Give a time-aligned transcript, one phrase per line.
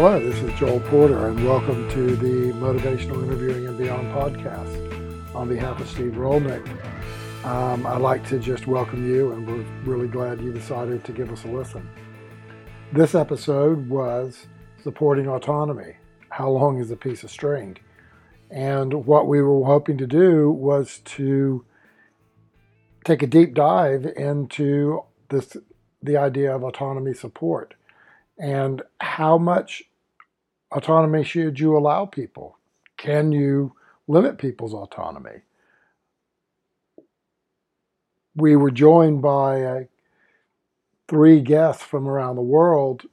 [0.00, 5.34] Hello, this is Joel Porter, and welcome to the Motivational Interviewing and Beyond podcast.
[5.34, 6.64] On behalf of Steve Rollnick,
[7.44, 11.32] um, I'd like to just welcome you, and we're really glad you decided to give
[11.32, 11.90] us a listen.
[12.92, 14.46] This episode was
[14.84, 15.96] supporting autonomy.
[16.28, 17.76] How long is a piece of string?
[18.52, 21.64] And what we were hoping to do was to
[23.02, 25.56] take a deep dive into this
[26.00, 27.74] the idea of autonomy support
[28.38, 29.82] and how much
[30.70, 32.58] autonomy should you allow people?
[32.96, 33.74] Can you
[34.06, 35.42] limit people's autonomy?
[38.34, 39.88] We were joined by
[41.08, 43.04] three guests from around the world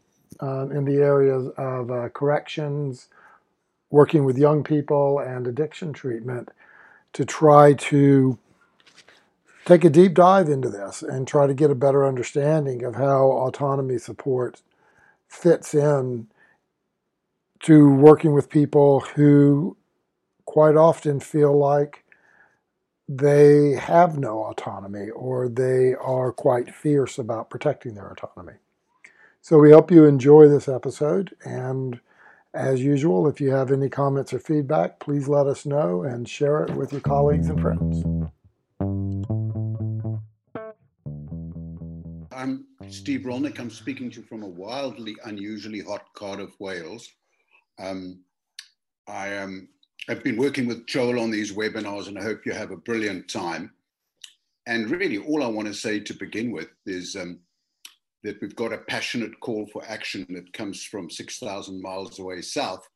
[0.42, 3.08] uh, in the areas of uh, corrections,
[3.90, 6.50] working with young people, and addiction treatment
[7.14, 8.38] to try to
[9.64, 13.32] take a deep dive into this and try to get a better understanding of how
[13.32, 14.62] autonomy support
[15.28, 16.28] fits in
[17.66, 19.76] to working with people who
[20.46, 22.04] quite often feel like
[23.10, 28.58] they have no autonomy or they are quite fierce about protecting their autonomy.
[29.42, 31.36] So we hope you enjoy this episode.
[31.44, 32.00] And
[32.54, 36.66] as usual, if you have any comments or feedback, please let us know and share
[36.66, 38.04] it with your colleagues and friends.
[42.32, 43.60] I'm Steve Rollnick.
[43.60, 47.10] I'm speaking to you from a wildly unusually hot Cardiff, Wales.
[47.80, 48.22] Um,
[49.08, 49.70] I um,
[50.08, 53.30] have been working with Joel on these webinars, and I hope you have a brilliant
[53.30, 53.72] time.
[54.68, 57.40] And really, all I want to say to begin with is um,
[58.24, 62.88] that we've got a passionate call for action that comes from 6,000 miles away south,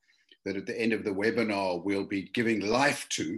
[0.46, 3.38] that at the end of the webinar we'll be giving life to.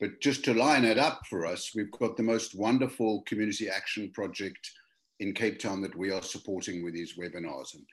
[0.00, 4.10] But just to line it up for us, we've got the most wonderful community action
[4.12, 4.70] project
[5.20, 7.74] in Cape Town that we are supporting with these webinars.
[7.74, 7.84] And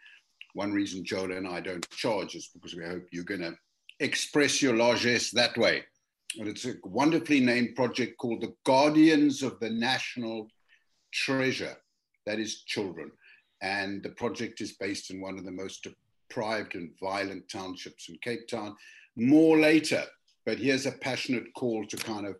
[0.57, 3.55] one reason Joel and I don't charge is because we hope you're going to
[3.99, 5.83] express your largesse that way.
[6.39, 10.47] And it's a wonderfully named project called the Guardians of the National
[11.13, 11.77] Treasure,
[12.25, 13.11] that is children.
[13.61, 15.87] And the project is based in one of the most
[16.27, 18.75] deprived and violent townships in Cape Town.
[19.15, 20.03] More later,
[20.43, 22.35] but here's a passionate call to kind of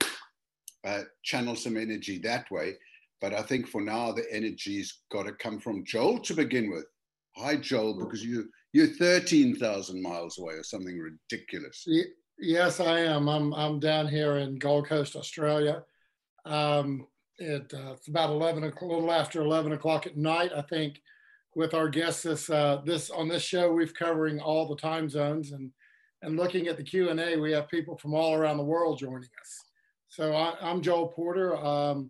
[0.84, 2.78] uh, channel some energy that way.
[3.22, 6.86] But I think for now, the energy's got to come from Joel to begin with.
[7.40, 11.88] Hi, Joel, because you you're thirteen thousand miles away or something ridiculous.
[12.40, 13.28] Yes, I am.
[13.28, 15.84] I'm I'm down here in Gold Coast, Australia.
[16.46, 17.06] Um,
[17.38, 20.52] it, uh, it's about eleven, a little after eleven o'clock at night.
[20.56, 21.00] I think
[21.56, 25.52] with our guests this uh, this on this show, we've covering all the time zones
[25.52, 25.72] and
[26.24, 28.98] and looking at the Q and A, we have people from all around the world
[28.98, 29.66] joining us.
[30.10, 31.56] So I, am Joel Porter.
[31.56, 32.10] Um,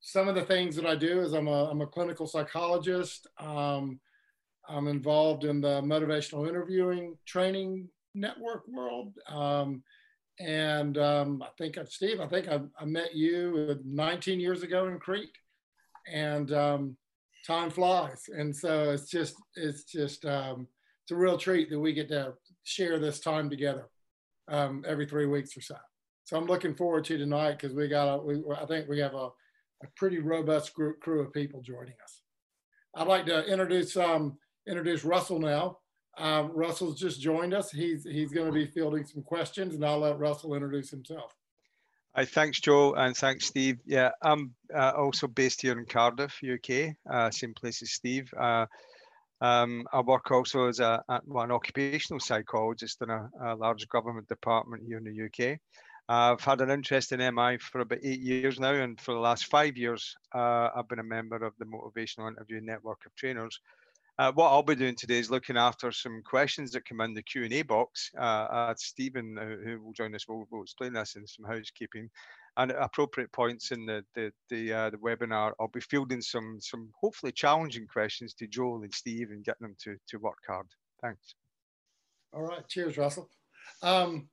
[0.00, 3.26] some of the things that I do is I'm a I'm a clinical psychologist.
[3.38, 4.00] Um,
[4.68, 9.14] I'm involved in the motivational interviewing training network world.
[9.28, 9.82] Um,
[10.40, 14.88] and um, I think, I've, Steve, I think I, I, met you 19 years ago
[14.88, 15.30] in Crete.
[16.12, 16.96] And um,
[17.46, 18.24] time flies.
[18.28, 20.66] And so it's just, it's just, um,
[21.04, 23.88] it's a real treat that we get to share this time together
[24.48, 25.76] um, every three weeks or so.
[26.24, 29.14] So I'm looking forward to tonight because we got a, we, I think we have
[29.14, 32.22] a, a pretty robust group, crew of people joining us.
[32.96, 35.78] I'd like to introduce um, introduce Russell now.
[36.16, 37.70] Um, Russell's just joined us.
[37.70, 41.34] He's he's going to be fielding some questions, and I'll let Russell introduce himself.
[42.14, 43.78] Hi, thanks, Joe, and thanks, Steve.
[43.84, 48.32] Yeah, I'm uh, also based here in Cardiff, UK, uh, same place as Steve.
[48.38, 48.66] Uh,
[49.40, 54.28] um, I work also as a, well, an occupational psychologist in a, a, large government
[54.28, 55.58] department here in the UK.
[56.08, 59.46] I've had an interest in MI for about eight years now, and for the last
[59.46, 63.58] five years, uh, I've been a member of the Motivational Interview Network of Trainers,
[64.18, 67.22] uh, what I'll be doing today is looking after some questions that come in the
[67.22, 68.10] Q and A box.
[68.16, 72.08] Uh, uh, Stephen, uh, who will join us, will, will explain this in some housekeeping.
[72.56, 76.58] And at appropriate points in the the the, uh, the webinar, I'll be fielding some
[76.60, 80.66] some hopefully challenging questions to Joel and Steve and getting them to to work hard.
[81.02, 81.34] Thanks.
[82.32, 82.66] All right.
[82.68, 83.28] Cheers, Russell.
[83.82, 84.28] Um,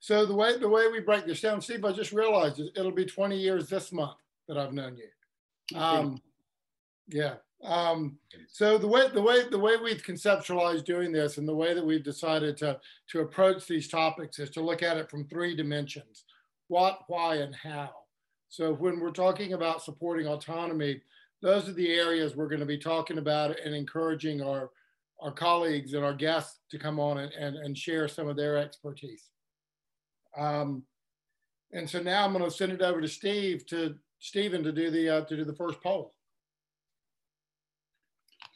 [0.00, 3.06] so the way the way we break this down, Steve, I just realized it'll be
[3.06, 4.18] 20 years this month
[4.48, 5.78] that I've known you.
[5.78, 6.20] Um,
[7.08, 8.18] yeah, um,
[8.48, 11.84] so the way the way the way we've conceptualized doing this and the way that
[11.84, 12.78] we've decided to
[13.10, 16.24] to approach these topics is to look at it from three dimensions:
[16.68, 17.90] what, why, and how.
[18.48, 21.00] So when we're talking about supporting autonomy,
[21.40, 24.70] those are the areas we're going to be talking about and encouraging our
[25.20, 28.56] our colleagues and our guests to come on and, and, and share some of their
[28.56, 29.30] expertise.
[30.36, 30.82] Um,
[31.72, 34.90] and so now I'm going to send it over to Steve to Stephen to do
[34.90, 36.14] the uh, to do the first poll.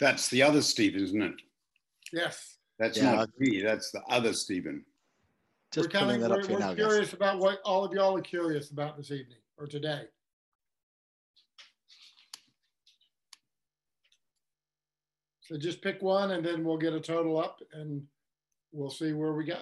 [0.00, 1.34] That's the other Steve, isn't it?
[2.12, 2.56] Yes.
[2.78, 3.62] That's yeah, not me.
[3.62, 4.84] That's the other Stephen.
[5.72, 8.70] Just we're, kind of, we're, we're now, curious about what all of y'all are curious
[8.70, 10.02] about this evening or today.
[15.40, 18.02] So just pick one and then we'll get a total up and
[18.72, 19.58] we'll see where we go.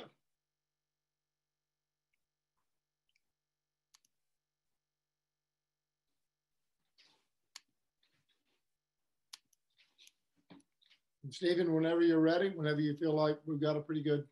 [11.24, 14.24] And Stephen, whenever you're ready, whenever you feel like we've got a pretty good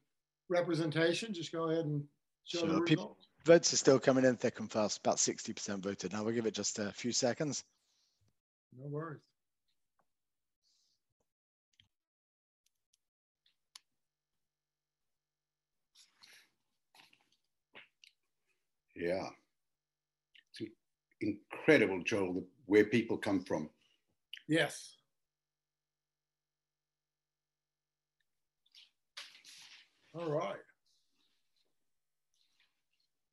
[0.50, 2.04] representation, just go ahead and
[2.44, 2.68] show sure.
[2.68, 2.90] the results.
[2.90, 3.16] People,
[3.46, 6.12] votes are still coming in thick and fast, about 60% voted.
[6.12, 7.64] Now we'll give it just a few seconds.
[8.78, 9.20] No worries.
[18.94, 19.28] Yeah.
[20.60, 20.70] It's
[21.22, 23.70] incredible, Joel, where people come from.
[24.46, 24.96] Yes.
[30.14, 30.56] All right.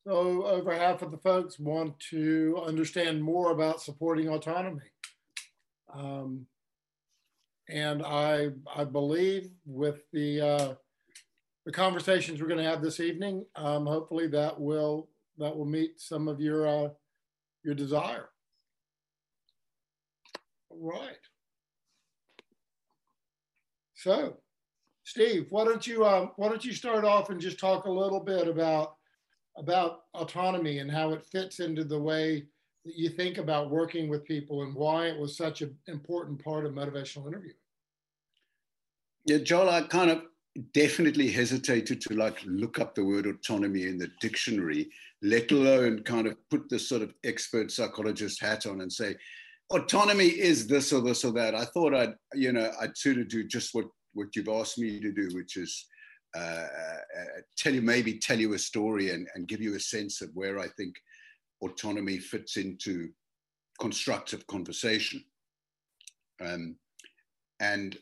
[0.07, 4.89] So over half of the folks want to understand more about supporting autonomy.
[5.93, 6.45] Um,
[7.67, 10.73] and I, I believe with the, uh,
[11.65, 15.99] the conversations we're going to have this evening, um, hopefully that will, that will meet
[15.99, 16.89] some of your, uh,
[17.63, 18.29] your desire.
[20.69, 21.17] All right.
[23.95, 24.37] So
[25.09, 28.19] Steve, why don't you um, why don't you start off and just talk a little
[28.19, 28.97] bit about
[29.57, 32.45] about autonomy and how it fits into the way
[32.85, 36.63] that you think about working with people and why it was such an important part
[36.63, 37.55] of motivational interviewing.
[39.25, 40.21] Yeah, Joel, I kind of
[40.75, 44.91] definitely hesitated to like look up the word autonomy in the dictionary,
[45.23, 49.15] let alone kind of put this sort of expert psychologist hat on and say,
[49.71, 51.55] autonomy is this or this or that.
[51.55, 54.99] I thought I'd, you know, I'd sort of do just what what you've asked me
[54.99, 55.85] to do, which is
[56.35, 60.21] uh, uh, tell you maybe tell you a story and, and give you a sense
[60.21, 60.95] of where I think
[61.61, 63.09] autonomy fits into
[63.79, 65.23] constructive conversation.
[66.41, 66.75] Um,
[67.59, 67.97] and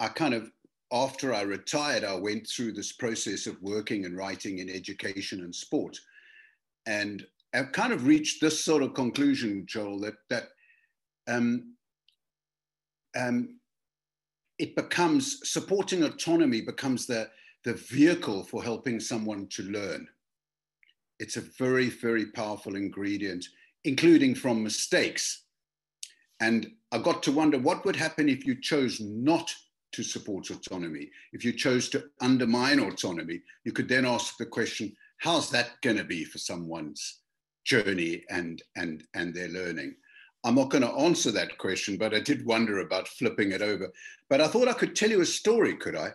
[0.00, 0.50] I kind of,
[0.92, 5.54] after I retired, I went through this process of working and writing in education and
[5.54, 5.98] sport.
[6.86, 10.44] And I've kind of reached this sort of conclusion, Joel, that, that
[11.28, 11.74] um,
[13.16, 13.58] um,
[14.58, 17.28] it becomes supporting autonomy becomes the,
[17.64, 20.08] the vehicle for helping someone to learn.
[21.18, 23.44] It's a very, very powerful ingredient,
[23.84, 25.44] including from mistakes.
[26.40, 29.54] And I got to wonder what would happen if you chose not
[29.92, 31.10] to support autonomy.
[31.32, 35.96] If you chose to undermine autonomy, you could then ask the question, how's that going
[35.96, 37.20] to be for someone's
[37.64, 39.96] journey and, and, and their learning?
[40.46, 43.92] I'm not going to answer that question, but I did wonder about flipping it over.
[44.30, 46.12] But I thought I could tell you a story, could I?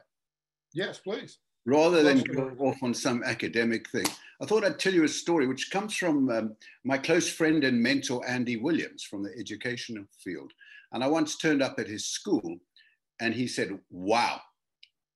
[0.73, 1.39] Yes, please.
[1.65, 4.05] Rather than go off on some academic thing,
[4.41, 6.55] I thought I'd tell you a story which comes from um,
[6.85, 10.53] my close friend and mentor, Andy Williams, from the educational field.
[10.93, 12.57] And I once turned up at his school
[13.19, 14.39] and he said, Wow,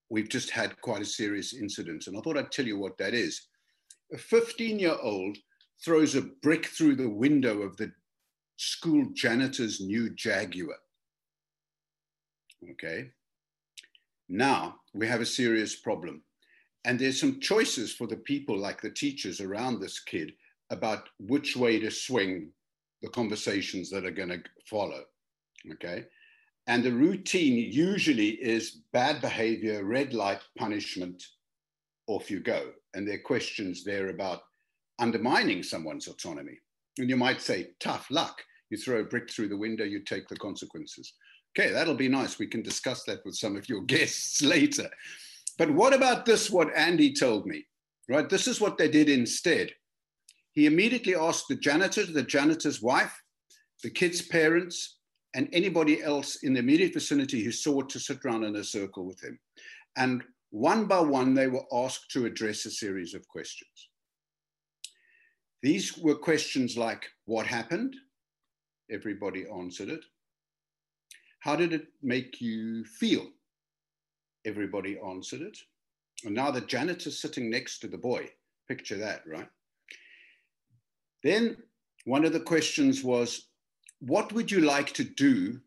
[0.09, 2.07] we've just had quite a serious incident.
[2.07, 3.47] And I thought I'd tell you what that is.
[4.11, 5.37] A 15 year old
[5.83, 7.93] throws a brick through the window of the
[8.57, 10.77] school janitor's new Jaguar.
[12.71, 13.11] Okay.
[14.29, 16.23] Now we have a serious problem.
[16.85, 20.33] And there's some choices for the people, like the teachers around this kid,
[20.69, 22.51] about which way to swing
[23.01, 25.03] the conversations that are going to follow.
[25.73, 26.05] Okay.
[26.67, 31.23] And the routine usually is bad behavior, red light, punishment,
[32.07, 32.71] off you go.
[32.93, 34.41] And there are questions there about
[34.99, 36.59] undermining someone's autonomy.
[36.97, 38.41] And you might say, tough luck.
[38.69, 41.13] You throw a brick through the window, you take the consequences.
[41.57, 42.39] Okay, that'll be nice.
[42.39, 44.89] We can discuss that with some of your guests later.
[45.57, 47.65] But what about this, what Andy told me?
[48.09, 49.71] Right, this is what they did instead.
[50.51, 53.21] He immediately asked the janitor, the janitor's wife,
[53.83, 54.97] the kid's parents,
[55.33, 59.05] and anybody else in the immediate vicinity who saw to sit around in a circle
[59.05, 59.37] with him.
[59.97, 63.89] And one by one, they were asked to address a series of questions.
[65.65, 67.95] These were questions like what happened?
[68.91, 70.05] Everybody answered it.
[71.39, 73.31] How did it make you feel?
[74.45, 75.57] Everybody answered it.
[76.23, 78.29] And now the janitor's sitting next to the boy.
[78.67, 79.49] Picture that, right?
[81.23, 81.57] Then
[82.03, 83.47] one of the questions was,
[84.01, 85.59] what would you like to do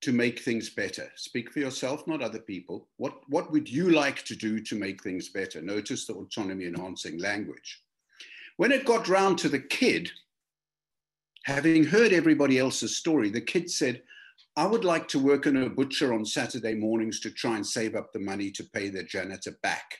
[0.00, 1.12] to make things better?
[1.16, 2.88] Speak for yourself, not other people.
[2.96, 5.60] What, what would you like to do to make things better?
[5.60, 7.83] Notice the autonomy enhancing language.
[8.56, 10.10] When it got round to the kid,
[11.44, 14.02] having heard everybody else's story, the kid said,
[14.56, 17.96] I would like to work in a butcher on Saturday mornings to try and save
[17.96, 19.98] up the money to pay the janitor back.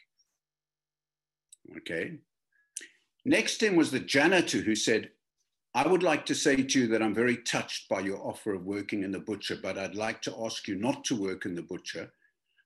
[1.79, 2.19] Okay.
[3.25, 5.11] Next in was the janitor who said,
[5.75, 8.65] I would like to say to you that I'm very touched by your offer of
[8.65, 11.63] working in the butcher, but I'd like to ask you not to work in the
[11.63, 12.13] butcher.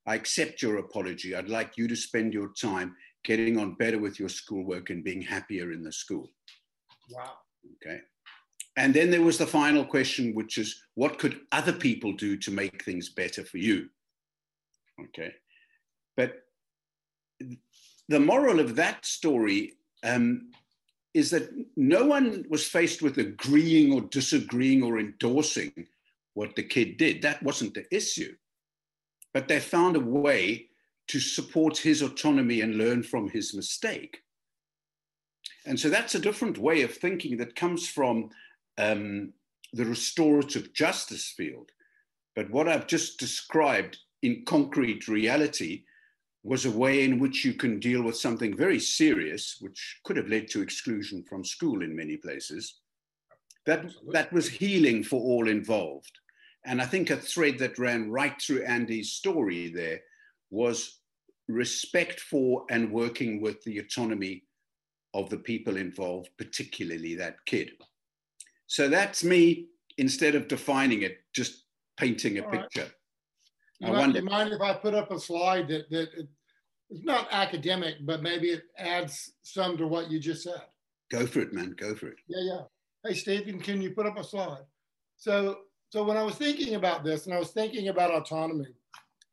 [0.04, 1.34] I accept your apology.
[1.34, 5.22] I'd like you to spend your time getting on better with your schoolwork and being
[5.22, 6.30] happier in the school.
[7.10, 7.32] Wow.
[7.76, 8.00] Okay.
[8.76, 12.50] And then there was the final question, which is what could other people do to
[12.50, 13.88] make things better for you?
[15.00, 15.34] Okay.
[16.16, 16.36] But
[18.08, 20.50] the moral of that story um,
[21.14, 25.72] is that no one was faced with agreeing or disagreeing or endorsing
[26.34, 27.22] what the kid did.
[27.22, 28.34] That wasn't the issue.
[29.34, 30.68] But they found a way
[31.08, 34.22] to support his autonomy and learn from his mistake.
[35.66, 38.30] And so that's a different way of thinking that comes from
[38.78, 39.32] um,
[39.72, 41.70] the restorative justice field.
[42.36, 45.84] But what I've just described in concrete reality
[46.44, 50.28] was a way in which you can deal with something very serious, which could have
[50.28, 52.78] led to exclusion from school in many places.
[53.66, 56.18] That, that was healing for all involved.
[56.64, 60.00] And I think a thread that ran right through Andy's story there
[60.50, 60.97] was
[61.48, 64.44] respect for and working with the autonomy
[65.14, 67.70] of the people involved, particularly that kid.
[68.66, 71.64] So that's me, instead of defining it, just
[71.96, 72.90] painting a All picture.
[73.80, 73.90] Right.
[73.90, 76.08] I wonder, you mind if I put up a slide that, that
[76.90, 80.62] it's not academic, but maybe it adds some to what you just said?
[81.10, 82.16] go for it, man, go for it.
[82.28, 82.60] Yeah, yeah.
[83.04, 84.64] Hey, Stephen, can you put up a slide?
[85.16, 88.66] So, so when I was thinking about this, and I was thinking about autonomy,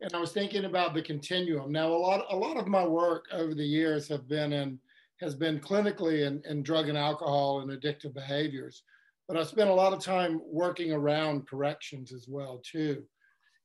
[0.05, 1.71] and I was thinking about the continuum.
[1.71, 4.79] Now, a lot, a lot of my work over the years have been in,
[5.19, 8.83] has been clinically in, in drug and alcohol and addictive behaviors,
[9.27, 13.03] but I spent a lot of time working around corrections as well too.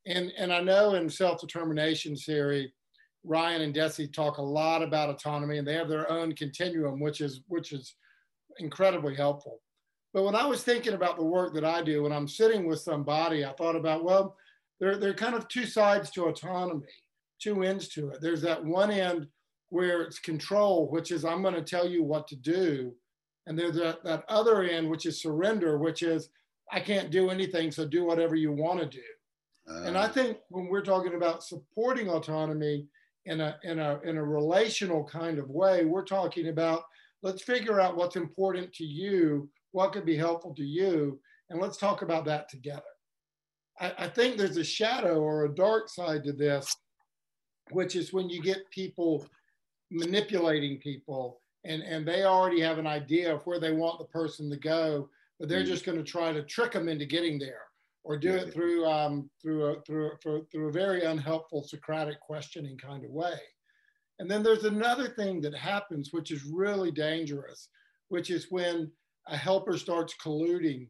[0.07, 2.73] And and I know in self-determination theory,
[3.23, 7.21] Ryan and Deci talk a lot about autonomy, and they have their own continuum, which
[7.21, 7.97] is which is
[8.59, 9.61] incredibly helpful.
[10.15, 12.81] But when I was thinking about the work that I do, when I'm sitting with
[12.81, 14.37] somebody, I thought about, well,
[14.81, 16.87] there, there are kind of two sides to autonomy,
[17.41, 18.21] two ends to it.
[18.21, 19.29] There's that one end
[19.69, 22.93] where it's control, which is I'm going to tell you what to do.
[23.47, 26.31] And there's that, that other end, which is surrender, which is
[26.73, 29.03] I can't do anything, so do whatever you want to do.
[29.69, 32.87] Uh, And I think when we're talking about supporting autonomy
[33.27, 36.85] in a in a in a relational kind of way, we're talking about
[37.23, 41.21] let's figure out what's important to you, what could be helpful to you,
[41.51, 42.83] and let's talk about that together.
[43.81, 46.77] I, I think there's a shadow or a dark side to this,
[47.71, 49.27] which is when you get people
[49.91, 54.49] manipulating people and, and they already have an idea of where they want the person
[54.51, 55.09] to go,
[55.39, 55.67] but they're Mhm.
[55.67, 57.63] just going to try to trick them into getting there
[58.03, 62.79] or do it through um, through a, through through through a very unhelpful Socratic questioning
[62.79, 63.39] kind of way.
[64.19, 67.69] And then there's another thing that happens, which is really dangerous,
[68.09, 68.91] which is when
[69.27, 70.89] a helper starts colluding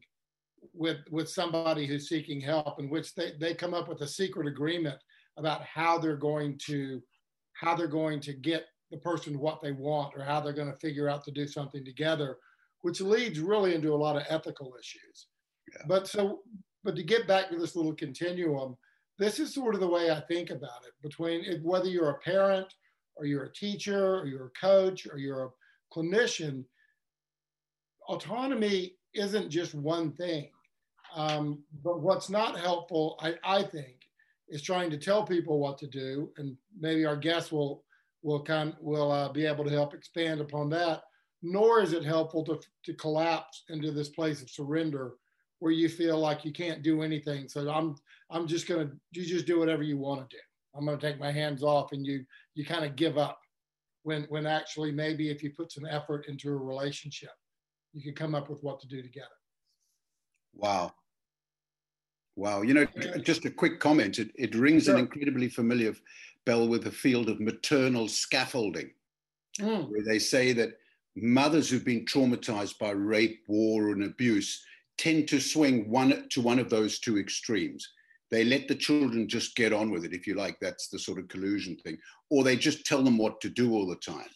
[0.73, 4.47] with with somebody who's seeking help, in which they, they come up with a secret
[4.47, 4.99] agreement
[5.37, 7.01] about how they're going to
[7.53, 10.79] how they're going to get the person what they want or how they're going to
[10.79, 12.37] figure out to do something together,
[12.81, 15.27] which leads really into a lot of ethical issues.
[15.73, 15.83] Yeah.
[15.87, 16.39] But so
[16.83, 18.75] but to get back to this little continuum,
[19.19, 22.19] this is sort of the way I think about it between it, whether you're a
[22.19, 22.73] parent
[23.15, 25.49] or you're a teacher or you're a coach or you're a
[25.95, 26.63] clinician,
[28.07, 30.49] autonomy isn't just one thing.
[31.15, 33.97] Um, but what's not helpful, I, I think,
[34.47, 37.83] is trying to tell people what to do, and maybe our guests will
[38.23, 41.03] will kind will uh, be able to help expand upon that.
[41.41, 45.13] Nor is it helpful to to collapse into this place of surrender
[45.59, 47.47] where you feel like you can't do anything.
[47.47, 47.95] So I'm
[48.29, 50.41] I'm just gonna you just do whatever you want to do.
[50.75, 53.39] I'm gonna take my hands off, and you you kind of give up.
[54.03, 57.31] When when actually maybe if you put some effort into a relationship,
[57.93, 59.27] you could come up with what to do together.
[60.53, 60.93] Wow.
[62.35, 62.61] Wow.
[62.61, 62.85] You know,
[63.21, 64.19] just a quick comment.
[64.19, 64.95] It, it rings Sure.
[64.95, 65.93] an incredibly familiar
[66.45, 68.91] bell with the field of maternal scaffolding,
[69.59, 70.77] Mm, where they say that
[71.17, 74.63] mothers who've been traumatized by rape, war, and abuse
[74.97, 77.85] tend to swing one to one of those two extremes.
[78.29, 80.57] They let the children just get on with it, if you like.
[80.61, 81.97] That's the sort of collusion thing.
[82.29, 84.29] Or they just tell them what to do all the time.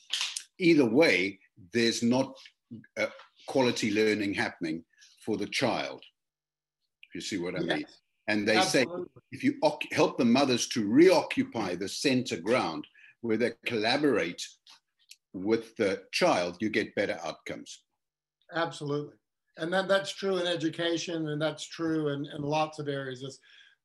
[0.59, 1.39] Either way,
[1.71, 2.35] there's not
[2.97, 3.07] uh,
[3.47, 4.83] quality learning happening
[5.25, 6.03] for the child.
[7.09, 7.77] If you see what I Yes.
[7.77, 7.85] mean.
[8.27, 8.85] And they say
[9.31, 12.87] if you oc- help the mothers to reoccupy the center ground
[13.21, 14.41] where they collaborate
[15.33, 17.83] with the child, you get better outcomes.
[18.53, 19.15] Absolutely.
[19.57, 23.23] and that that's true in education, and that's true in, in lots of areas.
[23.23, 23.39] It's,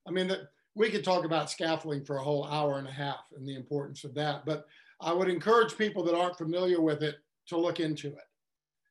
[0.09, 0.41] I mean, that
[0.75, 4.03] we could talk about scaffolding for a whole hour and a half and the importance
[4.03, 4.45] of that.
[4.45, 4.67] But
[5.01, 7.17] I would encourage people that aren't familiar with it
[7.49, 8.29] to look into it.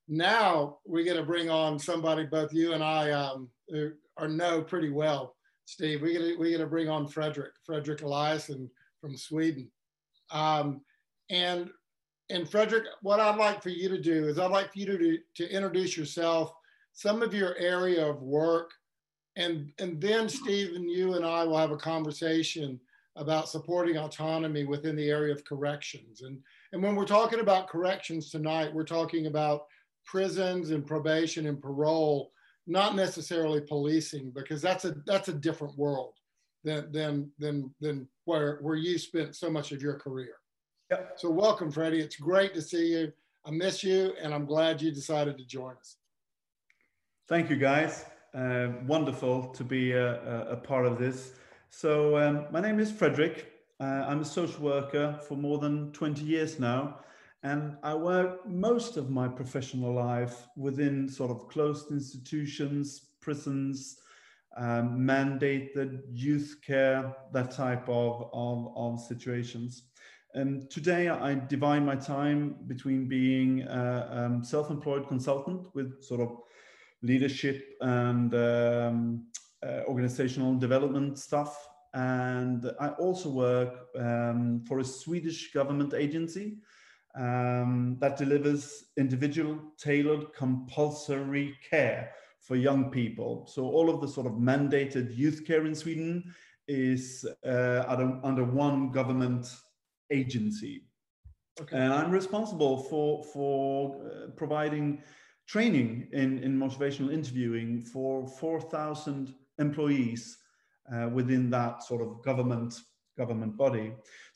[0.09, 3.47] Now we get to bring on somebody both you and I um,
[4.17, 5.35] are know pretty well,
[5.65, 6.01] Steve.
[6.01, 9.69] We get to, we get to bring on Frederick, Frederick Eliasson from Sweden.
[10.31, 10.81] Um,
[11.29, 11.69] and
[12.31, 15.17] and Frederick, what I'd like for you to do is I'd like for you to,
[15.35, 16.53] to introduce yourself,
[16.93, 18.71] some of your area of work,
[19.35, 22.79] and, and then Steve and you and I will have a conversation
[23.15, 26.21] about supporting autonomy within the area of corrections.
[26.21, 26.39] And,
[26.71, 29.65] and when we're talking about corrections tonight, we're talking about
[30.09, 32.31] prisons and probation and parole,
[32.65, 36.13] not necessarily policing, because that's a, that's a different world
[36.63, 40.33] than, than, than, than where, where you spent so much of your career.
[40.89, 41.13] Yep.
[41.17, 41.99] So welcome, Freddie.
[41.99, 43.13] It's great to see you.
[43.45, 45.97] I miss you, and I'm glad you decided to join us.
[47.27, 48.05] Thank you, guys.
[48.33, 51.33] Uh, wonderful to be a, a, part of this.
[51.69, 53.51] So um, my name is Frederick.
[53.79, 56.99] Uh, I'm a social worker for more than 20 years now.
[57.43, 63.97] And I work most of my professional life within sort of closed institutions, prisons,
[64.57, 69.83] um, mandated youth care, that type of, of, of situations.
[70.33, 76.37] And today I divide my time between being a um, self-employed consultant with sort of
[77.01, 79.27] leadership and um,
[79.65, 81.69] uh, organizational development stuff.
[81.93, 86.57] And I also work um, for a Swedish government agency
[87.19, 93.45] um, that delivers individual tailored compulsory care for young people.
[93.47, 96.33] So all of the sort of mandated youth care in Sweden
[96.67, 99.47] is uh, under, under one government
[100.11, 100.85] agency.
[101.59, 101.77] Okay.
[101.77, 105.03] And I'm responsible for, for uh, providing
[105.45, 110.37] training in, in motivational interviewing for 4,000 employees
[110.93, 112.75] uh, within that sort of government
[113.21, 113.87] government body.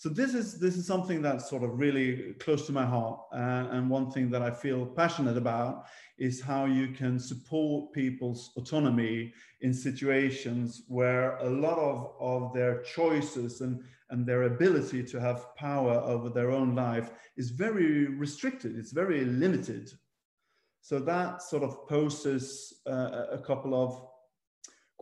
[0.02, 3.76] So this is this is something that's sort of really close to my heart, uh,
[3.76, 5.74] and one thing that I feel passionate about
[6.18, 9.34] is how you can support people's autonomy
[9.66, 13.74] in situations where a lot of, of their choices and
[14.10, 17.10] and their ability to have power over their own life
[17.42, 19.86] is very restricted, it's very limited.
[20.82, 22.48] So that sort of poses
[22.86, 23.92] uh, a couple of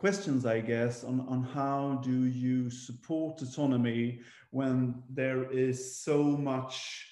[0.02, 7.06] questions, I guess, on, on how do you support autonomy when there is so much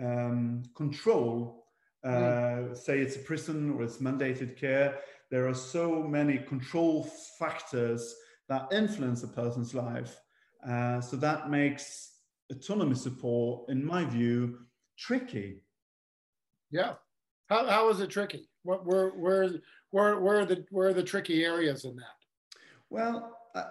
[0.00, 1.66] um, control.
[2.04, 2.76] Uh, mm.
[2.76, 4.98] Say it's a prison or it's mandated care.
[5.30, 7.04] There are so many control
[7.38, 8.12] factors
[8.48, 10.18] that influence a person's life
[10.68, 12.12] uh, so that makes
[12.50, 14.58] autonomy support, in my view,
[14.96, 15.62] tricky.
[16.70, 16.94] Yeah.
[17.48, 18.48] How, how is it tricky?
[18.62, 19.50] What where where
[19.90, 22.21] where where are the where are the tricky areas in that?
[22.92, 23.70] Well, uh,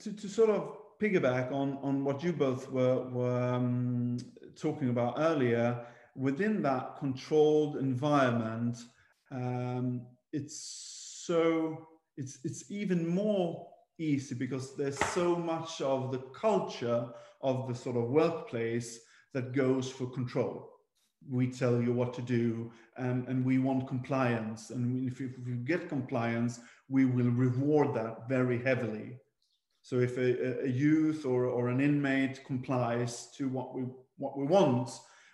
[0.00, 4.18] to, to sort of piggyback on on what you both were were um,
[4.60, 5.86] talking about earlier,
[6.16, 8.76] within that controlled environment,
[9.30, 10.56] um, it's
[11.26, 11.86] so
[12.16, 13.68] it's it's even more
[14.00, 17.06] easy because there's so much of the culture
[17.42, 18.98] of the sort of workplace
[19.32, 20.68] that goes for control.
[21.30, 24.70] We tell you what to do and, and we want compliance.
[24.70, 26.60] And if, if we get compliance,
[26.90, 29.16] we will reward that very heavily.
[29.82, 33.84] So if a, a youth or, or an inmate complies to what we,
[34.18, 34.90] what we want,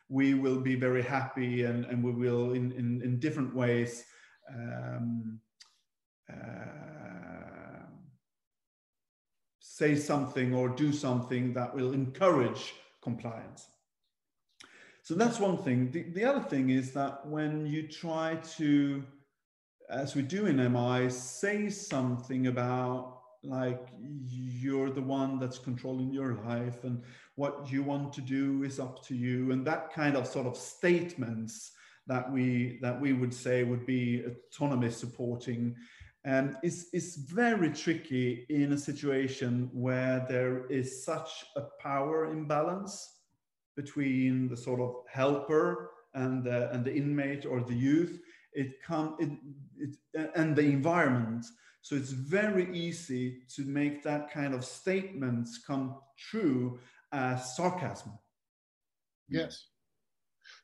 [0.09, 4.05] we will be very happy and, and we will in, in, in different ways
[4.55, 5.41] um,
[6.33, 6.77] uh,
[9.59, 13.67] say something or do something that will encourage compliance.
[15.03, 15.91] So that's one thing.
[15.91, 19.05] The, the other thing is that when you try to,
[19.91, 23.87] as we do in MI, say something about like
[24.25, 27.03] you're the one that's controlling your life and
[27.37, 29.53] what you want to do is up to you.
[29.53, 31.73] And that kind of sort of statements
[32.07, 35.77] that we that we would say would be autonomy supporting.
[36.25, 43.21] Um, is, is very tricky in a situation where there is such a power imbalance
[43.77, 48.19] between the sort of helper and the, and the inmate or the youth.
[48.55, 49.31] It come it,
[49.79, 51.47] it, and the environment.
[51.83, 56.81] So it's very easy to make that kind of statements come true
[57.13, 58.19] as sarcasm.
[59.29, 59.67] Yes.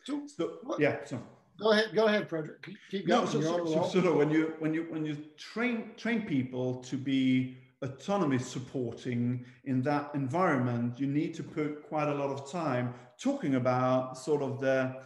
[0.04, 1.20] So, so yeah so.
[1.60, 2.66] Go ahead, go ahead, Frederick.
[2.90, 3.24] Keep going.
[3.24, 6.96] No, so, so, so, so, when you when you when you train train people to
[6.96, 12.94] be autonomy supporting in that environment, you need to put quite a lot of time
[13.20, 14.96] talking about sort of the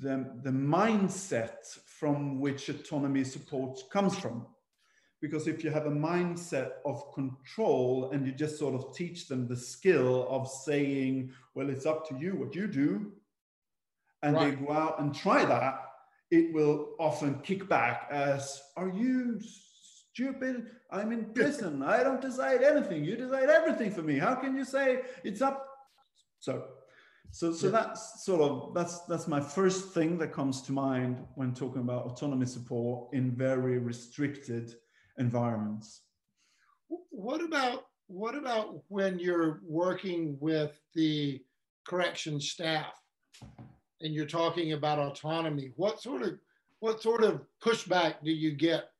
[0.00, 4.46] the, the mindset from which autonomy support comes from.
[5.20, 9.48] Because if you have a mindset of control and you just sort of teach them
[9.48, 13.12] the skill of saying, well, it's up to you what you do,
[14.22, 14.58] and right.
[14.58, 15.80] they go out and try that,
[16.30, 19.40] it will often kick back as, are you
[20.12, 20.66] stupid?
[20.90, 21.82] I'm in prison.
[21.82, 23.04] I don't decide anything.
[23.04, 24.18] You decide everything for me.
[24.18, 25.66] How can you say it's up?
[26.40, 26.64] So
[27.30, 27.72] so, so yeah.
[27.72, 32.06] that's sort of that's that's my first thing that comes to mind when talking about
[32.06, 34.74] autonomy support in very restricted
[35.18, 36.02] environments.
[37.10, 41.42] What about what about when you're working with the
[41.86, 42.92] correction staff
[44.00, 45.72] and you're talking about autonomy?
[45.76, 46.38] What sort of
[46.80, 48.90] what sort of pushback do you get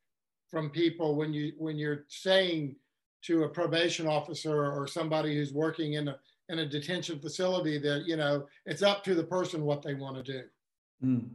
[0.51, 2.77] from people when you when you're saying
[3.23, 6.17] to a probation officer or somebody who's working in a
[6.49, 10.17] in a detention facility that you know it's up to the person what they want
[10.17, 10.43] to do.
[11.03, 11.31] Mm.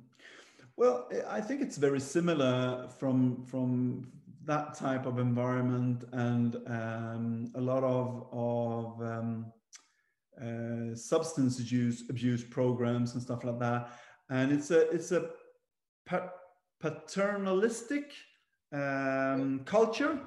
[0.78, 4.10] well i think it's very similar from from
[4.46, 9.46] that type of environment and um, a lot of of um,
[10.42, 13.90] uh, substance abuse abuse programs and stuff like that.
[14.30, 15.30] And it's a it's a
[16.80, 18.14] paternalistic
[18.72, 20.20] um, culture.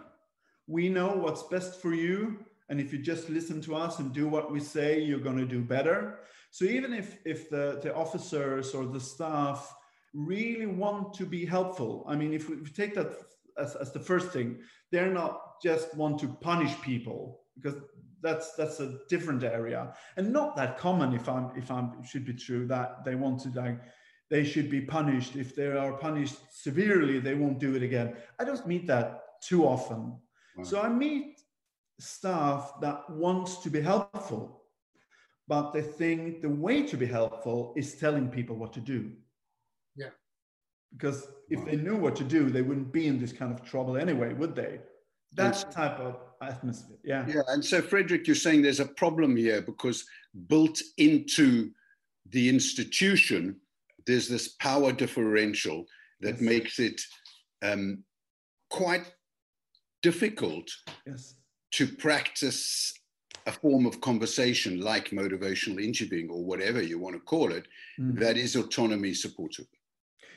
[0.67, 4.27] We know what's best for you and if you just listen to us and do
[4.27, 6.21] what we say you're going to do better.
[6.51, 9.75] So even if if the, the officers or the staff
[10.15, 13.11] really want to be helpful i mean if we, take that
[13.57, 14.59] as, as the first thing
[14.91, 17.77] they're not just want to punish people because
[18.23, 19.95] that's that's a different area.
[20.17, 23.49] And not that common if i'm if i'm should be true that they want to
[23.61, 23.81] like
[24.31, 25.37] they should be punished.
[25.37, 28.15] If they are punished severely they won't do it again.
[28.39, 30.17] I don't meet that too often.
[30.57, 30.65] Wow.
[30.65, 31.42] so i meet
[32.03, 34.63] staff that wants to be helpful,
[35.49, 39.13] but they think the way to be helpful is telling people what to do.
[39.97, 40.11] Yeah.
[40.93, 43.97] Because if they knew what to do, they wouldn't be in this kind of trouble
[43.97, 44.81] anyway, would they?
[45.35, 46.99] That type of atmosphere.
[47.05, 47.25] Yeah.
[47.27, 47.43] Yeah.
[47.49, 50.05] And so, Frederick, you're saying there's a problem here because
[50.49, 51.71] built into
[52.29, 53.57] the institution,
[54.07, 55.87] there's this power differential
[56.21, 56.41] that yes.
[56.41, 57.01] makes it
[57.63, 58.05] um,
[58.69, 59.05] quite
[60.03, 60.69] difficult
[61.07, 61.35] yes
[61.73, 62.95] to practice
[63.47, 67.67] a form of conversation like motivational interviewing or whatever you want to call it
[67.99, 68.19] mm.
[68.19, 69.67] that is autonomy supportive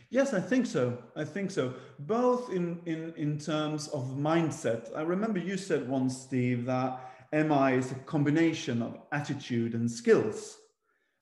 [0.10, 0.98] yes i think so.
[1.16, 1.74] I think so.
[2.00, 4.96] Both in in in terms of mindset.
[4.96, 6.90] I remember you said once steve that
[7.32, 10.58] mi is a combination of attitude and skills.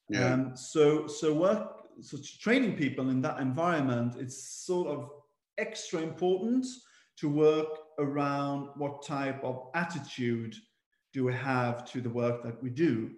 [0.09, 0.33] Yeah.
[0.33, 5.09] Um, so so work so training people in that environment it's sort of
[5.57, 6.65] extra important
[7.19, 10.55] to work around what type of attitude
[11.13, 13.11] do we have to the work that we do?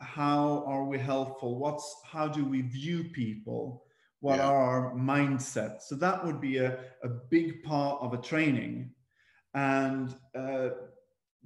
[0.00, 1.58] How are we helpful?
[1.58, 3.84] What's how do we view people?
[4.20, 4.46] What yeah.
[4.46, 5.82] are our mindsets?
[5.82, 8.90] So that would be a, a big part of a training.
[9.54, 10.70] And uh,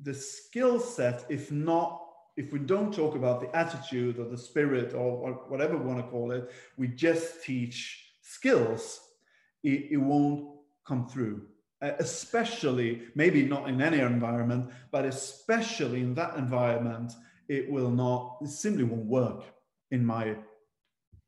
[0.02, 2.00] the skill set if not
[2.36, 5.98] if we don't talk about the attitude or the spirit or, or whatever we want
[5.98, 9.00] to call it we just teach skills
[9.62, 11.42] it, it won't come through
[11.82, 17.12] especially maybe not in any environment, but especially in that environment,
[17.48, 19.44] it will not, it simply won't work
[19.90, 20.36] in my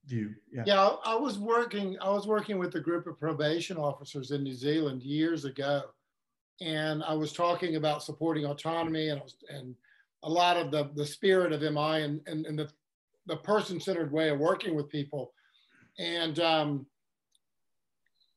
[0.07, 0.35] view.
[0.53, 0.65] Yeah.
[0.67, 4.55] yeah, I was working, I was working with a group of probation officers in New
[4.55, 5.83] Zealand years ago.
[6.61, 9.75] And I was talking about supporting autonomy and, and
[10.23, 12.69] a lot of the, the spirit of MI and, and, and the,
[13.27, 15.33] the person-centered way of working with people.
[15.99, 16.87] And um,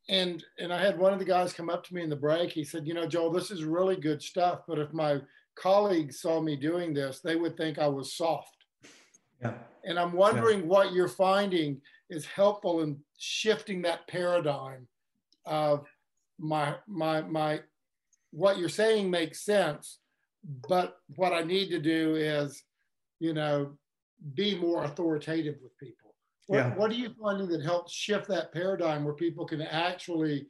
[0.09, 2.51] and and I had one of the guys come up to me in the break.
[2.51, 5.19] He said, "You know, Joel, this is really good stuff, but if my
[5.55, 8.65] colleagues saw me doing this, they would think I was soft."
[9.41, 9.53] Yeah.
[9.83, 10.65] And I'm wondering yeah.
[10.65, 14.87] what you're finding is helpful in shifting that paradigm
[15.45, 15.85] of
[16.39, 17.61] my my my
[18.31, 19.99] what you're saying makes sense,
[20.67, 22.63] but what I need to do is,
[23.19, 23.71] you know,
[24.33, 26.04] be more authoritative with people.
[26.47, 26.75] What, yeah.
[26.75, 30.47] what are you finding that helps shift that paradigm where people can actually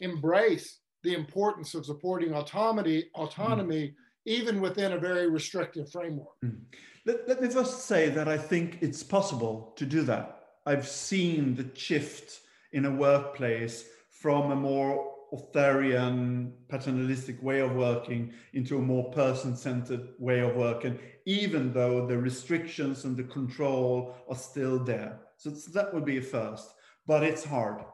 [0.00, 3.94] embrace the importance of supporting autonomy, autonomy mm.
[4.26, 6.34] even within a very restrictive framework?
[6.44, 6.60] Mm.
[7.06, 10.40] Let, let me first say that I think it's possible to do that.
[10.66, 12.40] I've seen the shift
[12.72, 20.08] in a workplace from a more authoritarian, paternalistic way of working into a more person-centered
[20.18, 25.20] way of working, even though the restrictions and the control are still there.
[25.36, 26.74] So that would be a first,
[27.06, 27.84] but it's hard.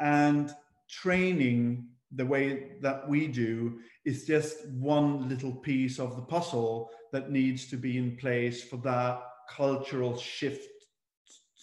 [0.00, 0.52] And
[0.88, 7.30] training the way that we do is just one little piece of the puzzle that
[7.30, 10.68] needs to be in place for that cultural shift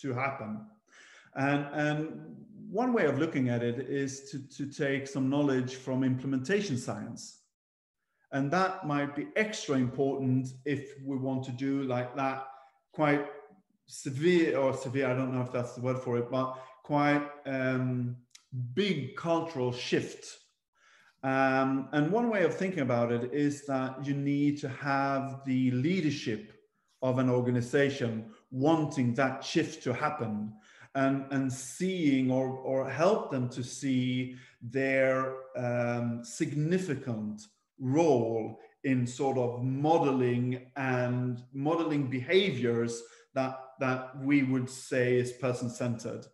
[0.01, 0.65] to happen.
[1.35, 2.35] And, and
[2.73, 7.41] one way of looking at it is to, to take some knowledge from implementation science.
[8.31, 12.47] And that might be extra important if we want to do like that
[12.91, 13.27] quite
[13.85, 18.15] severe or severe, I don't know if that's the word for it, but quite um,
[18.73, 20.25] big cultural shift.
[21.21, 25.69] Um, and one way of thinking about it is that you need to have the
[25.71, 26.53] leadership
[27.03, 30.53] of an organization wanting that shift to happen
[30.95, 37.41] and, and seeing or, or help them to see their um, significant
[37.79, 43.01] role in sort of modeling and modeling behaviors
[43.33, 46.25] that that we would say is person centered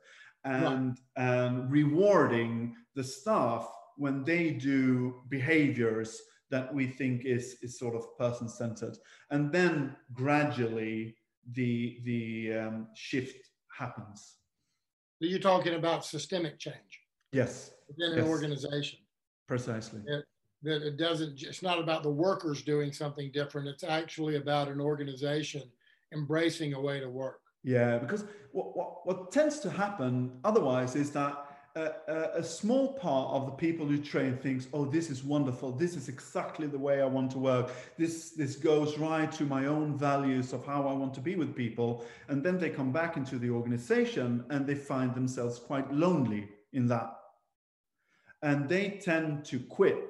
[0.44, 1.26] and right.
[1.26, 3.68] and rewarding the staff
[3.98, 8.98] when they do behaviors that we think is is sort of person centered
[9.32, 11.16] and then gradually
[11.54, 14.39] the the um, shift happens
[15.28, 16.76] you're talking about systemic change?
[17.32, 17.72] Yes.
[17.88, 19.00] Within an organization.
[19.48, 20.02] Precisely.
[20.06, 20.26] It,
[20.64, 23.68] that it doesn't it's not about the workers doing something different.
[23.68, 25.64] It's actually about an organization
[26.14, 27.42] embracing a way to work.
[27.64, 31.49] Yeah because what, what, what tends to happen otherwise is that
[32.08, 35.72] a, a, small part of the people who train thinks oh this is wonderful.
[35.72, 37.72] This is exactly the way i want to work.
[37.98, 41.56] This this goes right to my own values of how i want to be with
[41.56, 42.06] people.
[42.28, 46.88] And then they come back into the organization and they find themselves quite lonely in
[46.88, 47.16] that.
[48.42, 50.10] And they tend to quit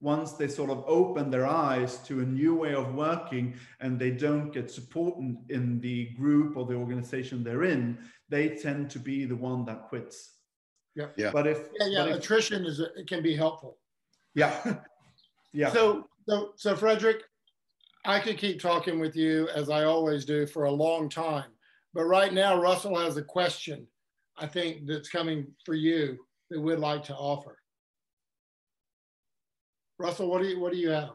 [0.00, 4.12] once they sort of open their eyes to a new way of working and they
[4.12, 9.00] don't get support in, in, the group or the organization they're in, they tend to
[9.00, 10.37] be the one that quits.
[10.98, 11.06] Yeah.
[11.16, 11.30] Yeah.
[11.32, 13.78] But if yeah, yeah, if, attrition is it can be helpful.
[14.34, 14.78] Yeah.
[15.52, 15.70] yeah.
[15.70, 17.22] So so so Frederick,
[18.04, 21.50] I could keep talking with you as I always do for a long time.
[21.94, 23.86] But right now Russell has a question
[24.36, 26.18] I think that's coming for you
[26.50, 27.58] that we'd like to offer.
[29.98, 31.14] Russell, what do you what do you have?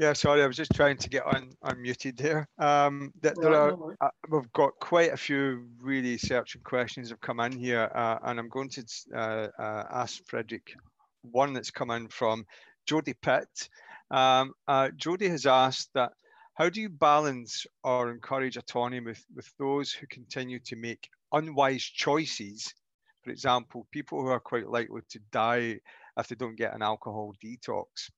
[0.00, 2.48] Yeah, sorry, I was just trying to get on unmuted there.
[2.56, 7.38] Um, there, there are, uh, we've got quite a few really searching questions have come
[7.38, 8.84] in here, uh, and I'm going to
[9.14, 10.72] uh, uh ask Frederick
[11.20, 12.46] one that's come in from
[12.86, 13.68] Jody Pitt.
[14.10, 16.12] Um, uh, Jody has asked that
[16.54, 21.84] how do you balance or encourage autonomy with, with those who continue to make unwise
[21.84, 22.72] choices?
[23.22, 25.80] For example, people who are quite likely to die
[26.16, 28.08] if they don't get an alcohol detox?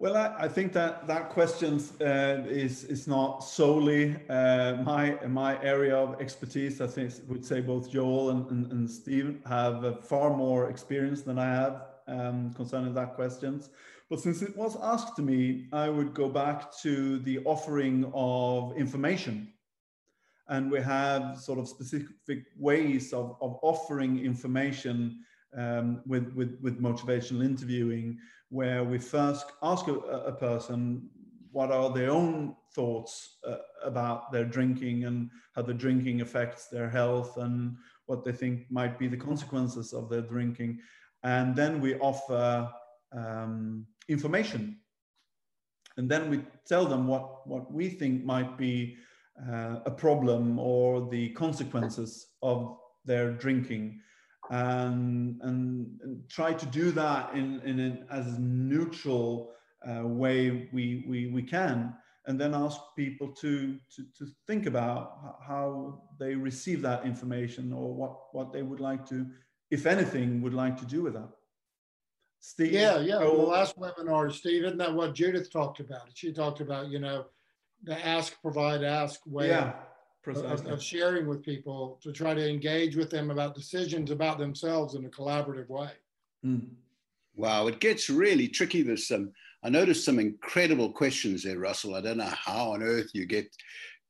[0.00, 5.62] Well, I, I think that that question uh, is is not solely uh, my my
[5.62, 6.80] area of expertise.
[6.80, 11.38] I think would say both Joel and, and, and Steve have far more experience than
[11.38, 13.68] I have um, concerning that questions.
[14.08, 18.74] But since it was asked to me, I would go back to the offering of
[18.78, 19.52] information
[20.48, 25.20] and we have sort of specific ways of, of offering information
[25.56, 28.18] um, with, with, with motivational interviewing,
[28.50, 31.08] where we first ask a, a person
[31.52, 36.88] what are their own thoughts uh, about their drinking and how the drinking affects their
[36.88, 40.78] health and what they think might be the consequences of their drinking.
[41.22, 42.70] And then we offer
[43.12, 44.78] um, information.
[45.96, 48.96] And then we tell them what, what we think might be
[49.48, 54.00] uh, a problem or the consequences of their drinking
[54.50, 59.52] and, and, and try to do that in, in an as neutral
[59.88, 61.94] uh, way we, we, we can
[62.26, 67.94] and then ask people to, to, to think about how they receive that information or
[67.94, 69.26] what, what they would like to,
[69.70, 71.30] if anything, would like to do with that.
[72.40, 72.72] Steve?
[72.72, 73.18] Yeah, yeah.
[73.18, 76.08] Well, the last webinar, Steve, isn't that what Judith talked about?
[76.14, 77.26] She talked about, you know,
[77.82, 79.72] the ask, provide, ask way yeah,
[80.26, 84.94] of, of, sharing with people to try to engage with them about decisions about themselves
[84.94, 85.90] in a collaborative way.
[86.44, 86.68] Mm.
[87.36, 88.82] Wow, it gets really tricky.
[88.82, 91.94] There's some, I noticed some incredible questions there, Russell.
[91.94, 93.48] I don't know how on earth you get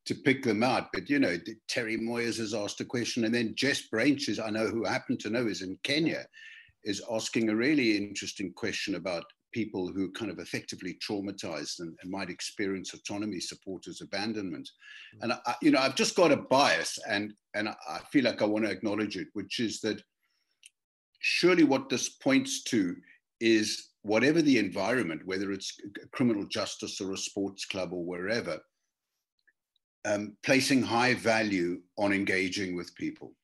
[0.07, 1.37] to pick them out, but you know,
[1.69, 5.17] Terri Moyers has asked a question, and then Jess Branches, I know who I happen
[5.19, 6.25] to know is in Kenya,
[6.85, 11.97] is asking a really interesting question about people who are kind of effectively traumatized and,
[12.03, 14.69] and might experience autonomy supporters abandonment.
[15.17, 15.23] Mm.
[15.23, 18.47] And I, you know, I've just got a bias, and and I feel like I
[18.47, 20.03] want to acknowledge it, which is that
[21.21, 22.97] surely what this points to
[23.41, 25.77] is whatever the environment, whether it's
[26.13, 28.59] criminal justice or a sports club or wherever,
[30.07, 33.35] um, placing high value on engaging with people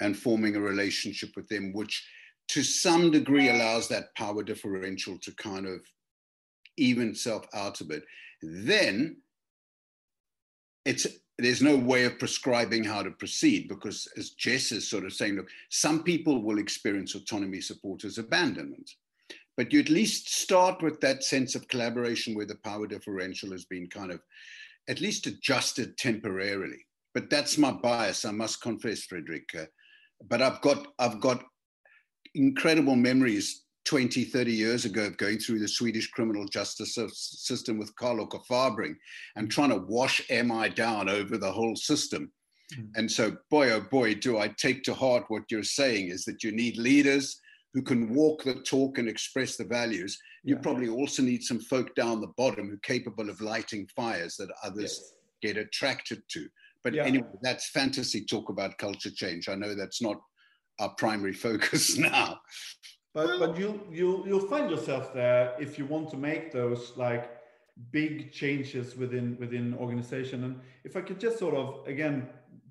[0.00, 2.06] and forming a relationship with them, which
[2.48, 5.80] to some degree allows that power differential to kind of
[6.76, 8.02] even itself out a bit.
[8.42, 9.18] Then
[10.84, 11.06] it's
[11.38, 15.36] there's no way of prescribing how to proceed because as Jess is sort of saying,
[15.36, 18.90] look, some people will experience autonomy support as abandonment.
[19.56, 23.64] But you at least start with that sense of collaboration where the power differential has
[23.66, 24.20] been kind of
[24.88, 26.84] at least adjusted temporarily.
[27.14, 29.48] But that's my bias, I must confess, Frederick.
[29.56, 29.66] Uh,
[30.28, 31.44] but I've got I've got
[32.34, 37.94] incredible memories 20, 30 years ago of going through the Swedish criminal justice system with
[37.96, 38.96] Carl-Åke Farbring
[39.36, 42.30] and trying to wash MI down over the whole system.
[42.74, 42.88] Mm.
[42.96, 46.44] And so, boy, oh boy, do I take to heart what you're saying is that
[46.44, 47.40] you need leaders
[47.74, 50.18] who can walk the talk and express the values.
[50.42, 50.60] You yeah.
[50.60, 54.48] probably also need some folk down the bottom who are capable of lighting fires that
[54.62, 55.00] others
[55.42, 55.54] yes.
[55.54, 56.48] get attracted to.
[56.84, 57.04] But yeah.
[57.04, 59.48] anyway, that's fantasy talk about culture change.
[59.48, 60.20] I know that's not
[60.78, 62.40] our primary focus now.
[63.14, 67.30] But but you you you'll find yourself there if you want to make those like
[67.90, 70.44] big changes within within organization.
[70.44, 72.28] And if I could just sort of again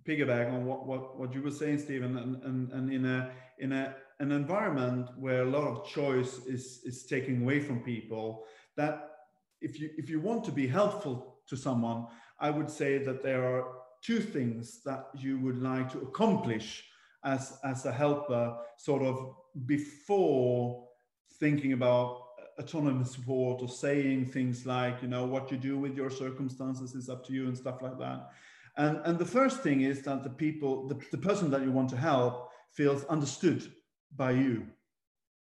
[0.08, 3.72] piggyback on what what, what you were saying, Stephen, and, and and in a in
[3.74, 9.12] a an environment where a lot of choice is is taken away from people, that
[9.62, 12.08] if you if you want to be helpful to someone,
[12.40, 13.68] I would say that there are
[14.02, 16.84] two things that you would like to accomplish
[17.24, 20.88] as as a helper, sort of before
[21.40, 25.96] thinking about uh, autonomous support or saying things like, you know, what you do with
[25.96, 28.30] your circumstances is up to you and stuff like that.
[28.78, 31.90] And, and the first thing is that the people, the, the person that you want
[31.90, 33.72] to help feels understood
[34.16, 34.68] by you.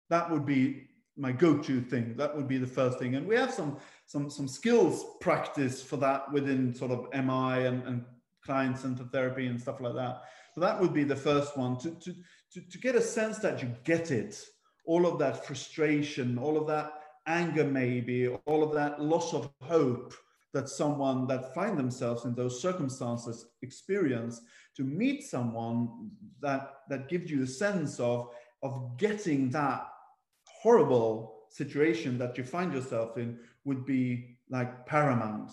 [0.10, 2.16] That would be my go-to thing.
[2.18, 3.16] That would be the first thing.
[3.16, 7.84] And we have some some some skills practice for that within sort of MI and,
[7.84, 8.06] and
[8.44, 10.22] client-centered therapy and stuff like that.
[10.56, 12.16] So that would be the first one to, to,
[12.54, 14.42] to, to get a sense that you get it,
[14.86, 16.94] all of that frustration, all of that
[17.28, 20.14] anger, maybe, all of that loss of hope
[20.54, 24.40] that someone that find themselves in those circumstances experience
[24.78, 26.10] to meet someone
[26.42, 28.30] that that gives you a sense of
[28.64, 29.86] of getting that
[30.48, 35.52] horrible situation that you find yourself in would be like paramount.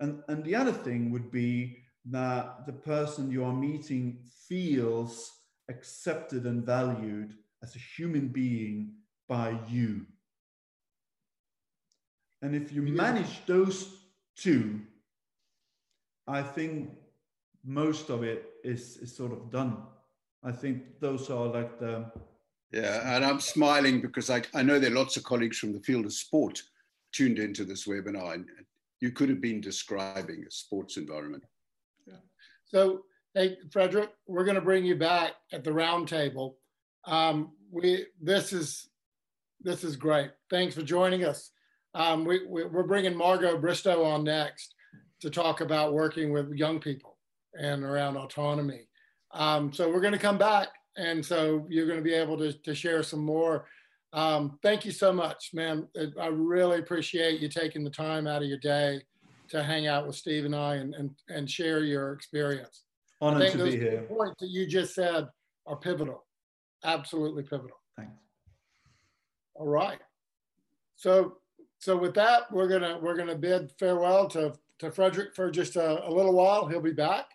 [0.00, 5.32] And and the other thing would be that the person you are meeting feels
[5.68, 8.92] accepted and valued as a human being
[9.28, 10.06] by you.
[12.42, 13.96] And if you manage those
[14.36, 14.80] two,
[16.26, 16.90] I think
[17.64, 19.78] most of it is, is sort of done.
[20.42, 22.04] I think those are like the.
[22.70, 25.80] Yeah, and I'm smiling because I, I know there are lots of colleagues from the
[25.80, 26.62] field of sport
[27.12, 28.46] tuned into this webinar, and
[29.00, 31.44] you could have been describing a sports environment.
[32.66, 33.04] So
[33.36, 36.54] Hey, Frederick, we're going to bring you back at the roundtable.
[37.04, 38.88] Um, we this is
[39.60, 40.30] this is great.
[40.50, 41.50] Thanks for joining us.
[41.94, 44.76] Um, we, we, are bringing Margot Bristow on next
[45.20, 47.18] to talk about working with young people
[47.54, 48.86] and around autonomy.
[49.32, 52.52] Um, so we're going to come back, and so you're going to be able to,
[52.52, 53.66] to share some more.
[54.12, 55.88] Um, thank you so much, man.
[56.20, 59.00] I really appreciate you taking the time out of your day
[59.54, 62.82] to hang out with Steve and I and, and, and share your experience.
[63.20, 64.04] Honored to be here.
[64.08, 65.28] Points that you just said
[65.66, 66.26] are pivotal,
[66.84, 67.80] absolutely pivotal.
[67.96, 68.12] Thanks.
[69.54, 70.00] All right.
[70.96, 71.38] So,
[71.78, 76.06] so with that, we're gonna we're gonna bid farewell to to Frederick for just a,
[76.06, 76.66] a little while.
[76.66, 77.26] He'll be back,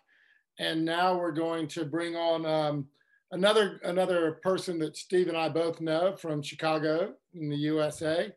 [0.58, 2.86] and now we're going to bring on um,
[3.32, 8.30] another another person that Steve and I both know from Chicago in the USA,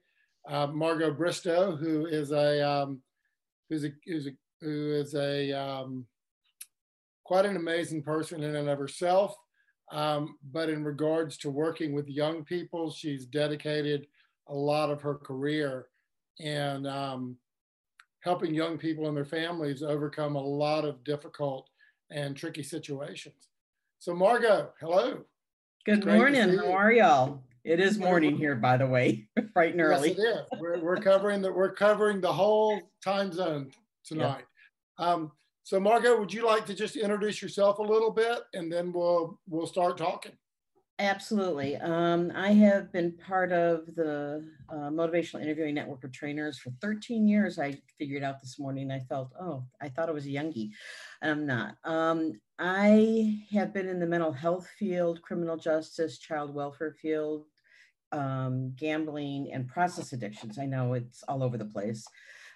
[0.50, 3.02] uh, Margot Bristow, who is a um,
[3.70, 6.06] who's a who's a who is a um,
[7.24, 9.36] quite an amazing person in and of herself.
[9.92, 14.08] Um, but in regards to working with young people, she's dedicated
[14.48, 15.88] a lot of her career
[16.40, 17.38] and um,
[18.22, 21.70] helping young people and their families overcome a lot of difficult
[22.12, 23.50] and tricky situations.
[24.00, 25.24] So, Margot, hello.
[25.86, 26.58] Good morning.
[26.58, 27.44] How are y'all?
[27.64, 30.10] It is morning here, by the way, bright and early.
[30.10, 30.60] Yes, it is.
[30.60, 33.72] We're, we're covering the we're covering the whole time zone
[34.04, 34.44] tonight.
[35.00, 35.06] Yeah.
[35.06, 35.32] Um,
[35.64, 39.40] so Margot, would you like to just introduce yourself a little bit and then we'll
[39.48, 40.34] we'll start talking.
[41.00, 41.76] Absolutely.
[41.78, 47.28] Um, I have been part of the uh, Motivational Interviewing Network of Trainers for 13
[47.28, 47.58] years.
[47.58, 50.70] I figured out this morning, I felt, oh, I thought I was a youngie,
[51.24, 51.76] and I'm not.
[51.84, 57.46] Um, I have been in the mental health field, criminal justice, child welfare field,
[58.14, 60.58] um, gambling, and process addictions.
[60.58, 62.06] I know it's all over the place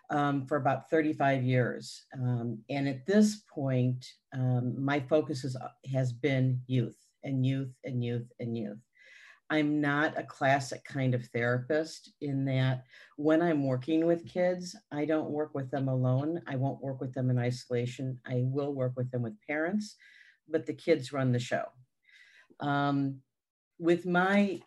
[0.09, 2.05] um, for about 35 years.
[2.13, 5.57] Um, and at this point, um, my focus is,
[5.93, 8.79] has been youth and youth and youth and youth.
[9.49, 12.83] I'm not a classic kind of therapist in that
[13.15, 16.41] when I'm working with kids, I don't work with them alone.
[16.47, 18.19] I won't work with them in isolation.
[18.25, 19.95] I will work with them with parents,
[20.49, 21.63] but the kids run the show.
[22.59, 23.19] Um,
[23.79, 24.59] with my,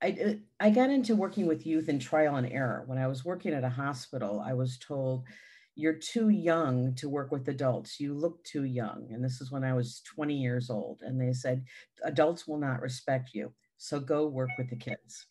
[0.00, 2.84] I, I got into working with youth in trial and error.
[2.86, 5.24] When I was working at a hospital, I was told,
[5.78, 8.00] you're too young to work with adults.
[8.00, 9.06] You look too young.
[9.12, 11.02] And this is when I was 20 years old.
[11.02, 11.64] And they said,
[12.02, 13.52] adults will not respect you.
[13.76, 15.26] So go work with the kids.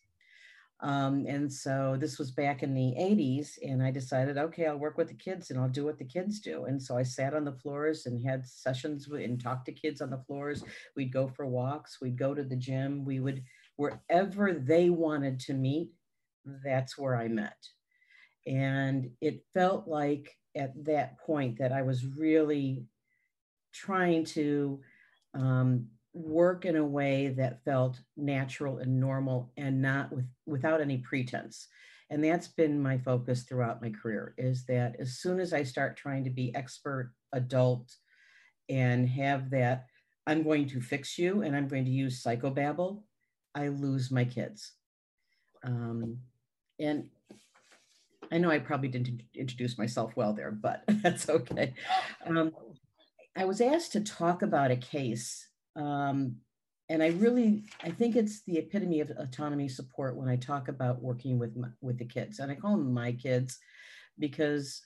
[0.80, 3.58] Um, and so this was back in the 80s.
[3.62, 6.40] And I decided, okay, I'll work with the kids and I'll do what the kids
[6.40, 6.64] do.
[6.64, 10.08] And so I sat on the floors and had sessions and talked to kids on
[10.08, 10.64] the floors.
[10.96, 13.42] We'd go for walks, we'd go to the gym, we would,
[13.78, 15.92] wherever they wanted to meet,
[16.64, 17.56] that's where I met.
[18.46, 22.84] And it felt like at that point that I was really
[23.72, 24.80] trying to
[25.34, 30.98] um, work in a way that felt natural and normal and not with without any
[30.98, 31.68] pretense
[32.10, 35.96] and that's been my focus throughout my career is that as soon as i start
[35.96, 37.94] trying to be expert adult
[38.68, 39.84] and have that
[40.26, 43.02] i'm going to fix you and i'm going to use psychobabble
[43.58, 44.72] i lose my kids
[45.64, 46.18] um,
[46.78, 47.08] and
[48.30, 51.74] I know I probably didn't introduce myself well there, but that's okay.
[52.26, 52.52] Um,
[53.36, 56.36] I was asked to talk about a case, um,
[56.88, 61.02] and I really I think it's the epitome of autonomy support when I talk about
[61.02, 63.58] working with my, with the kids, and I call them my kids
[64.18, 64.82] because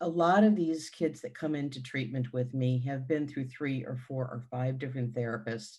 [0.00, 3.84] a lot of these kids that come into treatment with me have been through three
[3.84, 5.76] or four or five different therapists.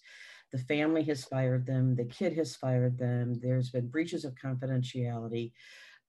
[0.52, 5.54] The family has fired them, the kid has fired them, there's been breaches of confidentiality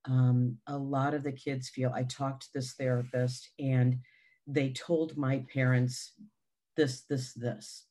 [0.04, 3.98] um, a lot of the kids feel I talked to this therapist and
[4.46, 6.14] they told my parents
[6.76, 7.86] this, this, this.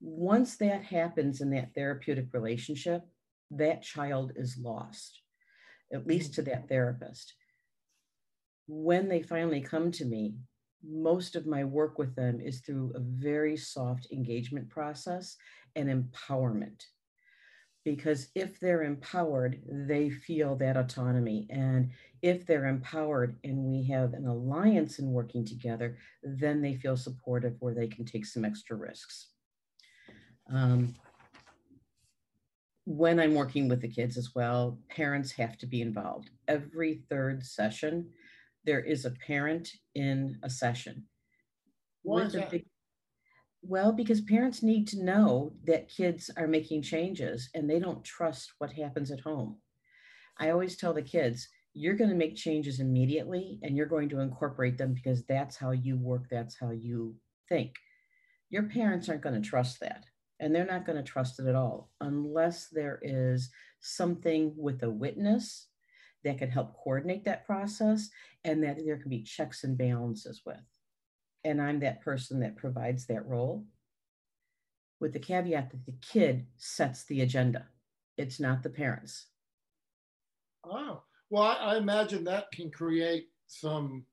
[0.00, 3.02] Once that happens in that therapeutic relationship,
[3.50, 5.20] that child is lost,
[5.92, 7.34] at least to that therapist.
[8.66, 10.34] When they finally come to me,
[10.82, 15.36] most of my work with them is through a very soft engagement process
[15.76, 16.84] and empowerment
[17.88, 21.46] because if they're empowered, they feel that autonomy.
[21.48, 26.98] And if they're empowered and we have an alliance in working together, then they feel
[26.98, 29.28] supportive where they can take some extra risks.
[30.52, 30.94] Um,
[32.84, 36.28] when I'm working with the kids as well, parents have to be involved.
[36.46, 38.10] Every third session,
[38.68, 41.06] there is a parent in a session.
[42.02, 42.50] Why is that?
[42.50, 42.66] Big,
[43.62, 48.52] well, because parents need to know that kids are making changes and they don't trust
[48.58, 49.56] what happens at home.
[50.38, 54.20] I always tell the kids, you're going to make changes immediately and you're going to
[54.20, 57.14] incorporate them because that's how you work, that's how you
[57.48, 57.72] think.
[58.50, 60.04] Your parents aren't going to trust that
[60.40, 63.48] and they're not going to trust it at all unless there is
[63.80, 65.68] something with a witness
[66.24, 68.08] that can help coordinate that process
[68.44, 70.60] and that there can be checks and balances with
[71.44, 73.64] and I'm that person that provides that role,
[75.00, 77.66] with the caveat that the kid sets the agenda.
[78.16, 79.26] It's not the parents.
[80.64, 84.04] Oh, well, I, imagine that can create some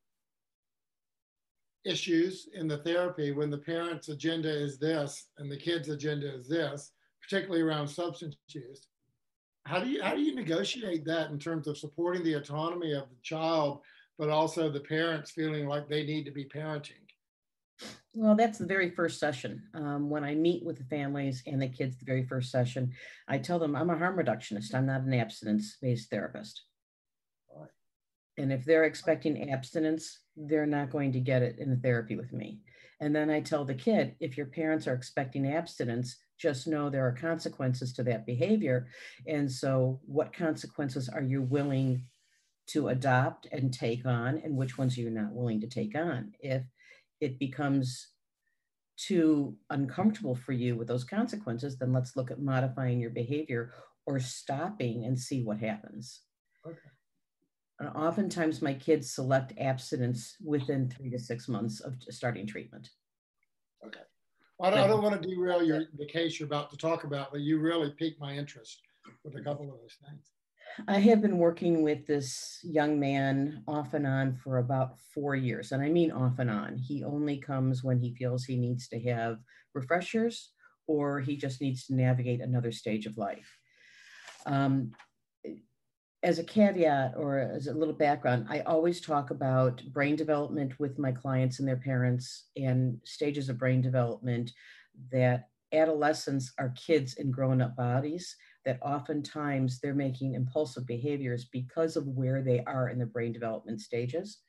[1.83, 6.47] issues in the therapy when the parent's agenda is this and the kid's agenda is
[6.47, 6.91] this,
[7.21, 8.87] particularly around substance use.
[9.65, 13.09] How do you how do you negotiate that in terms of supporting the autonomy of
[13.09, 13.81] the child,
[14.17, 17.01] but also the parents feeling like they need to be parenting?
[18.13, 19.63] Well, that's the very first session.
[19.73, 22.93] Um, when I meet with the families and the kids, the very first session,
[23.27, 24.73] I tell them I'm a harm reductionist.
[24.73, 26.63] I'm not an abstinence based therapist.
[28.37, 32.33] And if they're expecting abstinence, they're not going to get it in the therapy with
[32.33, 32.59] me.
[32.99, 37.07] And then I tell the kid if your parents are expecting abstinence, just know there
[37.07, 38.87] are consequences to that behavior.
[39.27, 42.05] And so, what consequences are you willing
[42.67, 46.33] to adopt and take on, and which ones are you not willing to take on?
[46.39, 46.63] If
[47.21, 48.09] it becomes
[48.97, 53.73] too uncomfortable for you with those consequences, then let's look at modifying your behavior
[54.05, 56.21] or stopping and see what happens.
[56.65, 56.77] Okay.
[57.79, 62.89] And oftentimes, my kids select abstinence within three to six months of starting treatment.
[63.85, 63.99] Okay.
[64.57, 67.03] Well, I, don't, I don't want to derail your, the case you're about to talk
[67.03, 68.81] about, but you really piqued my interest
[69.25, 70.31] with a couple of those things.
[70.87, 75.71] I have been working with this young man off and on for about four years.
[75.71, 76.77] And I mean off and on.
[76.77, 79.39] He only comes when he feels he needs to have
[79.73, 80.51] refreshers
[80.87, 83.57] or he just needs to navigate another stage of life.
[84.45, 84.91] Um,
[86.25, 90.97] as a caveat or as a little background, I always talk about brain development with
[90.97, 94.51] my clients and their parents and stages of brain development
[95.11, 101.95] that adolescents are kids in grown up bodies that oftentimes they're making impulsive behaviors because
[101.95, 104.39] of where they are in the brain development stages,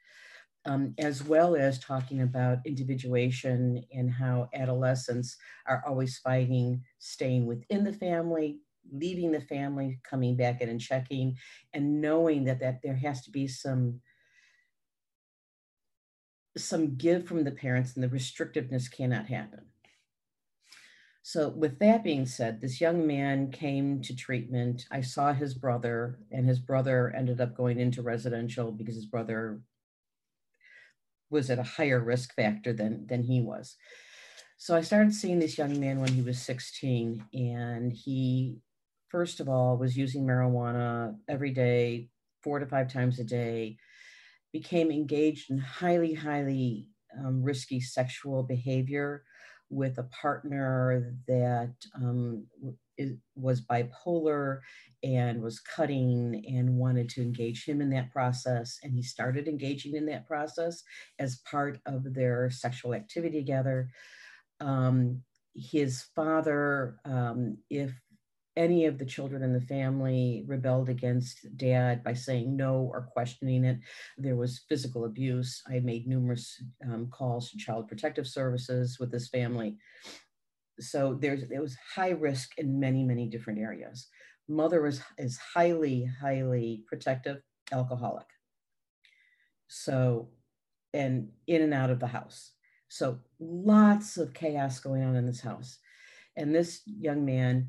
[0.65, 7.85] um, as well as talking about individuation and how adolescents are always fighting staying within
[7.85, 8.61] the family,
[8.93, 11.37] leaving the family, coming back in and checking,
[11.73, 14.01] and knowing that, that there has to be some
[16.57, 19.67] some give from the parents and the restrictiveness cannot happen.
[21.23, 24.87] So, with that being said, this young man came to treatment.
[24.93, 29.61] I saw his brother, and his brother ended up going into residential because his brother
[31.29, 33.75] was at a higher risk factor than, than he was.
[34.57, 38.61] So, I started seeing this young man when he was 16, and he,
[39.17, 42.07] first of all, was using marijuana every day,
[42.43, 43.75] four to five times a day,
[44.53, 46.87] became engaged in highly, highly
[47.19, 49.25] um, risky sexual behavior
[49.71, 52.45] with a partner that um,
[53.35, 54.61] was bipolar
[55.03, 58.79] and was cutting and wanted to engage him in that process.
[58.83, 60.83] And he started engaging in that process
[61.19, 63.89] as part of their sexual activity together.
[64.61, 65.23] Um,
[65.55, 67.93] his father, um, if
[68.57, 73.65] any of the children in the family rebelled against dad by saying no or questioning
[73.65, 73.79] it.
[74.17, 75.63] There was physical abuse.
[75.69, 79.77] I made numerous um, calls to child protective services with this family.
[80.81, 84.09] So there's there was high risk in many, many different areas.
[84.49, 87.43] Mother is, is highly, highly protective,
[87.73, 88.27] alcoholic.
[89.69, 90.29] So,
[90.95, 92.53] and in and out of the house.
[92.89, 95.79] So lots of chaos going on in this house.
[96.37, 97.69] And this young man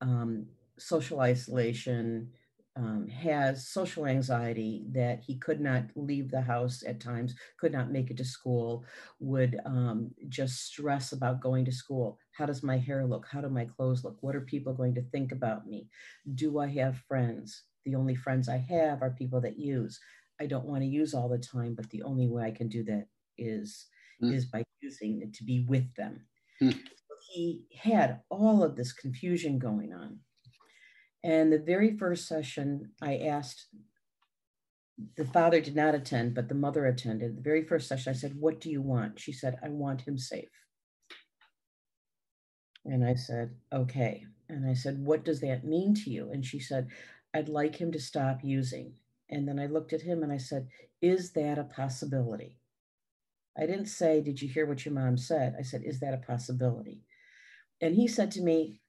[0.00, 0.46] um,
[0.78, 2.30] social isolation,
[2.76, 7.90] um, has social anxiety that he could not leave the house at times, could not
[7.90, 8.84] make it to school,
[9.18, 12.18] would um, just stress about going to school.
[12.32, 13.26] How does my hair look?
[13.28, 14.18] How do my clothes look?
[14.20, 15.88] What are people going to think about me?
[16.36, 17.64] Do I have friends?
[17.84, 19.98] The only friends I have are people that use.
[20.40, 22.84] I don't want to use all the time, but the only way I can do
[22.84, 23.86] that is
[24.22, 24.32] mm.
[24.32, 26.20] is by using it to be with them.
[26.62, 26.78] Mm
[27.28, 30.20] he had all of this confusion going on.
[31.22, 33.66] And the very first session, I asked,
[35.16, 37.36] the father did not attend, but the mother attended.
[37.36, 39.20] The very first session, I said, What do you want?
[39.20, 40.48] She said, I want him safe.
[42.84, 44.24] And I said, Okay.
[44.48, 46.30] And I said, What does that mean to you?
[46.32, 46.88] And she said,
[47.34, 48.94] I'd like him to stop using.
[49.28, 50.68] And then I looked at him and I said,
[51.02, 52.58] Is that a possibility?
[53.56, 55.54] I didn't say, Did you hear what your mom said?
[55.58, 57.02] I said, Is that a possibility?
[57.80, 58.80] And he said to me,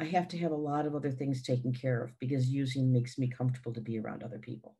[0.00, 3.18] I have to have a lot of other things taken care of because using makes
[3.18, 4.76] me comfortable to be around other people.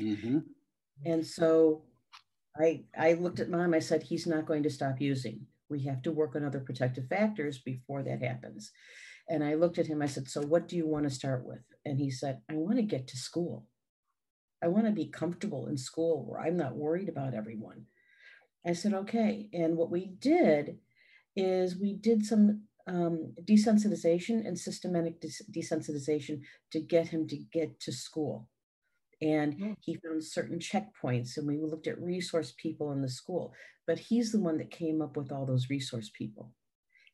[0.00, 0.38] Mm-hmm.
[1.06, 1.84] And so
[2.58, 5.46] I I looked at mom, I said, he's not going to stop using.
[5.68, 8.72] We have to work on other protective factors before that happens.
[9.28, 11.62] And I looked at him, I said, So what do you want to start with?
[11.84, 13.66] And he said, I want to get to school.
[14.62, 17.86] I want to be comfortable in school where I'm not worried about everyone.
[18.64, 19.48] I said, okay.
[19.52, 20.78] And what we did
[21.36, 26.40] is we did some um, desensitization and systematic des- desensitization
[26.72, 28.48] to get him to get to school.
[29.20, 29.76] And mm.
[29.80, 33.52] he found certain checkpoints, and we looked at resource people in the school.
[33.86, 36.50] But he's the one that came up with all those resource people.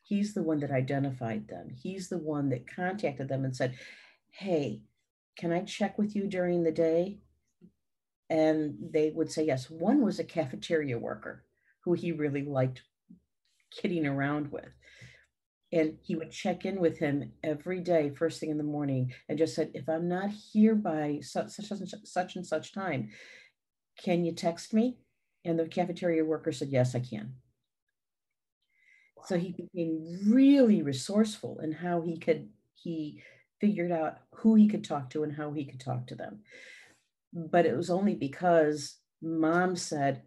[0.01, 1.69] He's the one that identified them.
[1.69, 3.75] He's the one that contacted them and said,
[4.31, 4.81] Hey,
[5.37, 7.19] can I check with you during the day?
[8.29, 9.69] And they would say yes.
[9.69, 11.45] One was a cafeteria worker
[11.83, 12.81] who he really liked
[13.71, 14.69] kidding around with.
[15.71, 19.37] And he would check in with him every day, first thing in the morning, and
[19.37, 23.09] just said, If I'm not here by such, such, and such and such time,
[24.03, 24.97] can you text me?
[25.45, 27.33] And the cafeteria worker said, Yes, I can.
[29.25, 33.21] So he became really resourceful in how he could, he
[33.61, 36.39] figured out who he could talk to and how he could talk to them.
[37.31, 40.23] But it was only because mom said,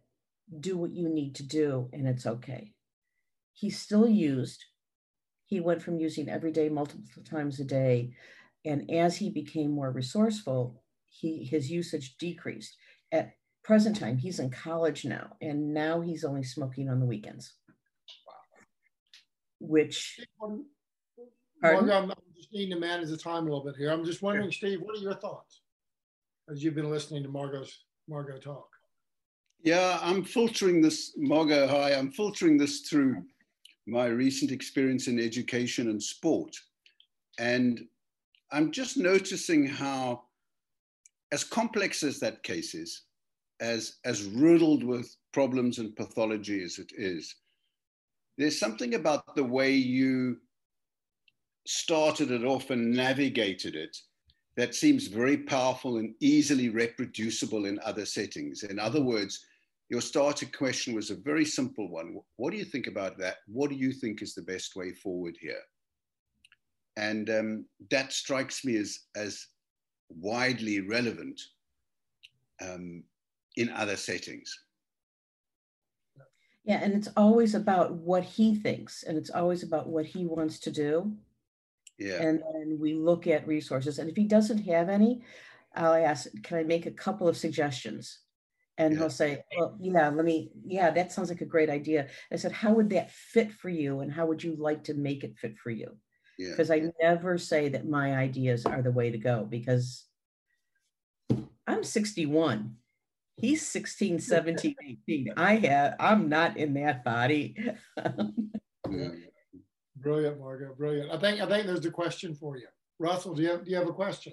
[0.61, 2.75] Do what you need to do, and it's okay
[3.55, 4.65] he still used.
[5.47, 8.15] He went from using every day, multiple times a day.
[8.65, 12.77] And as he became more resourceful, he, his usage decreased.
[13.11, 17.53] At present time, he's in college now, and now he's only smoking on the weekends.
[18.27, 18.35] Wow.
[19.61, 20.21] Which,
[21.61, 23.91] Margot, I'm just needing to manage the time a little bit here.
[23.91, 25.61] I'm just wondering, Steve, what are your thoughts
[26.51, 28.69] as you've been listening to Margot's Margot talk?
[29.63, 31.69] Yeah, I'm filtering this, Margot.
[31.69, 33.23] Hi, I'm filtering this through
[33.87, 36.55] my recent experience in education and sport.
[37.39, 37.87] And
[38.51, 40.23] I'm just noticing how,
[41.33, 43.03] as complex as that case is,
[43.61, 47.35] as, as riddled with problems and pathology as it is,
[48.39, 50.39] there's something about the way you
[51.67, 53.97] started it off and navigated it
[54.57, 58.65] that seems very powerful and easily reproducible in other settings.
[58.65, 59.47] In other words,
[59.93, 62.17] your starter question was a very simple one.
[62.37, 63.37] What do you think about that?
[63.47, 65.61] What do you think is the best way forward here?
[66.97, 69.47] And um, that strikes me as, as
[70.09, 71.39] widely relevant
[72.63, 73.05] um,
[73.57, 74.59] in other settings.
[76.65, 80.59] Yeah, and it's always about what he thinks, and it's always about what he wants
[80.61, 81.13] to do.
[81.99, 82.23] Yeah.
[82.23, 83.99] And then we look at resources.
[83.99, 85.21] And if he doesn't have any,
[85.77, 88.21] I'll ask, can I make a couple of suggestions?
[88.79, 88.99] And Yeah.
[89.01, 92.09] he'll say, well, yeah, let me, yeah, that sounds like a great idea.
[92.33, 94.01] I said, how would that fit for you?
[94.01, 95.97] And how would you like to make it fit for you?
[96.39, 96.51] Yeah.
[96.51, 100.07] Because I never say that my ideas are the way to go because
[101.67, 102.77] I'm 61.
[103.37, 104.75] He's 16, 17,
[105.09, 105.35] 18.
[105.37, 107.57] I have, I'm not in that body.
[108.91, 109.09] Yeah.
[109.97, 110.75] Brilliant, Margot.
[110.75, 111.13] Brilliant.
[111.13, 112.67] I think I think there's a question for you.
[112.99, 114.33] Russell, do you have, do you have a question?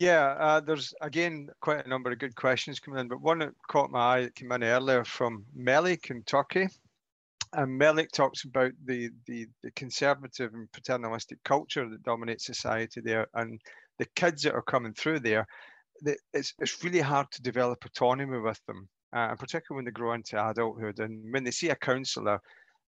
[0.00, 3.52] Yeah, uh, there's again quite a number of good questions coming in, but one that
[3.68, 6.68] caught my eye came in earlier from Melik in Turkey.
[7.52, 13.26] And Melik talks about the, the, the conservative and paternalistic culture that dominates society there,
[13.34, 13.60] and
[13.98, 15.46] the kids that are coming through there.
[16.32, 20.14] It's it's really hard to develop autonomy with them, uh, and particularly when they grow
[20.14, 20.98] into adulthood.
[21.00, 22.40] And when they see a counsellor,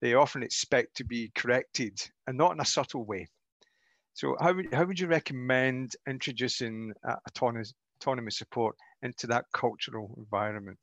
[0.00, 3.26] they often expect to be corrected, and not in a subtle way.
[4.14, 10.14] So how would, how would you recommend introducing uh, autonomous, autonomy support into that cultural
[10.16, 10.78] environment?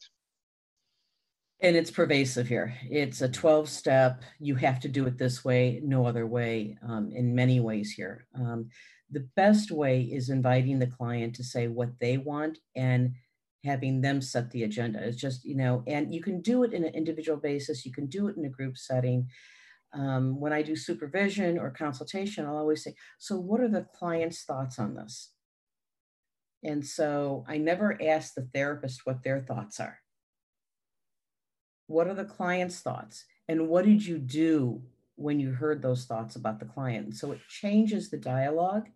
[1.61, 2.75] And it's pervasive here.
[2.89, 4.23] It's a 12 step.
[4.39, 8.25] You have to do it this way, no other way, um, in many ways here.
[8.35, 8.69] Um,
[9.11, 13.13] the best way is inviting the client to say what they want and
[13.63, 15.01] having them set the agenda.
[15.03, 18.07] It's just, you know, and you can do it in an individual basis, you can
[18.07, 19.29] do it in a group setting.
[19.93, 24.43] Um, when I do supervision or consultation, I'll always say, So, what are the client's
[24.43, 25.31] thoughts on this?
[26.63, 29.99] And so I never ask the therapist what their thoughts are.
[31.87, 33.25] What are the client's thoughts?
[33.47, 34.81] And what did you do
[35.15, 37.15] when you heard those thoughts about the client?
[37.15, 38.89] So it changes the dialogue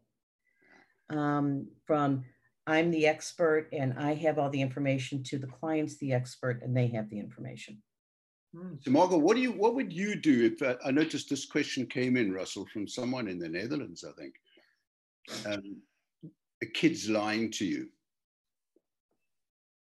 [1.09, 2.23] um, from
[2.67, 6.75] I'm the expert and I have all the information to the client's the expert and
[6.75, 7.81] they have the information.
[8.56, 8.76] Hmm.
[8.82, 11.86] So Margot, what do you what would you do if uh, I noticed this question
[11.86, 14.36] came in, Russell, from someone in the Netherlands, I think.
[15.45, 15.82] Um,
[16.62, 17.89] a kid's lying to you.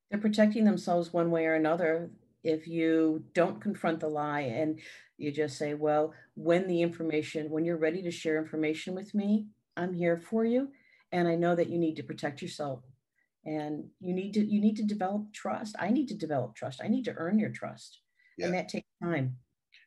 [0.10, 2.10] They're protecting themselves one way or another.
[2.43, 4.80] If you don't confront the lie and
[5.18, 9.45] you just say, well, when the information, when you're ready to share information with me,
[9.78, 10.70] I'm here for you.
[11.12, 12.82] And I know that you need to protect yourself
[13.45, 15.76] and you need to you need to develop trust.
[15.80, 16.82] I need to develop trust.
[16.84, 17.99] I need to earn your trust.
[18.45, 19.35] And that takes time.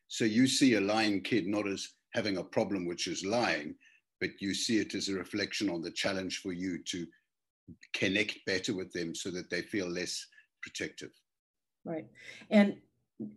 [0.07, 3.75] So you see a lying kid not as having a problem, which is lying,
[4.19, 7.05] but you see it as a reflection on the challenge for you to
[7.93, 10.25] connect better with them so that they feel less
[10.61, 11.09] protective.
[11.85, 12.05] Right.
[12.49, 12.77] And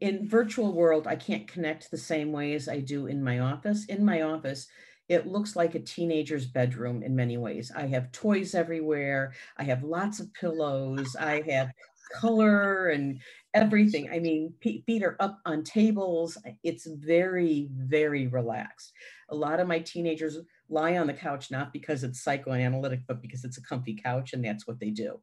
[0.00, 3.86] in virtual world, I can't connect the same way as I do in my office.
[3.86, 4.66] In my office,
[5.08, 7.70] it looks like a teenager's bedroom in many ways.
[7.74, 9.34] I have toys everywhere.
[9.56, 11.14] I have lots of pillows.
[11.18, 11.70] I have
[12.12, 13.20] color and
[13.56, 14.10] everything.
[14.12, 16.36] I mean, feet are up on tables.
[16.62, 18.92] It's very, very relaxed.
[19.30, 20.38] A lot of my teenagers
[20.68, 24.44] lie on the couch not because it's psychoanalytic, but because it's a comfy couch, and
[24.44, 25.18] that's what they do.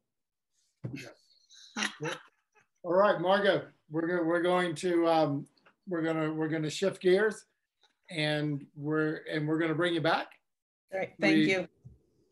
[2.82, 5.46] All right, Margot, we're going we're going to um,
[5.88, 7.44] we're gonna we're gonna shift gears,
[8.10, 10.28] and we're and we're gonna bring you back.
[10.92, 11.12] All right.
[11.20, 11.68] Thank We- you.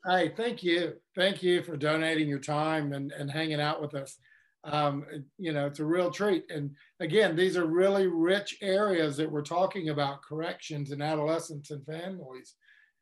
[0.04, 4.18] Hey, thank you, thank you for donating your time and and hanging out with us.
[4.64, 5.04] Um,
[5.38, 6.44] you know, it's a real treat.
[6.48, 11.84] And again, these are really rich areas that we're talking about: corrections and adolescents and
[11.84, 12.54] families,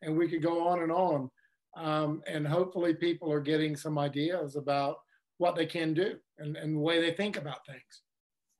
[0.02, 1.30] and we could go on and on.
[1.76, 4.96] Um, and hopefully, people are getting some ideas about
[5.38, 8.02] what they can do and, and the way they think about things.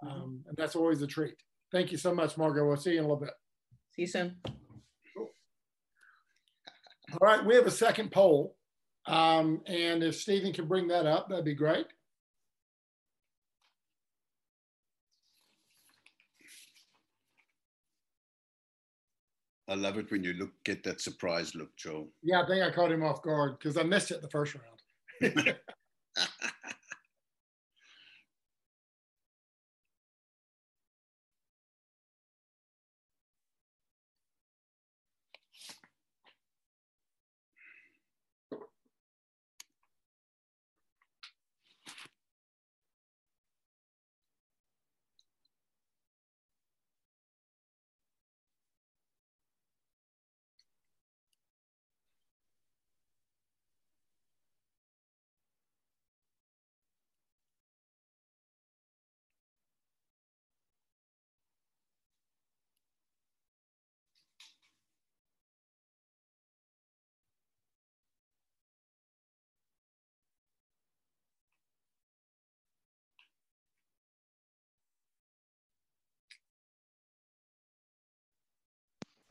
[0.03, 1.35] Um, and that's always a treat.
[1.73, 2.67] Thank you so much, Margot.
[2.67, 3.35] We'll see you in a little bit.
[3.91, 4.37] See you soon.
[7.13, 8.57] All right, we have a second poll.
[9.07, 11.87] Um, and if Stephen can bring that up, that'd be great.
[19.71, 22.09] I love it when you look get that surprise look, Joel.
[22.25, 25.57] Yeah, I think I caught him off guard because I missed it the first round.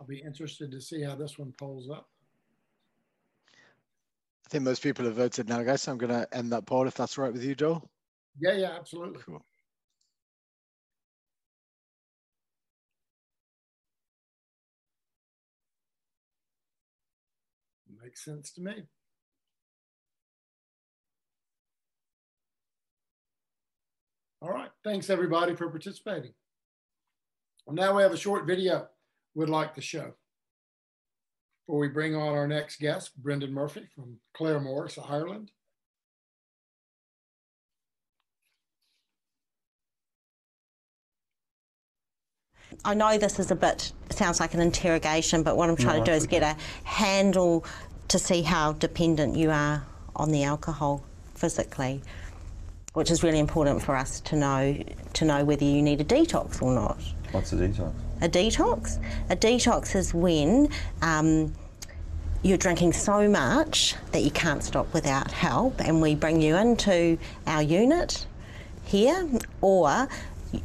[0.08, 2.10] be interested to see how this one polls up.
[4.46, 5.84] I think most people have voted now, guys.
[5.84, 7.88] So I'm going to end that poll if that's all right with you, Joel.
[8.40, 9.22] Yeah, yeah, absolutely.
[9.24, 9.46] Cool.
[18.02, 18.84] Makes sense to me.
[24.42, 24.70] All right.
[24.84, 26.34] Thanks, everybody, for participating.
[27.66, 28.88] Well, now we have a short video
[29.36, 30.14] we'd like to show.
[31.66, 35.52] Before we bring on our next guest, Brendan Murphy from Claremorris, Ireland.
[42.86, 46.06] I know this is a bit, sounds like an interrogation, but what I'm trying No,
[46.06, 46.56] to do is get a
[46.86, 47.66] handle
[48.08, 51.04] to see how dependent you are on the alcohol
[51.36, 52.02] physically,
[52.94, 54.78] which is really important for us to know
[55.14, 56.98] to know whether you need a detox or not.
[57.32, 57.94] What's the detail?
[58.22, 59.02] A detox?
[59.30, 60.70] A detox is when
[61.02, 61.54] um,
[62.44, 67.18] you're drinking so much that you can't stop without help, and we bring you into
[67.48, 68.26] our unit
[68.86, 69.28] here,
[69.62, 70.08] or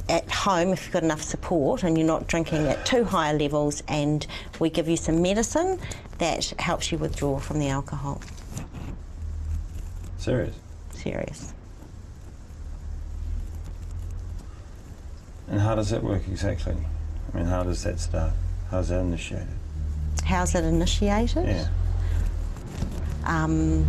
[0.09, 3.83] at home if you've got enough support and you're not drinking at too high levels,
[3.89, 4.27] and
[4.59, 5.79] we give you some medicine
[6.19, 8.21] that helps you withdraw from the alcohol.
[10.17, 10.55] Serious?
[10.91, 11.53] Serious.
[15.49, 16.75] And how does that work exactly?
[17.35, 18.33] I mean, how does that start?
[18.71, 19.49] How's that initiated?
[20.25, 21.47] How's it initiated?
[21.47, 21.69] Yeah.
[23.25, 23.87] Um,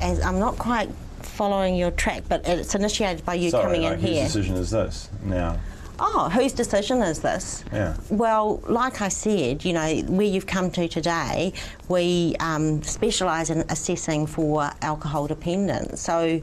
[0.00, 0.90] as I'm not quite
[1.20, 4.22] following your track, but it's initiated by you Sorry, coming like in whose here.
[4.24, 5.58] Whose decision is this now?
[5.98, 7.64] Oh, whose decision is this?
[7.72, 7.96] Yeah.
[8.10, 11.54] Well, like I said, you know, where you've come to today,
[11.88, 16.00] we um, specialise in assessing for alcohol dependence.
[16.02, 16.40] So,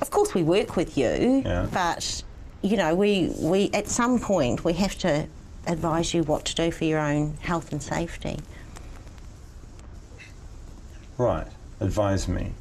[0.00, 1.68] of course, we work with you, Yeah.
[1.72, 2.24] but
[2.62, 5.26] you know, we we at some point we have to
[5.66, 8.38] advise you what to do for your own health and safety.
[11.18, 11.46] Right.
[11.80, 12.52] Advise me.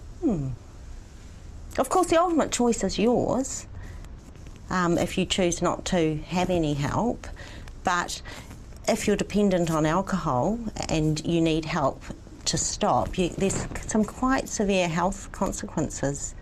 [1.77, 3.65] Of course, the ultimate choice is yours
[4.69, 7.27] um, if you choose not to have any help.
[7.83, 8.21] But
[8.87, 12.03] if you're dependent on alcohol and you need help
[12.45, 16.35] to stop, you, there's some quite severe health consequences.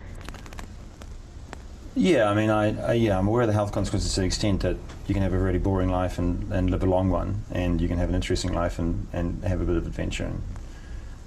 [1.95, 4.61] Yeah, I mean, I, I yeah, I'm aware of the health consequences to the extent
[4.61, 4.77] that
[5.09, 7.87] you can have a really boring life and, and live a long one, and you
[7.87, 10.41] can have an interesting life and, and have a bit of adventure and,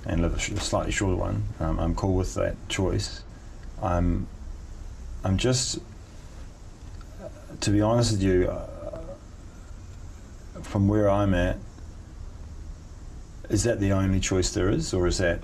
[0.07, 1.43] and live a sh- slightly shorter one.
[1.59, 3.23] Um, I'm cool with that choice.
[3.83, 4.29] I'm
[5.25, 5.79] I'm just,
[7.61, 9.01] to be honest with you, uh,
[10.63, 11.59] from where I'm at,
[13.49, 15.41] is that the only choice there is, or is that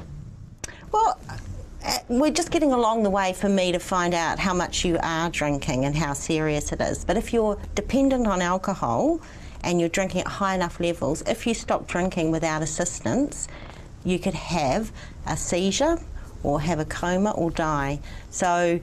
[0.90, 1.18] Well,
[2.08, 5.28] we're just getting along the way for me to find out how much you are
[5.30, 7.04] drinking and how serious it is.
[7.04, 9.20] But if you're dependent on alcohol
[9.62, 13.48] and you're drinking at high enough levels, if you stop drinking without assistance,
[14.04, 14.90] you could have
[15.26, 15.98] a seizure
[16.42, 18.00] or have a coma or die.
[18.30, 18.80] So,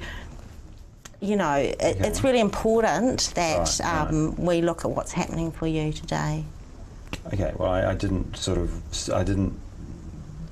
[1.19, 4.07] you know, it, it's really important that Right, right.
[4.07, 6.45] um, we look at what's happening for you today.
[7.33, 9.57] Okay, well, I, I didn't sort of, I didn't,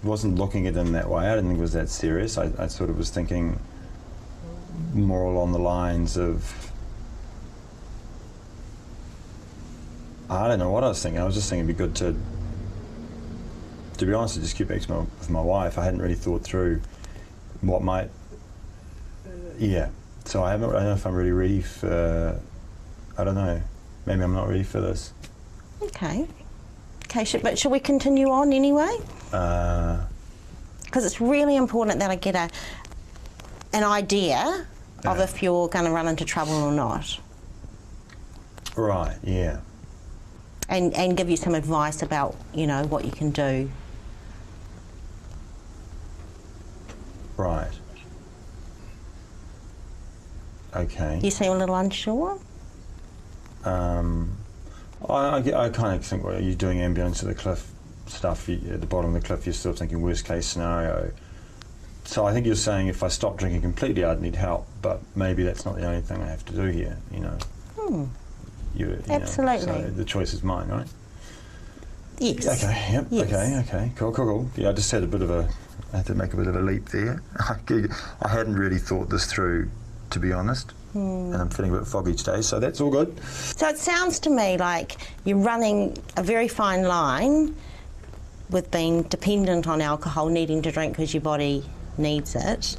[0.04, 1.28] wasn't looking at in that way.
[1.28, 2.38] I didn't think it was that serious.
[2.38, 3.60] I, I sort of was thinking
[4.94, 6.72] more along the lines of,
[10.30, 11.22] I don't know what I was thinking.
[11.22, 12.16] I was just thinking it'd be good to,
[13.98, 15.78] to be honest, to just keep back my, with my wife.
[15.78, 16.82] I hadn't really thought through
[17.62, 18.10] what might,
[19.58, 19.90] yeah.
[20.26, 22.40] So I haven't, I don't know if I'm really ready for,
[23.18, 23.62] I don't know.
[24.06, 25.14] Maybe I'm not ready for this.
[25.82, 26.28] Okay.
[27.06, 28.98] Okay, should, but shall we continue on anyway?
[29.34, 30.00] Uh,
[30.86, 32.50] because it's really important that I get a
[33.74, 34.68] an idea
[35.06, 37.20] of if you're going to run into trouble or not,
[38.76, 39.60] Right, yeah.
[40.70, 43.72] and and give you some advice about you know what you can do.
[47.38, 47.72] Right.
[50.76, 51.20] Okay.
[51.24, 52.40] You seem a little unsure.
[53.64, 54.38] Um,
[55.10, 57.73] I, I, I kind of think, well, you're doing ambulance to the cliff
[58.14, 61.12] stuff at the bottom of the cliff, you're still thinking worst case scenario.
[62.06, 65.44] So I think you're saying if I stop drinking completely, I'd need help, but maybe
[65.44, 67.38] that's not the only thing I have to do here, you know.
[67.78, 68.04] Hmm.
[68.76, 69.66] You, you know, Absolutely.
[69.66, 70.88] so the choice is mine, right?
[72.20, 72.64] Yes.
[72.64, 73.28] Okay, yep, Yes.
[73.28, 74.50] okay, okay, cool, cool, cool.
[74.56, 75.48] Yeah, I just had a bit of a,
[75.94, 77.22] I had to make a bit of a leap there.
[77.40, 79.70] I hadn't really thought this through,
[80.12, 81.00] to be honest, Hmm.
[81.34, 83.18] and I'm feeling a bit foggy today, so that's all good.
[83.26, 87.56] So it sounds to me like you're running a very fine line
[88.54, 91.66] with being dependent on alcohol, needing to drink because your body
[91.98, 92.78] needs it,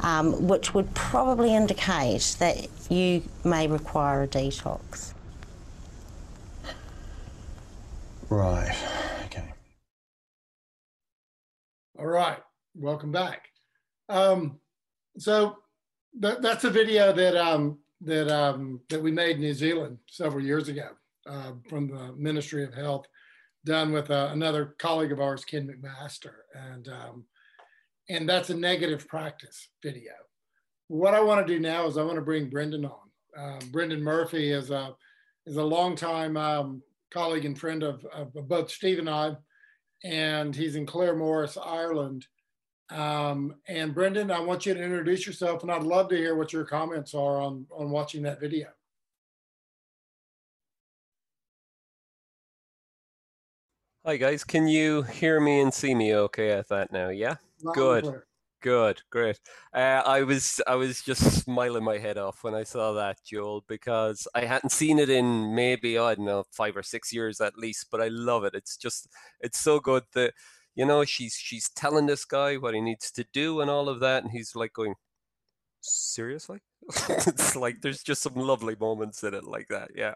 [0.00, 5.14] um, which would probably indicate that you may require a detox.
[8.28, 8.76] Right,
[9.24, 9.54] okay.
[11.98, 12.38] All right,
[12.74, 13.48] welcome back.
[14.08, 14.60] Um,
[15.18, 15.56] so
[16.20, 20.44] that, that's a video that, um, that, um, that we made in New Zealand several
[20.44, 20.90] years ago
[21.26, 23.06] uh, from the Ministry of Health
[23.66, 27.24] done with uh, another colleague of ours, Ken McMaster, and um,
[28.08, 30.12] and that's a negative practice video.
[30.88, 33.00] What I want to do now is I want to bring Brendan on.
[33.36, 34.94] Uh, Brendan Murphy is a
[35.44, 39.36] is a longtime um, colleague and friend of, of, both Steve and I,
[40.02, 42.26] and he's in Claremorris, Ireland.
[42.90, 46.52] Um, and Brendan, I want you to introduce yourself, and I'd love to hear what
[46.52, 48.68] your comments are on on watching that video.
[54.06, 57.08] Hi guys, can you hear me and see me okay at that now?
[57.08, 57.38] Yeah?
[57.74, 58.22] Good.
[58.62, 59.40] Good, great.
[59.74, 63.64] Uh, I was I was just smiling my head off when I saw that, Joel,
[63.66, 67.58] because I hadn't seen it in maybe I don't know five or six years at
[67.58, 67.88] least.
[67.90, 68.54] But I love it.
[68.54, 69.08] It's just
[69.40, 70.34] it's so good that
[70.76, 73.98] you know she's she's telling this guy what he needs to do and all of
[73.98, 74.94] that, and he's like going,
[75.80, 76.60] seriously?
[77.08, 79.90] it's like there's just some lovely moments in it like that.
[79.96, 80.14] Yeah.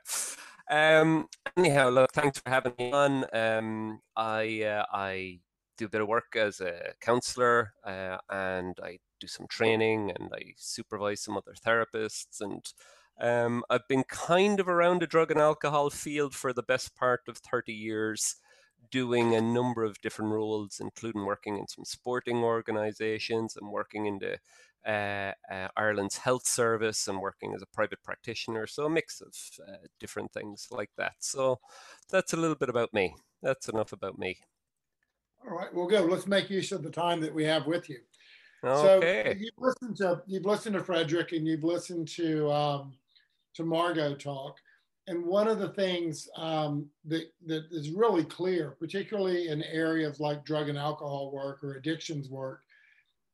[0.70, 1.28] Um.
[1.56, 3.24] Anyhow, look, thanks for having me on.
[3.34, 4.00] Um.
[4.16, 5.40] I uh, I
[5.76, 10.30] do a bit of work as a counselor uh, and I do some training and
[10.34, 12.40] I supervise some other therapists.
[12.40, 12.62] And
[13.20, 17.22] um, I've been kind of around the drug and alcohol field for the best part
[17.28, 18.36] of 30 years,
[18.90, 24.18] doing a number of different roles, including working in some sporting organizations and working in
[24.18, 24.38] the
[24.86, 28.66] uh, uh, Ireland's health service and working as a private practitioner.
[28.66, 29.34] So a mix of
[29.68, 31.14] uh, different things like that.
[31.20, 31.58] So
[32.10, 33.14] that's a little bit about me.
[33.42, 34.38] That's enough about me.
[35.44, 36.10] All right, well, good.
[36.10, 37.98] Let's make use of the time that we have with you.
[38.62, 39.32] Okay.
[39.32, 42.92] So you've listened to you've listened to Frederick and you've listened to um,
[43.54, 44.58] to Margot talk,
[45.06, 50.44] and one of the things um, that that is really clear, particularly in areas like
[50.44, 52.60] drug and alcohol work or addictions work,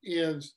[0.05, 0.55] is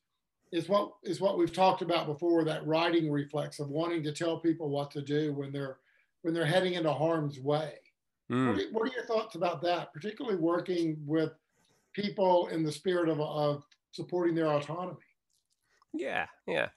[0.51, 4.39] is what is what we've talked about before that righting reflex of wanting to tell
[4.39, 5.77] people what to do when they're
[6.21, 7.73] when they're heading into harm's way.
[8.31, 8.47] Mm.
[8.47, 11.31] What, are, what, are, your thoughts about that, particularly working with
[11.93, 14.97] people in the spirit of, of supporting their autonomy?
[15.93, 16.69] Yeah, yeah.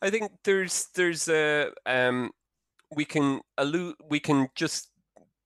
[0.00, 2.30] I think there's there's a um,
[2.94, 4.88] we can allude we can just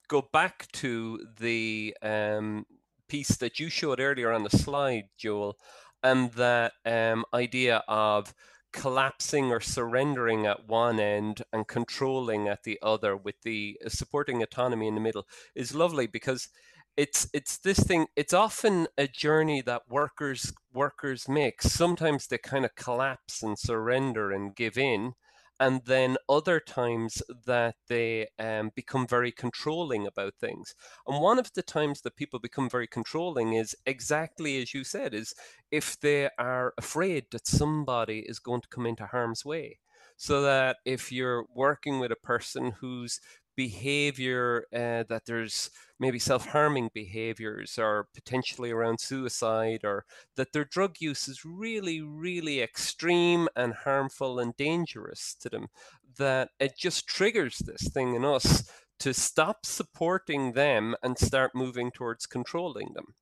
[0.09, 2.67] go back to the um,
[3.09, 5.57] piece that you showed earlier on the slide, Joel,
[6.05, 8.35] and that um, idea of
[8.73, 14.43] collapsing or surrendering at one end and controlling at the other with the uh, supporting
[14.43, 15.27] autonomy in the middle
[15.57, 16.49] is lovely because
[16.97, 21.63] it's it's this thing it's often a journey that workers workers make.
[21.63, 25.15] Sometimes they kind of collapse and surrender and give in
[25.61, 30.75] and then other times that they um, become very controlling about things.
[31.07, 35.15] And one of the times that people become very controlling is exactly as you said
[35.15, 35.35] is
[35.71, 39.79] if they are afraid that somebody is going to come into harm's way.
[40.17, 43.21] So that if you're working with a person who's
[43.57, 50.05] behavior uh, that there's maybe self-harming behaviors or potentially around suicide or
[50.37, 55.67] that their drug use is really really extreme and harmful and dangerous to them
[56.19, 61.91] that it just triggers this thing in us to stop supporting them and start moving
[61.91, 63.15] towards controlling them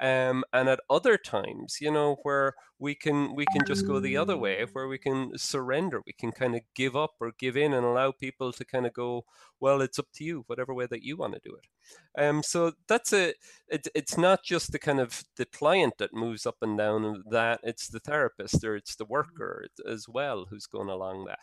[0.00, 4.16] um, and at other times you know where we can we can just go the
[4.16, 7.72] other way where we can surrender we can kind of give up or give in
[7.72, 9.24] and allow people to kind of go
[9.60, 12.20] well it's up to you whatever way that you want to do it.
[12.22, 13.34] Um, so that's a
[13.68, 17.60] it, it's not just the kind of the client that moves up and down that
[17.62, 21.40] it's the therapist or it's the worker as well who's going along that.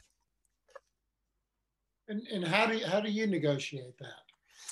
[2.07, 4.23] And, and how do you, how do you negotiate that?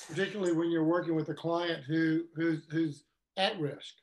[0.08, 3.04] Particularly when you're working with a client who who's who's
[3.38, 3.94] at risk.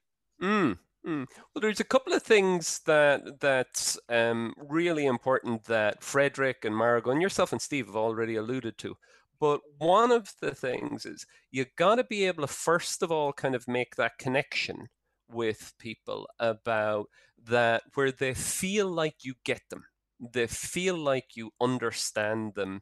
[0.42, 1.28] Mm, mm.
[1.54, 7.12] Well, there's a couple of things that that's um, really important that Frederick and Margot
[7.12, 8.98] and yourself and Steve have already alluded to.
[9.40, 13.34] But one of the things is you've got to be able to first of all
[13.34, 14.88] kind of make that connection
[15.30, 17.08] with people about
[17.46, 19.86] that where they feel like you get them,
[20.34, 22.82] they feel like you understand them,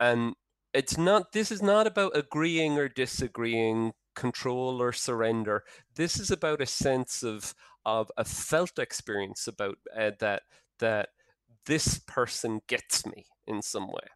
[0.00, 0.34] and
[0.72, 1.32] it's not.
[1.32, 5.62] This is not about agreeing or disagreeing control or surrender.
[5.94, 7.54] This is about a sense of
[7.86, 10.42] of a felt experience about uh, that
[10.80, 11.10] that
[11.66, 14.08] this person gets me in some way.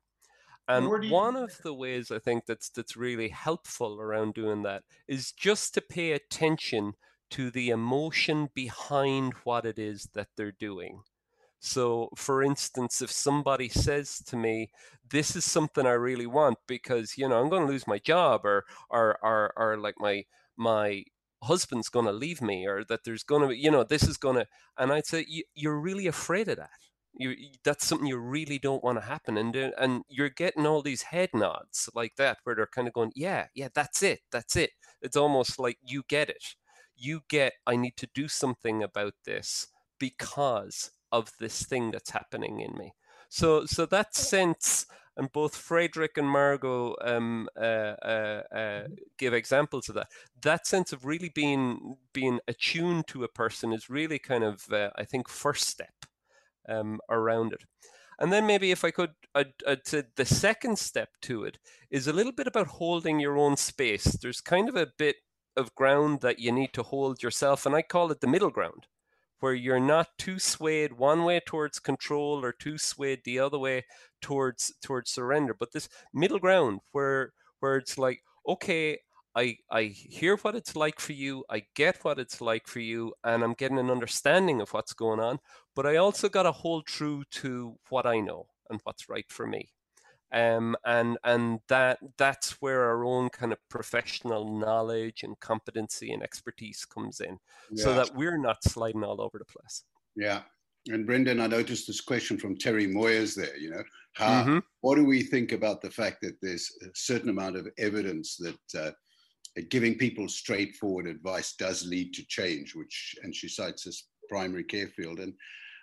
[0.69, 5.33] And one of the ways I think that's that's really helpful around doing that is
[5.33, 6.95] just to pay attention
[7.31, 11.03] to the emotion behind what it is that they're doing.
[11.65, 14.71] So, for instance, if somebody says to me,
[15.09, 18.45] "This is something I really want because you know I'm going to lose my job,"
[18.45, 20.25] or or or, or like my
[20.57, 21.05] my
[21.43, 24.17] husband's going to leave me or that there's going to be, you know, this is
[24.17, 24.47] going to,
[24.79, 26.71] and I'd say, you're really afraid of that.
[27.15, 27.35] You,
[27.65, 29.37] that's something you really don't want to happen.
[29.37, 32.95] And, uh, and you're getting all these head nods like that where they're kind of
[32.95, 34.21] going, yeah, yeah, that's it.
[34.31, 34.71] That's it.
[35.01, 36.55] It's almost like you get it.
[36.97, 39.67] You get, I need to do something about this
[39.99, 42.95] because of this thing that's happening in me.
[43.29, 44.87] So, so that sense
[45.17, 48.95] and both Frederick and Margot um, uh, uh, uh, mm-hmm.
[49.19, 50.09] give examples of that.
[50.43, 54.91] That sense of really being being attuned to a person is really kind of, uh,
[54.97, 56.07] I think, first step
[56.69, 57.65] um, around it.
[58.19, 61.59] And then maybe if I could, I'd, I'd say the second step to it
[61.91, 64.05] is a little bit about holding your own space.
[64.05, 65.17] There's kind of a bit
[65.57, 68.87] of ground that you need to hold yourself, and I call it the middle ground
[69.43, 73.85] where you're not too swayed one way towards control or too swayed the other way
[74.21, 78.99] towards towards surrender but this middle ground where where it's like okay
[79.35, 81.43] I, I hear what it's like for you.
[81.49, 85.21] I get what it's like for you, and I'm getting an understanding of what's going
[85.21, 85.39] on.
[85.75, 89.47] But I also got to hold true to what I know and what's right for
[89.47, 89.71] me
[90.33, 96.23] um, and and that that's where our own kind of professional knowledge and competency and
[96.23, 97.39] expertise comes in,
[97.71, 97.85] yeah.
[97.85, 99.85] so that we're not sliding all over the place.
[100.17, 100.43] Yeah,
[100.89, 103.57] and Brendan, I noticed this question from Terri Moyers there.
[103.57, 104.59] You know, how mm-hmm.
[104.81, 108.81] what do we think about the fact that there's a certain amount of evidence that
[108.81, 108.91] uh,
[109.69, 114.89] giving people straightforward advice does lead to change, which and she cites this primary care
[114.89, 115.35] field, and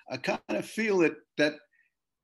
[0.10, 1.54] I kind of feel that that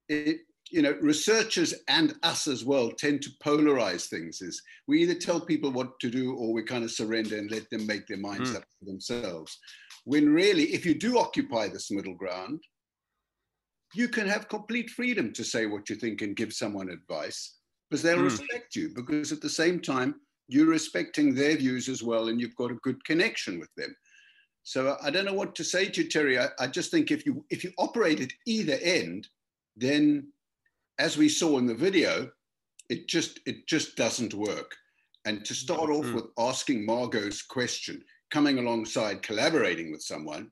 [0.10, 0.40] it
[0.72, 4.42] you know, researchers and us as well tend to polarize things.
[4.42, 7.70] Is we either tell people what to do or we kind of surrender and let
[7.70, 8.58] them make their minds mm.
[8.58, 9.58] up for themselves.
[10.06, 12.62] When really, if you do occupy this middle ground,
[13.94, 17.56] you can have complete freedom to say what you think and give someone advice
[17.90, 18.26] because they'll mm.
[18.26, 18.90] respect you.
[18.96, 20.16] Because at the same time,
[20.48, 23.96] you're respecting their views as well, and you've got a good connection with them.
[24.64, 26.40] So I don't know what to say to you, Terri.
[26.40, 29.28] I, I just think if you if you operate at either end,
[29.76, 30.28] then
[31.00, 32.30] as we saw in the video,
[32.90, 34.76] it just it just doesn't work.
[35.26, 36.14] And to start off mm.
[36.16, 40.52] with asking Margot's question, coming alongside collaborating with someone,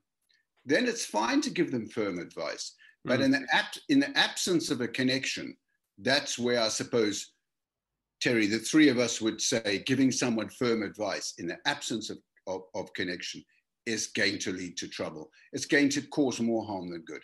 [0.64, 2.74] then it's fine to give them firm advice.
[3.04, 3.24] But mm.
[3.24, 5.56] in the ab- in the absence of a connection,
[5.98, 7.32] that's where I suppose
[8.22, 12.18] Terri, the three of us would say giving someone firm advice in the absence of,
[12.46, 13.44] of, of connection
[13.86, 15.30] is going to lead to trouble.
[15.52, 17.22] It's going to cause more harm than good.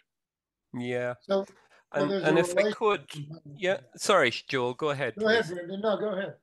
[0.79, 1.15] Yeah.
[1.23, 1.47] So
[1.93, 3.05] and, well, and if I could,
[3.57, 5.15] yeah, sorry, Joel, go ahead.
[5.19, 5.81] Go ahead, Brendan.
[5.81, 6.35] No, go ahead.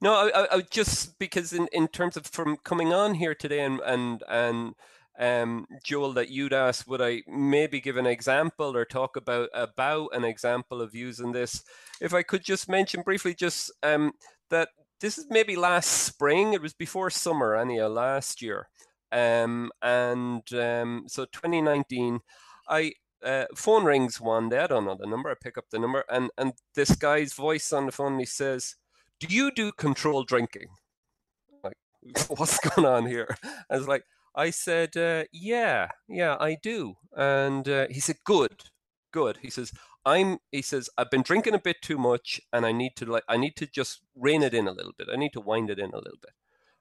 [0.00, 3.80] No, I, I, just because in, in terms of from coming on here today and
[3.80, 4.74] and and
[5.18, 10.08] um, Joel, that you'd asked, would I maybe give an example or talk about about
[10.12, 11.62] an example of using this?
[12.00, 14.12] If I could just mention briefly, just um,
[14.50, 14.68] that
[15.00, 16.52] this is maybe last spring.
[16.52, 18.68] It was before summer, anyhow, last year,
[19.12, 22.20] um, and um, so 2019.
[22.68, 22.92] I
[23.26, 24.60] uh, phone rings one day.
[24.60, 25.30] I don't know the number.
[25.30, 28.18] I pick up the number, and and this guy's voice on the phone.
[28.18, 28.76] He says,
[29.20, 30.68] "Do you do controlled drinking?"
[31.64, 31.76] Like,
[32.28, 33.36] what's going on here?
[33.70, 34.04] I was like,
[34.34, 38.70] I said, uh, "Yeah, yeah, I do." And uh, he said, "Good,
[39.12, 39.72] good." He says,
[40.04, 43.24] "I'm." He says, "I've been drinking a bit too much, and I need to like,
[43.28, 45.08] I need to just rein it in a little bit.
[45.12, 46.32] I need to wind it in a little bit."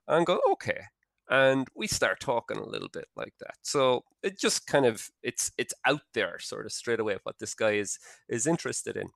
[0.07, 0.81] And go, "Okay."
[1.29, 3.55] And we start talking a little bit like that.
[3.61, 7.53] So it just kind of it's it's out there sort of straight away what this
[7.55, 7.97] guy is
[8.29, 9.09] is interested in.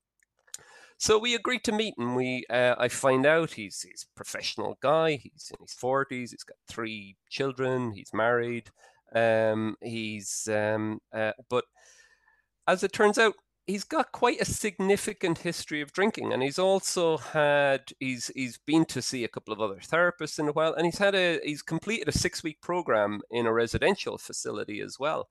[0.97, 4.77] So we agreed to meet and we uh, i find out he's he's a professional
[4.81, 8.69] guy he's in his 40s he's got three children he's married
[9.15, 11.63] um, he's um, uh, but
[12.67, 13.33] as it turns out
[13.69, 18.83] he's got quite a significant history of drinking and he's also had he's he's been
[18.83, 21.61] to see a couple of other therapists in a while and he's had a he's
[21.61, 25.29] completed a six week program in a residential facility as well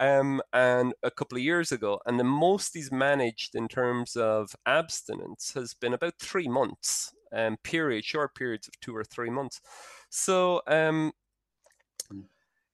[0.00, 4.56] um, and a couple of years ago and the most he's managed in terms of
[4.64, 9.60] abstinence has been about three months um, period short periods of two or three months.
[10.08, 11.12] So um,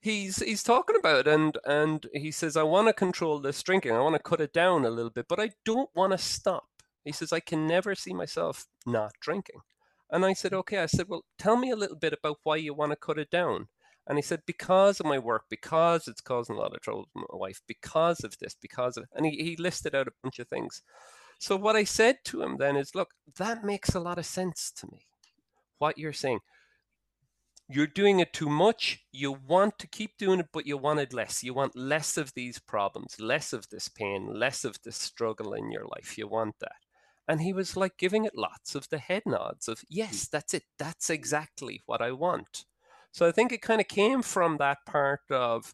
[0.01, 3.92] he's he's talking about it and and he says i want to control this drinking.
[3.92, 6.64] I want to cut it down a little bit but i don't want to stop.
[7.05, 9.61] He says i can never see myself not drinking.
[10.11, 10.59] And i said hmm.
[10.59, 10.78] okay.
[10.78, 13.30] I said well tell me a little bit about why you want to cut it
[13.30, 13.68] down.
[14.07, 17.26] And he said because of my work because it's causing a lot of trouble with
[17.30, 20.48] my wife because of this because of and he, he listed out a bunch of
[20.48, 20.82] things.
[21.38, 24.72] So what i said to him then is look that makes a lot of sense
[24.76, 25.07] to me
[25.78, 26.40] what you're saying
[27.71, 29.05] you're doing it too much.
[29.12, 31.43] You want to keep doing it, but you want it less.
[31.43, 35.71] You want less of these problems, less of this pain, less of this struggle in
[35.71, 36.18] your life.
[36.18, 36.77] You want that.
[37.29, 40.31] And he was like giving it lots of the head nods of, yes, mm.
[40.31, 40.64] that's it.
[40.79, 42.64] That's exactly what I want.
[43.12, 45.73] So I think it kind of came from that part of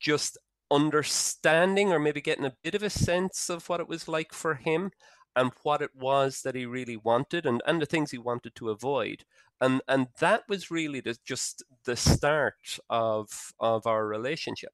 [0.00, 0.38] just
[0.70, 4.54] understanding or maybe getting a bit of a sense of what it was like for
[4.54, 4.90] him
[5.36, 8.70] and what it was that he really wanted and, and the things he wanted to
[8.70, 9.24] avoid
[9.60, 14.72] and and that was really the, just the start of of our relationship.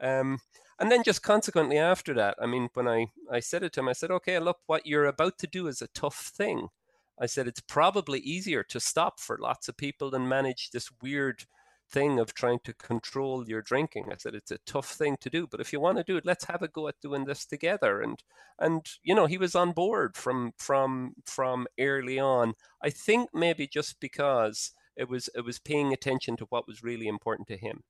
[0.00, 0.40] Um,
[0.78, 3.88] and then just consequently after that i mean when i i said it to him
[3.88, 6.68] i said okay look what you're about to do is a tough thing.
[7.20, 11.44] I said it's probably easier to stop for lots of people than manage this weird
[11.90, 14.06] thing of trying to control your drinking.
[14.10, 16.26] I said it's a tough thing to do, but if you want to do it,
[16.26, 18.00] let's have a go at doing this together.
[18.00, 18.22] And
[18.58, 22.54] and you know he was on board from from from early on.
[22.82, 27.08] I think maybe just because it was it was paying attention to what was really
[27.08, 27.82] important to him.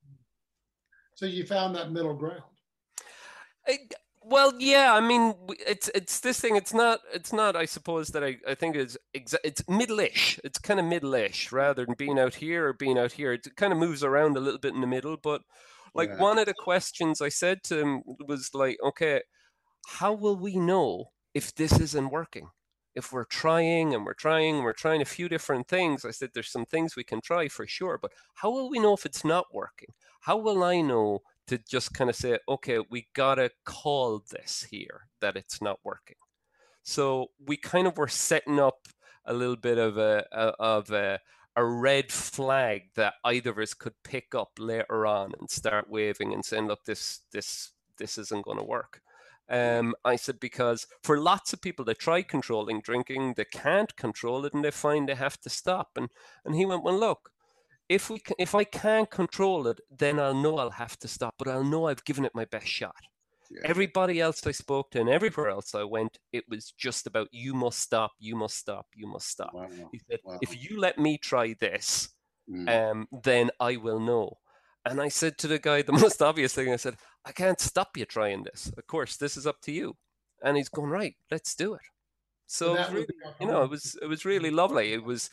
[1.15, 2.43] So you found that middle ground.
[3.67, 3.77] I,
[4.23, 5.33] well, yeah, I mean,
[5.67, 6.55] it's it's this thing.
[6.55, 6.99] It's not.
[7.13, 7.55] It's not.
[7.55, 10.39] I suppose that I, I think it's exa- it's middle-ish.
[10.43, 13.33] It's kind of middle-ish rather than being out here or being out here.
[13.33, 15.17] It kind of moves around a little bit in the middle.
[15.21, 15.41] But
[15.95, 16.17] like Yeah.
[16.17, 19.21] one of the questions I said to him was like, okay,
[19.87, 22.49] how will we know if this isn't working?
[22.95, 26.31] If we're trying and we're trying and we're trying a few different things, I said
[26.33, 27.97] there's some things we can try for sure.
[28.01, 29.89] But how will we know if it's not working?
[30.21, 31.19] How will I know
[31.51, 36.15] to just kind of say, okay, we gotta call this here that it's not working.
[36.81, 38.87] So we kind of were setting up
[39.25, 41.19] a little bit of a, a of a,
[41.55, 46.33] a red flag that either of us could pick up later on and start waving
[46.33, 49.01] and saying, look, this this this isn't going to work.
[49.49, 54.45] Um, I said because for lots of people that try controlling drinking, they can't control
[54.45, 55.89] it and they find they have to stop.
[55.97, 56.07] And
[56.45, 57.30] and he went, well, look,
[57.91, 61.35] if we can, if I can't control it, then I'll know I'll have to stop,
[61.37, 62.95] but I'll know I've given it my best shot.
[63.49, 63.59] Yeah.
[63.65, 67.53] Everybody else I spoke to and everywhere else I went, it was just about you
[67.53, 69.53] must stop, you must stop, you must stop.
[69.53, 69.67] Wow.
[69.91, 70.39] He said, Wow.
[70.41, 72.09] if you let me try this,
[72.49, 72.67] Mm.
[72.91, 74.39] um, then I will know.
[74.85, 77.95] And I said to the guy the most obvious thing, I said, I can't stop
[77.95, 78.71] you trying this.
[78.77, 79.95] Of course, this is up to you.
[80.43, 81.81] And he's going, right, let's do it.
[82.47, 84.91] So, it was that would really, you know, it was it was really lovely.
[84.91, 85.29] It was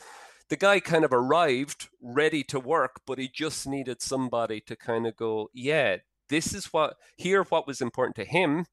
[0.49, 5.05] the guy kind of arrived ready to work, but he just needed somebody to kind
[5.07, 5.97] of go, yeah,
[6.29, 8.65] this is what hear what was important to him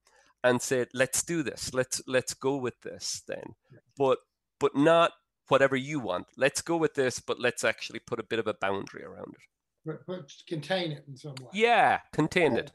[0.43, 1.73] and said, let's do this.
[1.75, 3.55] Let's let's go with this then.
[3.97, 4.19] But
[4.59, 5.13] but not
[5.49, 6.27] whatever you want.
[6.37, 9.47] Let's go with this, but let's actually put a bit of a boundary around it.
[9.85, 11.51] But, but contain it in some way.
[11.53, 12.73] Yeah, contain it.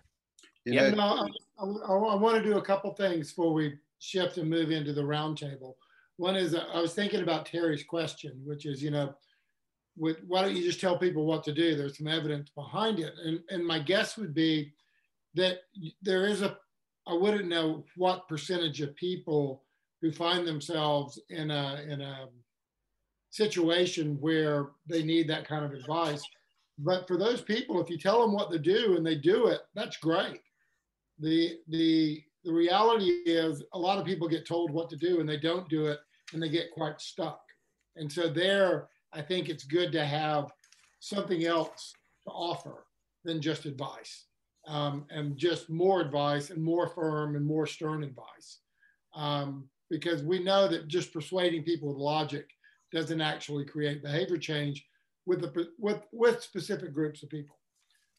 [0.65, 0.89] You Yeah.
[0.91, 1.29] know, No,
[1.59, 5.01] I, I, want to do a couple things before we shift and move into the
[5.01, 5.73] roundtable.
[6.21, 9.15] One is uh, I was thinking about Terri's question, which is, you know,
[9.97, 11.75] with, why don't you just tell people what to do?
[11.75, 13.11] There's some evidence behind it.
[13.25, 14.71] And, and my guess would be
[15.33, 15.61] that
[16.03, 16.57] there is a,
[17.07, 19.63] I wouldn't know what percentage of people
[19.99, 22.29] who find themselves in a, in a
[23.31, 26.21] situation where they need that kind of advice.
[26.77, 29.61] But for those people, if you tell them what to do and they do it,
[29.73, 30.39] that's great
[31.19, 35.29] the the the reality is a lot of people get told what to do and
[35.29, 35.99] they don't do it
[36.33, 37.41] and they get quite stuck.
[37.95, 40.51] And so there i think it's good to have
[40.99, 41.93] something else
[42.25, 42.85] to offer
[43.25, 44.25] than just advice
[44.67, 48.59] um, and just more advice and more firm and more stern advice.
[49.15, 52.47] Um, because we know that just persuading people with logic
[52.93, 54.85] doesn't actually create behavior change
[55.25, 57.57] with the with with specific groups of people.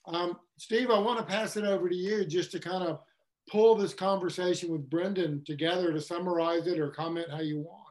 [0.07, 3.01] Um, Steve, I want to pass it over to you just to kind of
[3.49, 7.82] pull this conversation with Brendan together to summarize it or comment how you want.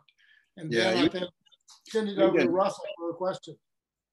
[0.58, 1.26] And then Yeah, I you- think
[1.88, 3.56] send it over to Russell for a question.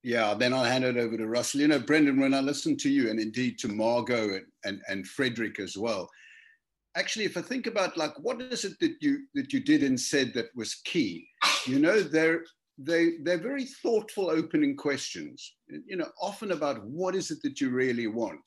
[0.02, 1.60] Yeah, then I'll hand it over to Russell.
[1.60, 5.06] You know, Brendan, when I listened to you and indeed to Margot and, and, and
[5.06, 6.09] Frederick as well,
[6.97, 9.98] actually, if I think about like what is it that you that you did and
[10.01, 11.27] said that was key,
[11.66, 12.44] you know, they're
[12.78, 17.70] they they're very thoughtful opening questions, you know, often about what is it that you
[17.70, 18.40] really want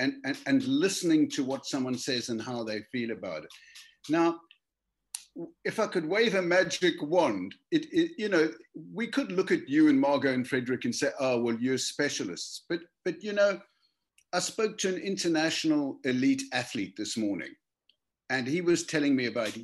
[0.00, 3.50] and, and, and listening to what someone says and how they feel about it.
[4.08, 4.40] Now,
[5.64, 8.50] if I could wave a magic wand, it, it, you know,
[8.92, 12.64] we could look at you and Margot and Frederick and say, oh, well, you're specialists.
[12.68, 13.60] But, but you know,
[14.32, 17.50] I spoke to an international elite athlete this morning,
[18.28, 19.56] and he was telling me about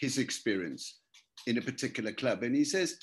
[0.00, 1.00] his experience
[1.46, 2.42] in a particular club.
[2.42, 2.96] And he says,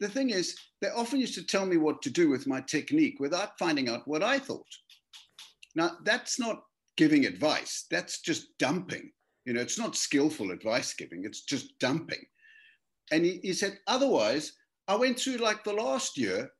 [0.00, 3.16] the thing is, they often used to tell me what to do with my technique
[3.20, 4.66] without finding out what I thought.
[5.74, 6.62] Now, that's not
[6.96, 9.10] giving advice, that's just dumping.
[9.44, 12.24] You know, it's not skillful advice giving, it's just dumping.
[13.12, 14.52] And he, he said, otherwise,
[14.88, 16.50] I went through like the last year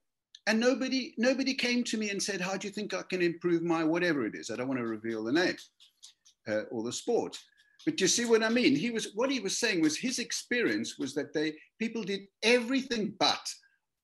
[0.46, 3.62] and nobody nobody came to me and said, how do you think I can improve
[3.62, 4.50] my whatever it is?
[4.50, 5.56] I don't want to reveal the name
[6.48, 7.38] uh, or the sport.
[7.86, 8.74] But you see what I mean?
[8.74, 13.14] He was what he was saying was his experience was that they people did everything
[13.18, 13.46] but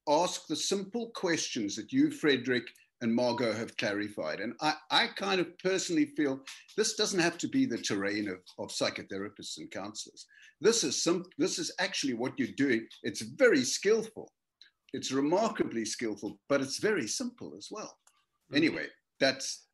[0.08, 2.64] ask the simple questions that you, Frederick,
[3.00, 4.40] and Margot have clarified.
[4.40, 6.40] And I, I kind of personally feel
[6.76, 10.26] this doesn't have to be the terrain of, of psychotherapists and counselors.
[10.60, 12.86] This is some this is actually what you're doing.
[13.02, 14.30] It's very skillful.
[14.92, 17.96] It's remarkably skillful, but it's very simple as well.
[18.50, 18.56] Mm-hmm.
[18.56, 18.86] Anyway,
[19.18, 19.64] that's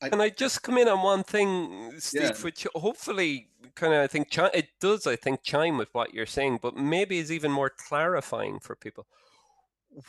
[0.00, 2.32] I, Can I just come in on one thing, Steve, yeah.
[2.42, 6.60] which hopefully kind of I think it does, I think, chime with what you're saying,
[6.62, 9.06] but maybe is even more clarifying for people.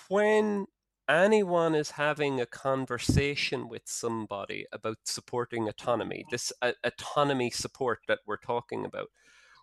[0.08, 0.68] When
[1.10, 8.20] anyone is having a conversation with somebody about supporting autonomy, this uh, autonomy support that
[8.28, 9.10] we're talking about,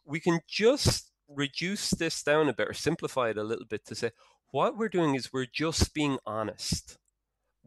[0.04, 3.94] we can just reduce this down a bit or simplify it a little bit to
[3.94, 4.10] say
[4.52, 6.98] what we're doing is we're just being honest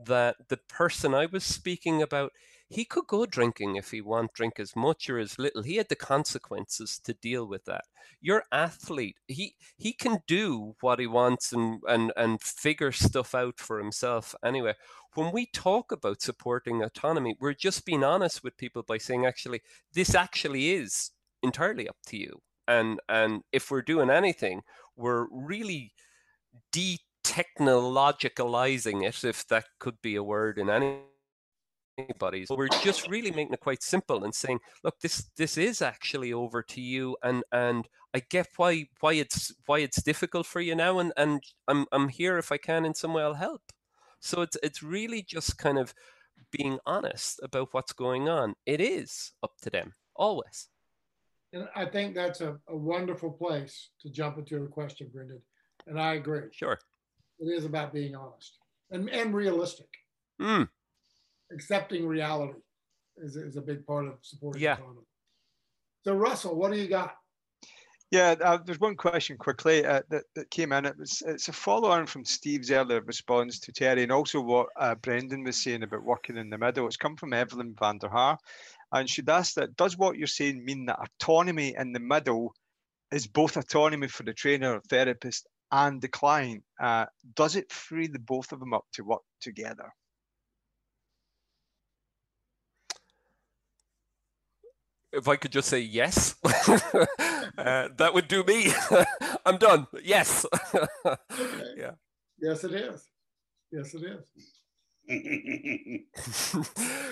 [0.06, 2.32] that the person I was speaking about,
[2.70, 5.64] he could go drinking if he want drink as much or as little.
[5.64, 7.86] He had the consequences to deal with that.
[8.22, 13.60] Your athlete, he he can do what he wants and and and figure stuff out
[13.60, 14.76] for himself anyway.
[15.16, 19.62] When we talk about supporting autonomy, we're just being honest with people by saying actually
[19.94, 22.42] this actually is entirely up to you.
[22.68, 24.62] And and if we're doing anything,
[24.96, 25.94] we're really
[26.72, 31.00] de technologicalizing it, if that could be a word in any
[32.20, 36.34] But we're just really making it quite simple and saying, look, this this is actually
[36.34, 40.76] over to you, and and I get why why it's why it's difficult for you
[40.76, 43.62] now, and and I'm I'm here if I can in some way I'll help.
[44.20, 45.94] So it's it's really just kind of
[46.52, 48.56] being honest about what's going on.
[48.66, 50.70] It is up to them always.
[51.54, 55.42] And I think that's a, a wonderful place to jump into a question, Brendan.
[55.88, 56.44] And I agree.
[56.52, 56.78] Sure.
[57.40, 58.58] It is about being honest
[58.92, 59.88] and, and realistic.
[60.40, 60.70] Mm.
[61.52, 62.60] Accepting reality
[63.18, 64.74] is, is a big part of supporting yeah.
[64.74, 65.02] autonomy.
[66.06, 67.16] So, Russell, what do you got?
[68.12, 70.86] Yeah, uh, there's one question quickly uh, that, that came in.
[70.86, 74.68] It was it's a follow on from Steve's earlier response to Terri, and also what
[74.78, 76.88] uh, Brendan was saying about working in the middle.
[76.88, 78.40] It's come from Evelyn van der Haar,
[78.92, 82.56] and she'd asked that does what you're saying mean that autonomy in the middle
[83.12, 87.06] is both autonomy for the trainer or therapist and the client, uh,
[87.36, 89.94] does it free the both of them up to work together?
[95.12, 98.72] If I could just say yes, uh, that would do me.
[99.46, 99.88] I'm done.
[100.04, 100.46] Yes.
[100.74, 100.86] okay.
[101.78, 101.92] Yeah.
[102.42, 103.06] Yes, it is.
[103.72, 104.32] Yes, it is.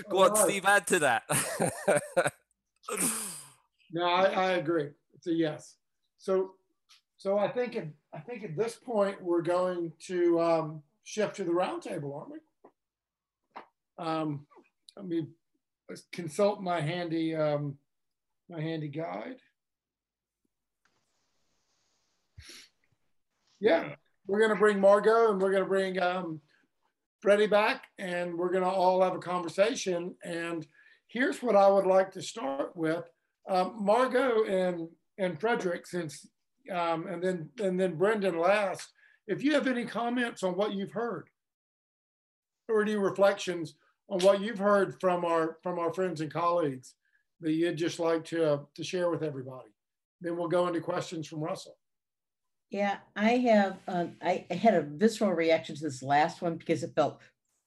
[0.10, 0.38] Go on, right.
[0.38, 1.24] Steve, add to that.
[3.92, 4.90] no, I, I agree.
[5.16, 5.76] It's a yes.
[6.18, 6.52] So
[7.18, 11.44] so I think at, I think at this point we're going to um, shift to
[11.44, 12.40] the roundtable, aren't we?
[13.98, 14.46] Um,
[14.96, 15.28] let me
[16.12, 17.78] consult my handy um,
[18.50, 19.38] my handy guide.
[23.60, 23.96] Yeah,
[24.28, 26.42] we're going to bring Margot and we're going to bring um,
[27.22, 30.16] Freddie back, and we're going to all have a conversation.
[30.24, 30.66] And
[31.08, 33.04] here's what I would like to start with:
[33.50, 34.88] um, Margot and
[35.18, 36.28] and Frederick, since
[36.72, 38.92] um, and then and then Brendan last.
[39.28, 41.30] If you have any comments on what you've heard,
[42.70, 43.74] or any reflections
[44.10, 46.94] on what you've heard from our from our friends and colleagues
[47.42, 49.70] that you'd just like to uh, to share with everybody,
[50.22, 51.78] then we'll go into questions from Russell.
[52.70, 53.78] Yeah, I have.
[53.88, 57.22] Um, I had a visceral reaction to this last one because it felt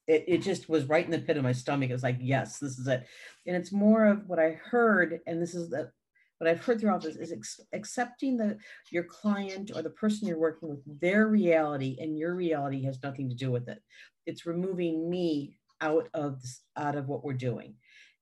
[0.07, 1.89] it, it just was right in the pit of my stomach.
[1.89, 3.07] It was like, yes, this is it.
[3.47, 5.91] And it's more of what I heard, and this is the
[6.37, 8.57] what I've heard throughout this is accepting the
[8.91, 13.29] your client or the person you're working with their reality and your reality has nothing
[13.29, 13.79] to do with it.
[14.25, 17.75] It's removing me out of this, out of what we're doing.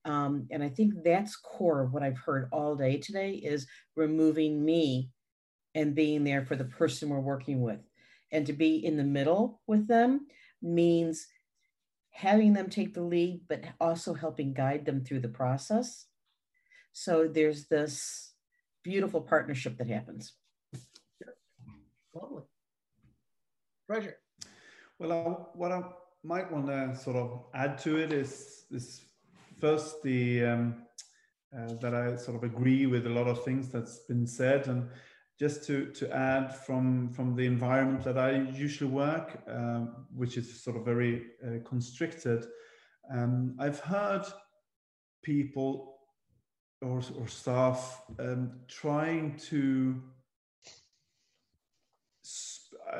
[0.05, 4.63] Um, and I think that's core of what I've heard all day today is removing
[4.63, 5.09] me
[5.75, 7.79] and being there for the person we're working with.
[8.31, 10.27] And to be in the middle with them
[10.61, 11.27] means
[12.11, 16.05] having them take the lead, but also helping guide them through the process
[16.93, 18.33] so there's this
[18.83, 20.33] beautiful partnership that happens.
[22.13, 22.43] Totally.
[23.87, 24.17] Pleasure.
[24.97, 25.83] Well, I, what I
[26.23, 29.01] might want to sort of add to it is this
[29.59, 30.75] first the um,
[31.55, 34.89] uh, that I sort of agree with a lot of things that's been said, and
[35.39, 40.61] just to to add from from the environment that I usually work, um, which is
[40.63, 42.45] sort of very uh, constricted.
[43.11, 44.25] Um, I've heard
[45.23, 45.99] people
[46.81, 50.01] or, or staff um, trying to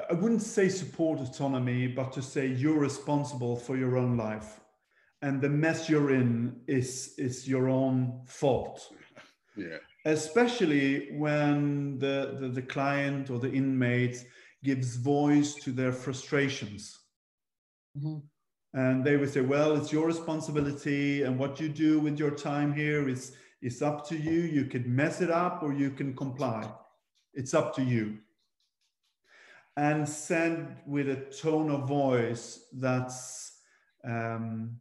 [0.10, 4.60] I wouldn't say support autonomy, but to say you're responsible for your own life,
[5.21, 8.91] and the mess you're in is is your own fault.
[9.55, 9.77] Yeah.
[10.05, 14.25] Especially when the, the, the client or the inmate
[14.63, 16.97] gives voice to their frustrations.
[17.97, 18.19] Mm-hmm.
[18.73, 22.71] And they would say, well, it's your responsibility, and what you do with your time
[22.73, 24.41] here is, is up to you.
[24.41, 26.69] You could mess it up or you can comply.
[27.33, 28.19] It's up to you.
[29.75, 33.59] And send with a tone of voice that's
[34.05, 34.79] um,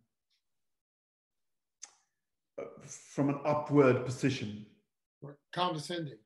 [2.86, 4.66] from an upward position.
[5.52, 6.18] Condescending.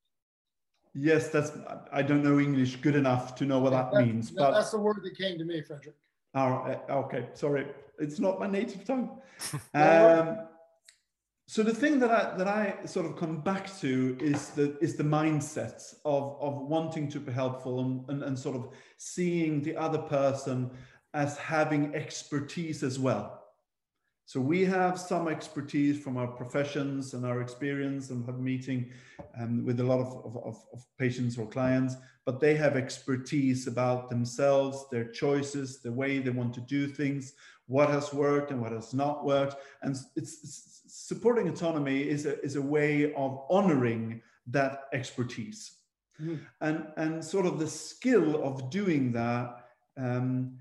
[0.95, 1.53] Yes, that's.
[1.91, 4.31] I don't know English good enough to know what that, that means.
[4.31, 5.97] but that's the word that came to me, Frederick.
[6.35, 7.29] Oh, okay.
[7.35, 7.67] Sorry,
[7.99, 9.21] it's not my native tongue.
[9.75, 10.39] um,
[11.47, 14.97] so the thing that I that I sort of come back to is the is
[14.97, 18.69] the mindset of of wanting to be helpful and, and, and sort of
[18.99, 20.71] seeing the other person
[21.15, 23.42] as having expertise as well.
[24.33, 28.91] So we have some expertise from our professions and our experience and have meeting
[29.39, 34.09] um, with a lot of, of, of, patients or clients, but they have expertise about
[34.09, 37.35] themselves, their choices, the way they want to do things,
[37.67, 39.57] what has worked and what has not worked.
[39.83, 45.73] And it's, it's supporting autonomy is a, is a way of honoring that expertise.
[46.19, 46.41] Mm.
[46.63, 49.67] And, and sort of the skill of doing that
[49.99, 50.57] um,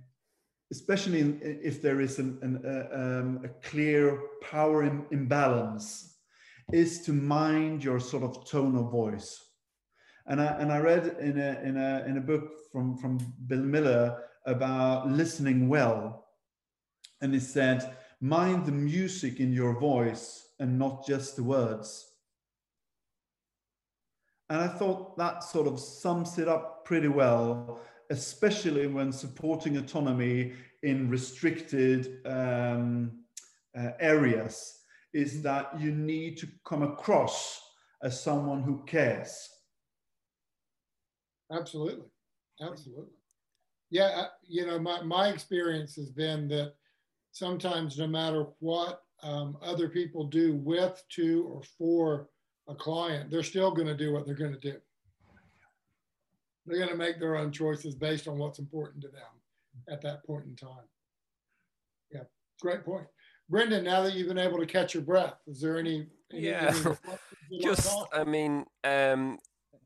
[0.72, 6.16] especially in, if there is an, an, uh, um, a clear power Im imbalance,
[6.72, 9.44] is to mind your sort of tone of voice.
[10.28, 13.18] And I, and I read in a, in, a, in a book from, from
[13.48, 16.28] Bill Miller about listening well.
[17.22, 22.08] And it said, mind the music in your voice and not just the words.
[24.50, 27.80] And I thought that sort of sums it up pretty well
[28.12, 30.52] especially when supporting autonomy
[30.84, 33.12] in restricted um,
[33.78, 34.80] uh, areas,
[35.14, 35.44] is mm-hmm.
[35.44, 37.62] that you need to come across
[38.04, 39.50] as someone who cares.
[41.52, 42.06] Absolutely.
[42.62, 43.16] Absolutely.
[43.90, 46.74] Yeah, uh, you know, my, my experience has been that
[47.32, 52.30] sometimes no matter what um, other people do with, to, or for
[52.68, 54.78] a client, they're still going to do what they're going to do
[56.66, 59.22] they're going to make their own choices based on what's important to them
[59.90, 60.86] at that point in time.
[62.12, 62.24] Yeah,
[62.62, 63.08] great point.
[63.50, 66.08] Brendan, now that you've been able to catch your breath, is there any?
[66.32, 66.74] any yeah,
[67.62, 69.40] just I mean, um,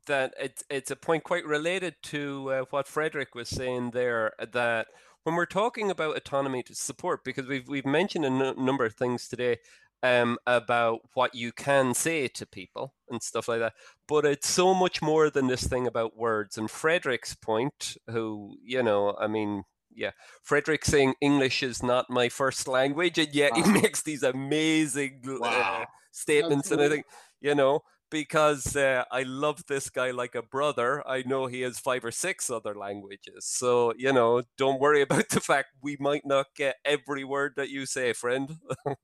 [0.06, 4.32] that it's it's a point quite related to uh, what Frederick was saying there.
[4.52, 4.86] That
[5.24, 8.94] when we're talking about autonomy to support, because we've we've mentioned a n- number of
[8.94, 9.58] things today
[10.02, 13.74] um, about what you can say to people and stuff like that.
[14.06, 16.58] But it's so much more than this thing about words.
[16.58, 19.64] And Frederick's point, who, you know, I mean,
[19.94, 20.10] yeah,
[20.42, 23.62] Frederick saying English is not my first language, and yet wow.
[23.62, 25.82] he makes these amazing uh, wow.
[25.82, 26.70] uh, statements.
[26.70, 26.84] Absolutely.
[26.84, 27.06] And I think,
[27.40, 27.82] you know,
[28.16, 31.06] because uh, I love this guy like a brother.
[31.06, 33.44] I know he has five or six other languages.
[33.44, 37.68] So, you know, don't worry about the fact we might not get every word that
[37.68, 38.56] you say, friend.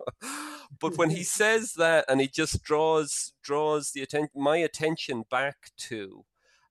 [0.80, 5.56] but when he says that and he just draws draws the attention my attention back
[5.76, 6.24] to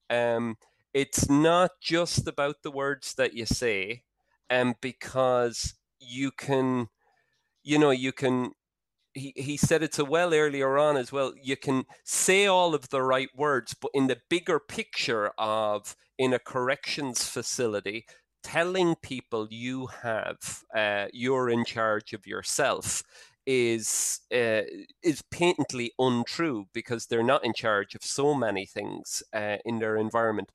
[0.09, 0.57] um,
[0.93, 4.03] it's not just about the words that you say
[4.49, 6.88] um, because you can
[7.63, 8.51] you know you can
[9.14, 11.34] he, he said it so well earlier on as well.
[11.42, 16.34] You can say all of the right words, but in the bigger picture of in
[16.34, 18.06] a corrections facility,
[18.44, 23.04] telling people you have uh, you're in charge of yourself
[23.46, 24.62] is uh,
[25.04, 29.98] is patently untrue because they're not in charge of so many things uh, in their
[29.98, 30.52] environment.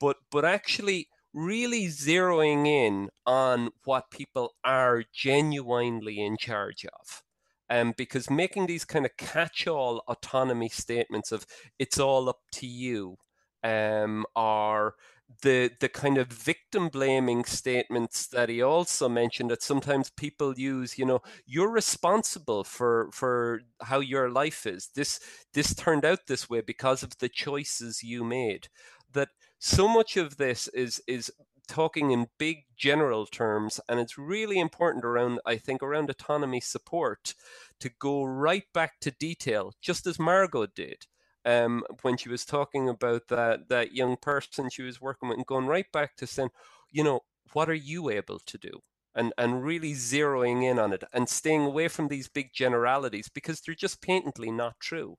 [0.00, 7.22] But but actually really zeroing in on what people are genuinely in charge of
[7.70, 11.46] um, because making these kind of catch-all autonomy statements of
[11.78, 13.16] "it's all up to you"
[13.64, 14.94] um, are
[15.42, 20.96] the the kind of victim blaming statements that he also mentioned that sometimes people use
[20.98, 24.88] you know you're responsible for for how your life is.
[24.94, 25.20] This
[25.52, 28.68] this turned out this way because of the choices you made.
[29.12, 29.28] That
[29.58, 31.30] so much of this is is
[31.68, 37.34] talking in big general terms and it's really important around i think around autonomy support
[37.80, 41.06] to go right back to detail just as margot did
[41.44, 45.46] um, when she was talking about that that young person she was working with and
[45.46, 46.50] going right back to saying
[46.90, 47.20] you know
[47.52, 48.80] what are you able to do?
[49.14, 53.60] and and really zeroing in on it and staying away from these big generalities because
[53.60, 55.16] they're just patently not true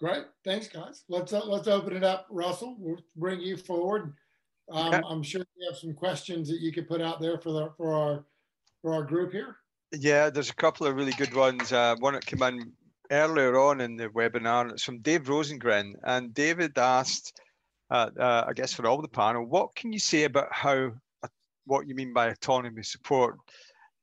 [0.00, 1.04] Great, thanks, guys.
[1.08, 2.76] Let's uh, let's open it up, Russell.
[2.78, 4.14] We'll bring you forward.
[4.72, 5.00] Um, yeah.
[5.06, 7.92] I'm sure you have some questions that you could put out there for the for
[7.94, 8.24] our
[8.80, 9.56] for our group here.
[9.92, 11.72] Yeah, there's a couple of really good ones.
[11.72, 12.72] Uh, one that came in
[13.10, 14.70] earlier on in the webinar.
[14.70, 17.38] It's from Dave Rosengren, and David asked,
[17.90, 21.28] uh, uh, I guess for all the panel, what can you say about how uh,
[21.66, 23.36] what you mean by autonomy support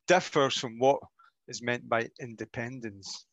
[0.08, 1.00] differs from what
[1.48, 3.26] is meant by independence?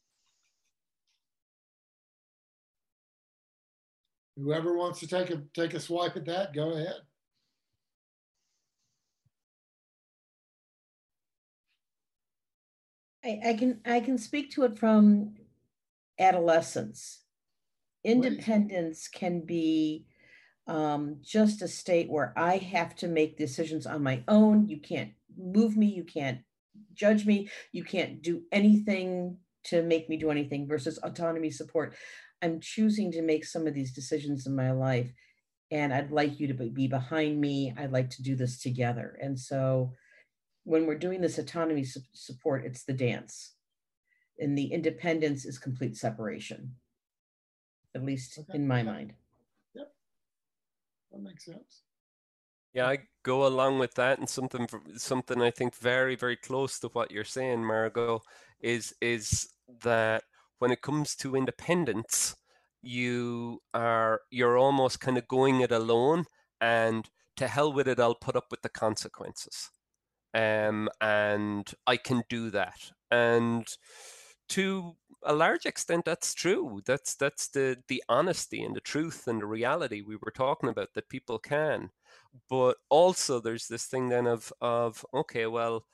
[4.37, 6.97] Whoever wants to take a take a swipe at that, go ahead.
[13.25, 15.35] I, I can I can speak to it from
[16.19, 17.21] adolescence.
[18.05, 20.05] Independence can be
[20.67, 24.69] um, just a state where I have to make decisions on my own.
[24.69, 25.87] You can't move me.
[25.87, 26.41] You can't
[26.93, 27.49] judge me.
[27.73, 31.95] You can't do anything to make me do anything versus autonomy support.
[32.45, 35.11] I'm choosing to make some of these decisions in my life
[35.71, 37.73] and I'd like you to be behind me.
[37.77, 39.19] I'd like to do this together.
[39.21, 39.93] And so
[40.65, 43.55] when we're doing this autonomy su- support, it's the dance.
[44.39, 46.75] And the independence is complete separation,
[47.95, 48.57] at least Okay.
[48.59, 49.15] in my mind.
[49.75, 49.95] Yep,
[51.13, 51.83] That makes sense.
[52.75, 56.89] Yeah, I go along with that, and something something I think very very close to
[56.89, 58.21] what you're saying, Margot,
[58.61, 59.49] is is
[59.83, 60.25] that
[60.65, 62.37] when it comes to independence,
[62.81, 66.25] you are you're almost kind of going it alone,
[66.59, 69.69] and to hell with it, I'll put up with the consequences,
[70.33, 73.69] um, and I can do that, and
[74.49, 76.81] to a large extent that's true.
[76.87, 80.95] That's that's the the honesty and the truth and the reality we were talking about
[80.95, 81.91] that people can.
[82.49, 85.85] But also there's this thing then of of okay well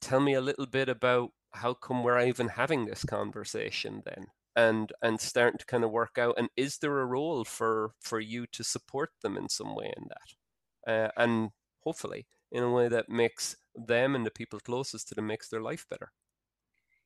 [0.00, 4.26] tell me a little bit about how come we're even having this conversation then?
[4.54, 8.20] And and starting to kind of work out and is there a role for for
[8.20, 10.92] you to support them in some way in that?
[10.92, 11.50] Uh, and
[11.80, 15.60] hopefully in a way that makes them and the people closest to them makes their
[15.60, 16.10] life better.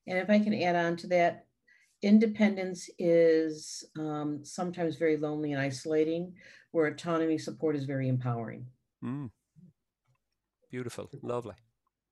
[0.06, 1.46] And if I can add on to that,
[2.02, 6.34] independence is um, sometimes very lonely and isolating,
[6.70, 8.66] where autonomy support is very empowering.
[9.02, 9.30] mm.
[10.70, 11.10] beautiful.
[11.22, 11.54] Lovely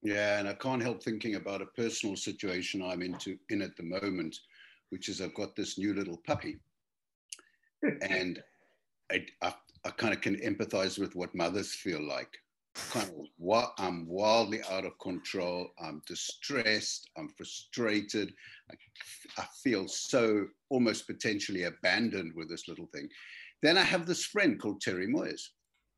[0.03, 3.83] Yeah, and I can't help thinking about a personal situation I'm into in at the
[3.83, 4.37] moment,
[4.91, 6.59] which is I've got this new little puppy,
[7.83, 8.41] and
[9.11, 9.55] I, I,
[9.85, 12.31] I kind of can empathize with what mothers feel like.
[12.91, 15.69] Kind of, I'm wildly out of control.
[15.83, 17.11] I'm distressed.
[17.17, 18.33] I'm frustrated.
[18.71, 18.75] I,
[19.37, 23.09] I feel so almost potentially abandoned with this little thing.
[23.63, 25.49] Then I have this friend called Terri Moyers,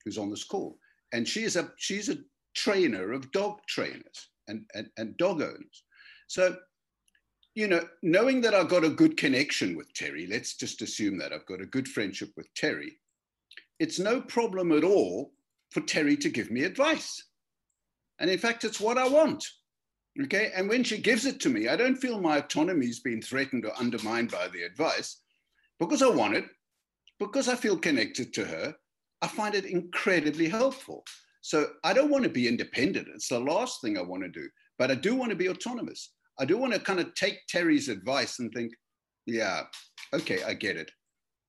[0.05, 0.79] who's on this call,
[1.13, 2.17] and she is a she's a
[2.55, 5.85] trainer of dog trainers and, and, and dog owners.
[6.29, 6.57] So,
[7.55, 11.33] you know, knowing that I've got a good connection with Terri, let's just assume that
[11.33, 12.93] I've got a good friendship with Terri,
[13.79, 15.33] it's no problem at all
[15.71, 17.25] for Terri to give me advice.
[18.19, 19.45] And in fact, it's what I want.
[20.23, 20.53] Okay.
[20.55, 23.65] And when she gives it to me, I don't feel my autonomy is being threatened
[23.65, 25.21] or undermined by the advice
[25.79, 26.45] because I want it,
[27.19, 28.75] because I feel connected to her.
[29.23, 31.05] I find it incredibly helpful.
[31.41, 33.09] So I don't want to be independent.
[33.15, 34.49] It's the last thing I want to do,
[34.79, 36.13] but I do want to be autonomous.
[36.39, 38.73] I do want to kind of take Terri's advice and think,
[39.27, 39.63] yeah,
[40.15, 40.91] okay, I get it.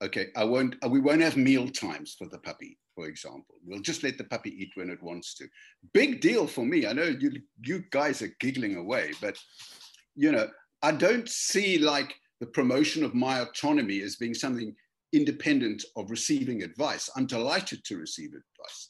[0.03, 0.75] Okay, I won't.
[0.89, 3.55] We won't have meal times for the puppy, for example.
[3.63, 5.47] We'll just let the puppy eat when it wants to.
[5.93, 6.87] Big deal for me.
[6.87, 7.31] I know you
[7.63, 9.37] you guys are giggling away, but
[10.15, 10.47] you know,
[10.81, 14.75] I don't see like the promotion of my autonomy as being something
[15.13, 17.09] independent of receiving advice.
[17.15, 18.87] I'm delighted to receive advice.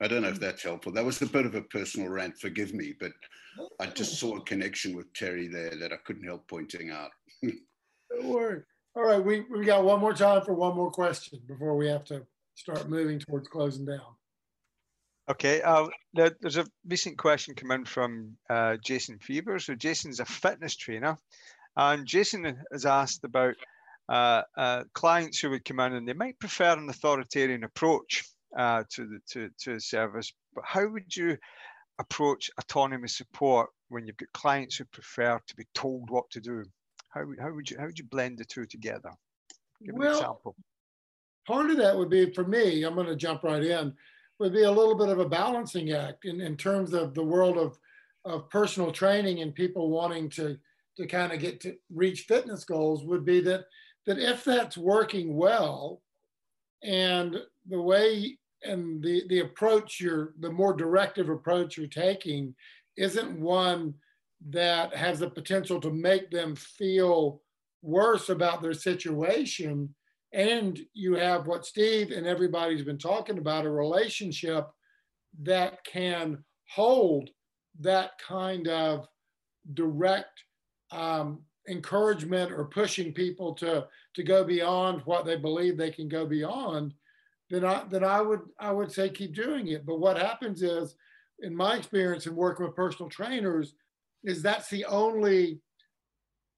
[0.00, 0.92] I don't know if that's helpful.
[0.92, 3.12] That was a bit of a personal rant, forgive me, but
[3.78, 7.10] I just saw a connection with Terri there that I couldn't help pointing out.
[7.42, 8.62] Don't worry.
[8.96, 12.04] All right, we, we got one more time for one more question before we have
[12.04, 12.22] to
[12.54, 14.00] start moving towards closing down.
[15.28, 19.58] Okay, uh, there, there's a recent question come in from uh, Jason Fever.
[19.58, 21.16] So Jason's a fitness trainer,
[21.76, 23.54] and Jason has asked about
[24.08, 28.24] uh, uh, clients who would come in and they might prefer an authoritarian approach
[28.56, 30.32] uh, to the to, to the service.
[30.54, 31.36] But how would you
[31.98, 36.64] approach autonomy support when you've got clients who prefer to be told what to do?
[37.10, 39.10] How, would- how would you how would you blend the two together?
[39.84, 40.54] Give an example.
[41.46, 43.94] part of that would be for me, I'm going to jump right in,
[44.38, 47.56] would be a little bit of a balancing act in, in terms of the world
[47.56, 47.78] of,
[48.24, 50.58] of personal training and people wanting to,
[50.96, 53.64] to kind of get to reach fitness goals would be that,
[54.06, 56.02] that if that's working well
[56.82, 57.36] and
[57.68, 62.54] the way and the, the approach you're, the more directive approach you're taking
[62.96, 63.94] isn't one
[64.48, 67.42] that has the potential to make them feel
[67.82, 69.94] worse about their situation,
[70.32, 74.68] and you have what Steve and everybody's been talking about a relationship
[75.42, 77.30] that can hold
[77.80, 79.08] that kind of
[79.74, 80.44] direct
[80.90, 86.26] um, encouragement or pushing people to to go beyond what they believe they can go
[86.26, 86.94] beyond,
[87.50, 89.84] then I then I would I would say keep doing it.
[89.84, 90.94] But what happens is,
[91.40, 93.74] in my experience in working with personal trainers,
[94.24, 95.60] is that's the only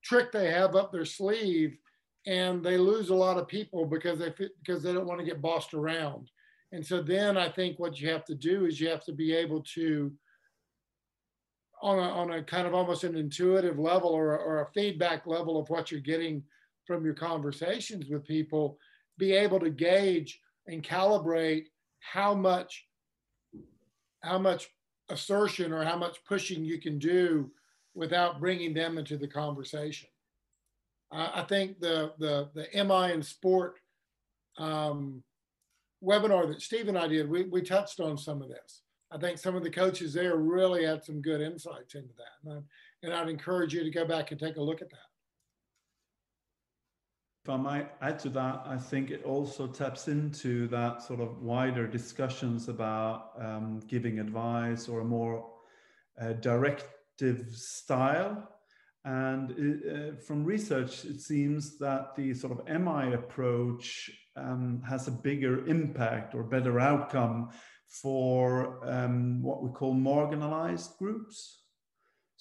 [0.05, 1.79] trick they have up their sleeve,
[2.27, 4.33] and they lose a lot of people because they
[4.65, 6.31] because they don't want to get bossed around.
[6.73, 9.35] And so then I think what you have to do is you have to be
[9.35, 10.13] able to
[11.83, 15.59] on a, on a kind of almost an intuitive level or, or a feedback level
[15.59, 16.43] of what you're getting
[16.87, 18.79] from your conversations with people,
[19.19, 21.67] be able to gauge and calibrate
[22.01, 22.87] how much
[24.23, 24.69] how much
[25.09, 27.51] assertion or how much pushing you can do
[27.95, 30.09] without bringing them into the conversation.
[31.11, 33.79] Uh, I think the the the MI in sport
[34.59, 35.23] um,
[36.03, 38.83] webinar that Steve and I did, we, we touched on some of this.
[39.11, 42.51] I think some of the coaches there really had some good insights into that.
[42.51, 45.12] And, I, and I'd encourage you to go back and take a look at that.
[47.45, 51.43] If I might add to that, I think it also taps into that sort of
[51.43, 55.51] wider discussions about um, giving advice or a more
[56.21, 58.49] uh, directive style.
[59.05, 65.11] And uh, from research, it seems that the sort of MI approach um, has a
[65.11, 67.51] bigger impact or better outcome
[67.89, 71.62] for um, what we call marginalized groups.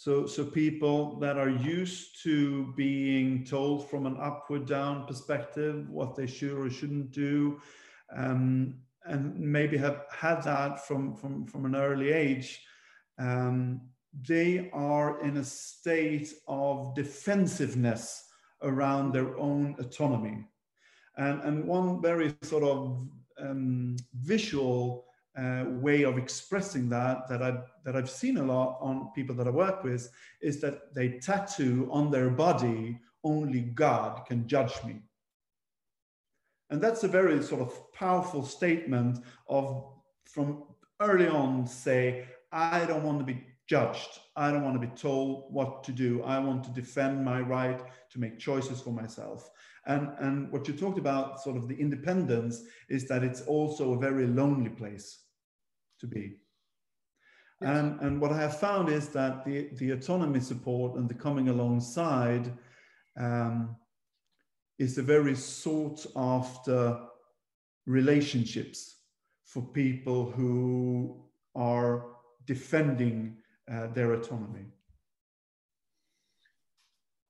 [0.02, 6.16] So, so people that are used to being told from an upward down perspective what
[6.16, 7.62] they should or shouldn't do,
[8.12, 12.66] um, and maybe have had that from, from, from an early age,
[13.20, 13.80] um,
[14.28, 18.26] they are in a state of defensiveness
[18.64, 20.48] around their own autonomy.
[21.18, 23.08] And, and one very sort of
[23.38, 25.06] um, visual
[25.38, 29.48] uh, way of expressing that that I've, that I've seen a lot on people that
[29.48, 30.10] I work with
[30.42, 35.02] is that they tattoo on their body, only God can judge me.
[36.70, 39.86] And that's a very sort of powerful statement of
[40.26, 40.64] from
[41.02, 44.20] early on say, I don't want to be judged.
[44.36, 46.24] I don't want to be told what to do.
[46.24, 47.82] I want to defend my right
[48.12, 49.50] to make choices for myself.
[49.86, 54.00] And, and what you talked about, sort of the independence, is that it's also a
[54.00, 55.21] very lonely place
[56.02, 56.34] to be.
[57.62, 57.70] Yes.
[57.70, 61.48] And, and what I have found is that the, the autonomy support and the coming
[61.50, 62.52] alongside
[63.20, 63.76] um,
[64.80, 67.00] is a very sought after
[67.86, 68.98] relationships
[69.46, 71.24] for people who
[71.56, 72.08] are
[72.46, 73.38] defending
[73.72, 74.66] uh, their autonomy.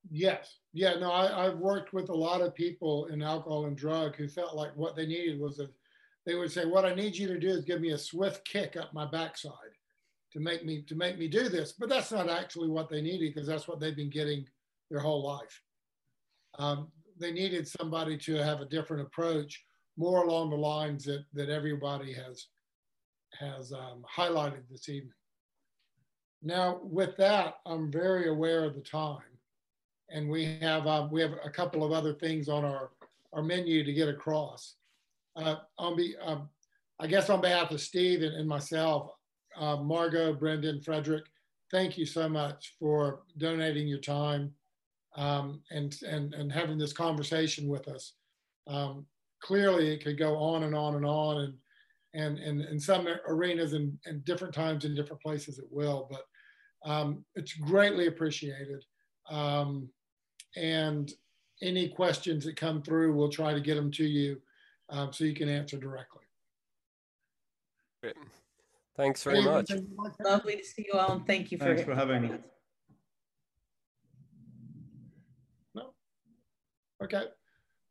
[0.09, 0.57] Yes.
[0.73, 0.95] Yeah.
[0.95, 4.55] No, I, I've worked with a lot of people in alcohol and drug who felt
[4.55, 5.67] like what they needed was a,
[6.25, 8.77] they would say, what I need you to do is give me a swift kick
[8.77, 9.53] up my backside
[10.33, 11.73] to make me, to make me do this.
[11.73, 14.45] But that's not actually what they needed because that's what they've been getting
[14.89, 15.61] their whole life.
[16.59, 16.89] Um,
[17.19, 19.63] they needed somebody to have a different approach,
[19.97, 22.47] more along the lines that, that everybody has,
[23.39, 25.13] has um, highlighted this evening.
[26.43, 29.21] Now, with that, I'm very aware of the time
[30.11, 32.91] and we have um, we have a couple of other things on our
[33.33, 34.75] our menu to get across.
[35.35, 36.49] Uh, on be um,
[36.99, 39.11] I guess on behalf of Steve and, and myself,
[39.57, 41.25] uh, Margot, Brendan, Frederick,
[41.71, 44.53] thank you so much for donating your time
[45.15, 48.13] um, and and and having this conversation with us.
[48.67, 49.05] Um,
[49.41, 51.53] clearly, it could go on and on and on, and
[52.13, 56.89] and and in some arenas and, and different times in different places it will, but
[56.89, 58.83] um, it's greatly appreciated.
[59.29, 59.89] Um,
[60.57, 61.11] and
[61.61, 64.41] any questions that come through, we'll try to get them to you
[64.91, 66.21] um, so you can answer directly.
[68.01, 68.15] Great.
[68.97, 69.71] Thanks very much.
[70.23, 72.31] Lovely to see you all, and thank you for, Thanks for having me.
[75.73, 75.93] No.
[77.01, 77.23] Okay.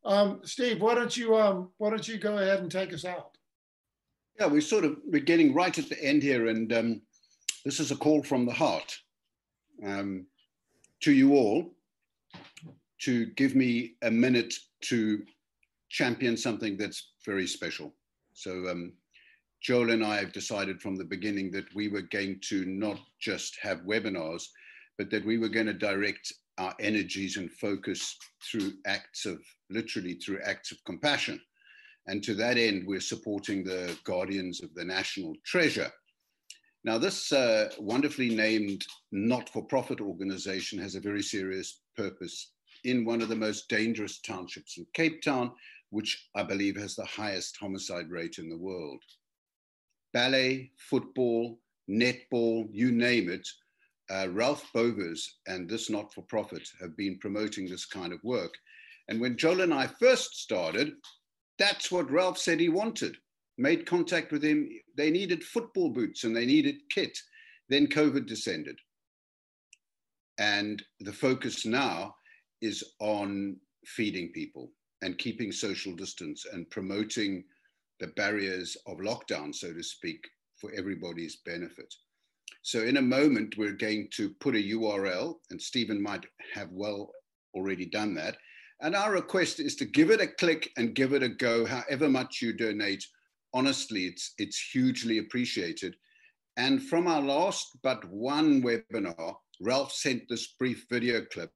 [0.05, 3.37] Um, Steve, why don't you um, why don't you go ahead and take us out?
[4.39, 7.03] Yeah, we're sort of we're getting right at the end here, and um,
[7.65, 8.97] this is a call from the heart
[9.85, 10.27] um,
[11.01, 11.75] to you all
[13.01, 15.23] to give me a minute to
[15.91, 17.93] champion something that's very special.
[18.33, 18.93] So um,
[19.61, 23.59] Joel and I have decided from the beginning that we were going to not just
[23.61, 24.45] have webinars,
[24.97, 29.39] but that we were going to direct our energies and focus through acts of,
[29.69, 31.41] literally through acts of compassion.
[32.07, 35.91] And to that end, we're supporting the Guardians of the National Treasure.
[36.83, 42.53] Now, this uh, wonderfully named not for profit organization has a very serious purpose
[42.85, 45.53] in one of the most dangerous townships in Cape Town,
[45.91, 49.03] which I believe has the highest homicide rate in the world.
[50.13, 51.59] Ballet, football,
[51.89, 53.47] netball, you name it,
[54.11, 58.55] uh, Ralph Bowers and this not for profit have been promoting this kind of work.
[59.09, 60.93] And when Joel and I first started,
[61.59, 63.17] that's what Ralph said he wanted.
[63.59, 64.69] Made contact with him.
[64.97, 67.17] They needed football boots and they needed kit.
[67.69, 68.79] Then COVID descended.
[70.39, 72.15] And the focus now
[72.63, 77.45] is on feeding people and keeping social distance and promoting
[78.01, 81.95] the barriers of lockdown, so to speak, for everybody's benefit.
[82.63, 87.11] So in a moment, we're going to put a URL, and Stephen might have well
[87.55, 88.37] already done that.
[88.83, 92.09] And our request is to give it a click and give it a go, however
[92.09, 93.05] much you donate.
[93.53, 95.97] Honestly, it's, it's hugely appreciated.
[96.57, 101.53] And from our last but one webinar, Ralph sent this brief video clip,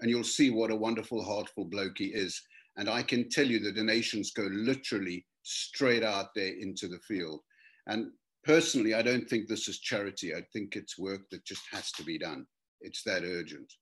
[0.00, 2.40] and you'll see what a wonderful, heartful bloke he is.
[2.76, 7.40] And I can tell you the donations go literally straight out there into the field.
[7.86, 8.10] And
[8.44, 10.34] personally, I don't think this is charity.
[10.34, 12.46] I think it's work that just has to be done.
[12.80, 13.72] It's that urgent.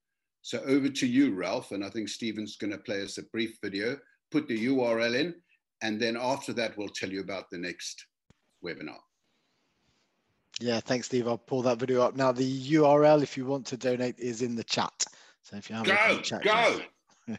[0.43, 1.73] So over to you, Ralph.
[1.73, 3.97] And I think Stephen's going to play us a brief video,
[4.31, 5.35] put the URL in,
[5.83, 8.07] and then after that, we'll tell you about the next
[8.65, 8.99] webinar.
[10.61, 11.27] Yeah, thanks, Steve.
[11.27, 12.31] I'll pull that video up now.
[12.31, 15.05] The URL, if you want to donate, is in the chat.
[15.43, 16.81] So if you have go, a chat, go.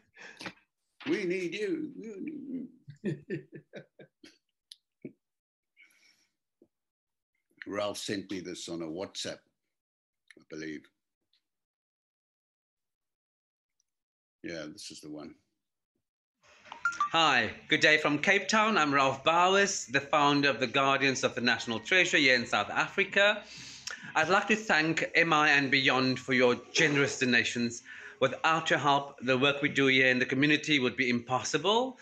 [1.10, 1.92] we need you.
[7.68, 9.40] Ralph sent me this on a WhatsApp,
[10.38, 10.82] I believe.
[14.44, 15.34] Yeah, this is the one.
[17.12, 18.78] Hi, good day from Cape Town.
[18.78, 22.70] I'm Ralph Bowers, the founder of the Guardians of the National Treasure here in South
[22.70, 23.42] Africa.
[24.16, 27.82] I'd like to thank MI and Beyond for your generous donations.
[28.26, 32.00] Without your help, the work we do here in the community would be impossible.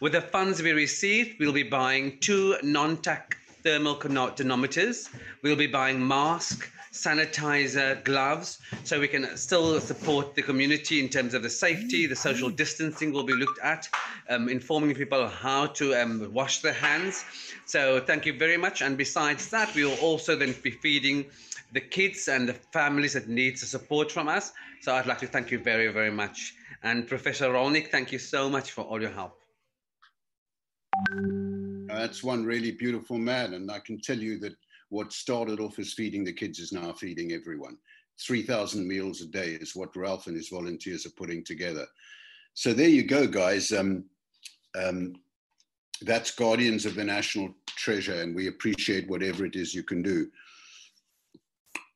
[0.00, 5.10] With the funds we receive, we'll be buying two non-tac thermal tonometers.
[5.42, 11.34] We'll be buying masks, sanitizer, gloves, so we can still support the community in terms
[11.34, 13.86] of the safety, the social distancing will be looked at,
[14.30, 17.22] um, informing people how to um, wash their hands.
[17.66, 18.80] So thank you very much.
[18.80, 21.26] And besides that, we will also then be feeding
[21.72, 24.52] the kids and the families that need the support from us.
[24.82, 26.54] So I'd like to thank you very, very much.
[26.82, 29.40] And Professor Rollnick, thank you so much for all your help.
[31.88, 33.54] That's one really beautiful man.
[33.54, 34.54] And I can tell you that
[34.88, 37.76] what started off as feeding the kids is now feeding everyone.
[38.20, 41.86] 3,000 meals a day is what Ralph and his volunteers are putting together.
[42.54, 43.72] So there you go, guys.
[43.72, 44.04] Um,
[44.74, 45.16] um,
[46.02, 50.30] that's Guardians of the National Treasure, and we appreciate whatever it is you can do.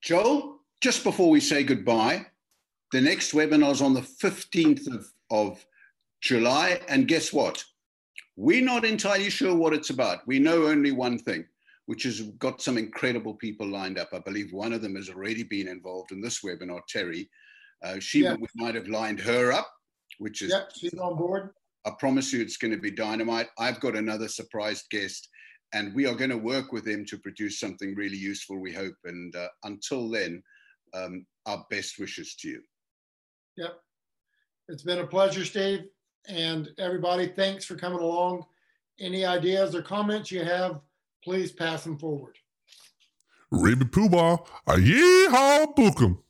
[0.02, 2.26] Joel, just before we say goodbye,
[2.92, 5.64] the next webinar is on the 15th of, of
[6.22, 7.62] July, and guess what?
[8.36, 10.26] We're not entirely sure what it's about.
[10.26, 11.44] We know only one thing
[11.90, 14.10] which has got some incredible people lined up.
[14.12, 17.28] I believe one of them has already been involved in this webinar, Terri.
[17.82, 18.46] Uh, Shiva, yeah.
[18.54, 19.68] might have lined her up,
[20.18, 20.50] which is.
[20.50, 21.50] Yep, she's on board.
[21.84, 23.48] I promise you it's going to be dynamite.
[23.58, 25.28] I've got another surprised guest,
[25.72, 28.96] and we are going to work with them to produce something really useful, we hope.
[29.04, 30.42] And uh, until then,
[30.94, 32.62] um, our best wishes to you.
[33.56, 33.80] Yep.
[34.68, 35.84] It's been a pleasure, Steve.
[36.28, 38.44] And everybody, thanks for coming along.
[38.98, 40.80] Any ideas or comments you have,
[41.24, 42.36] please pass them forward.
[43.50, 46.22] Raven Poobah, a yeehaw book 'em.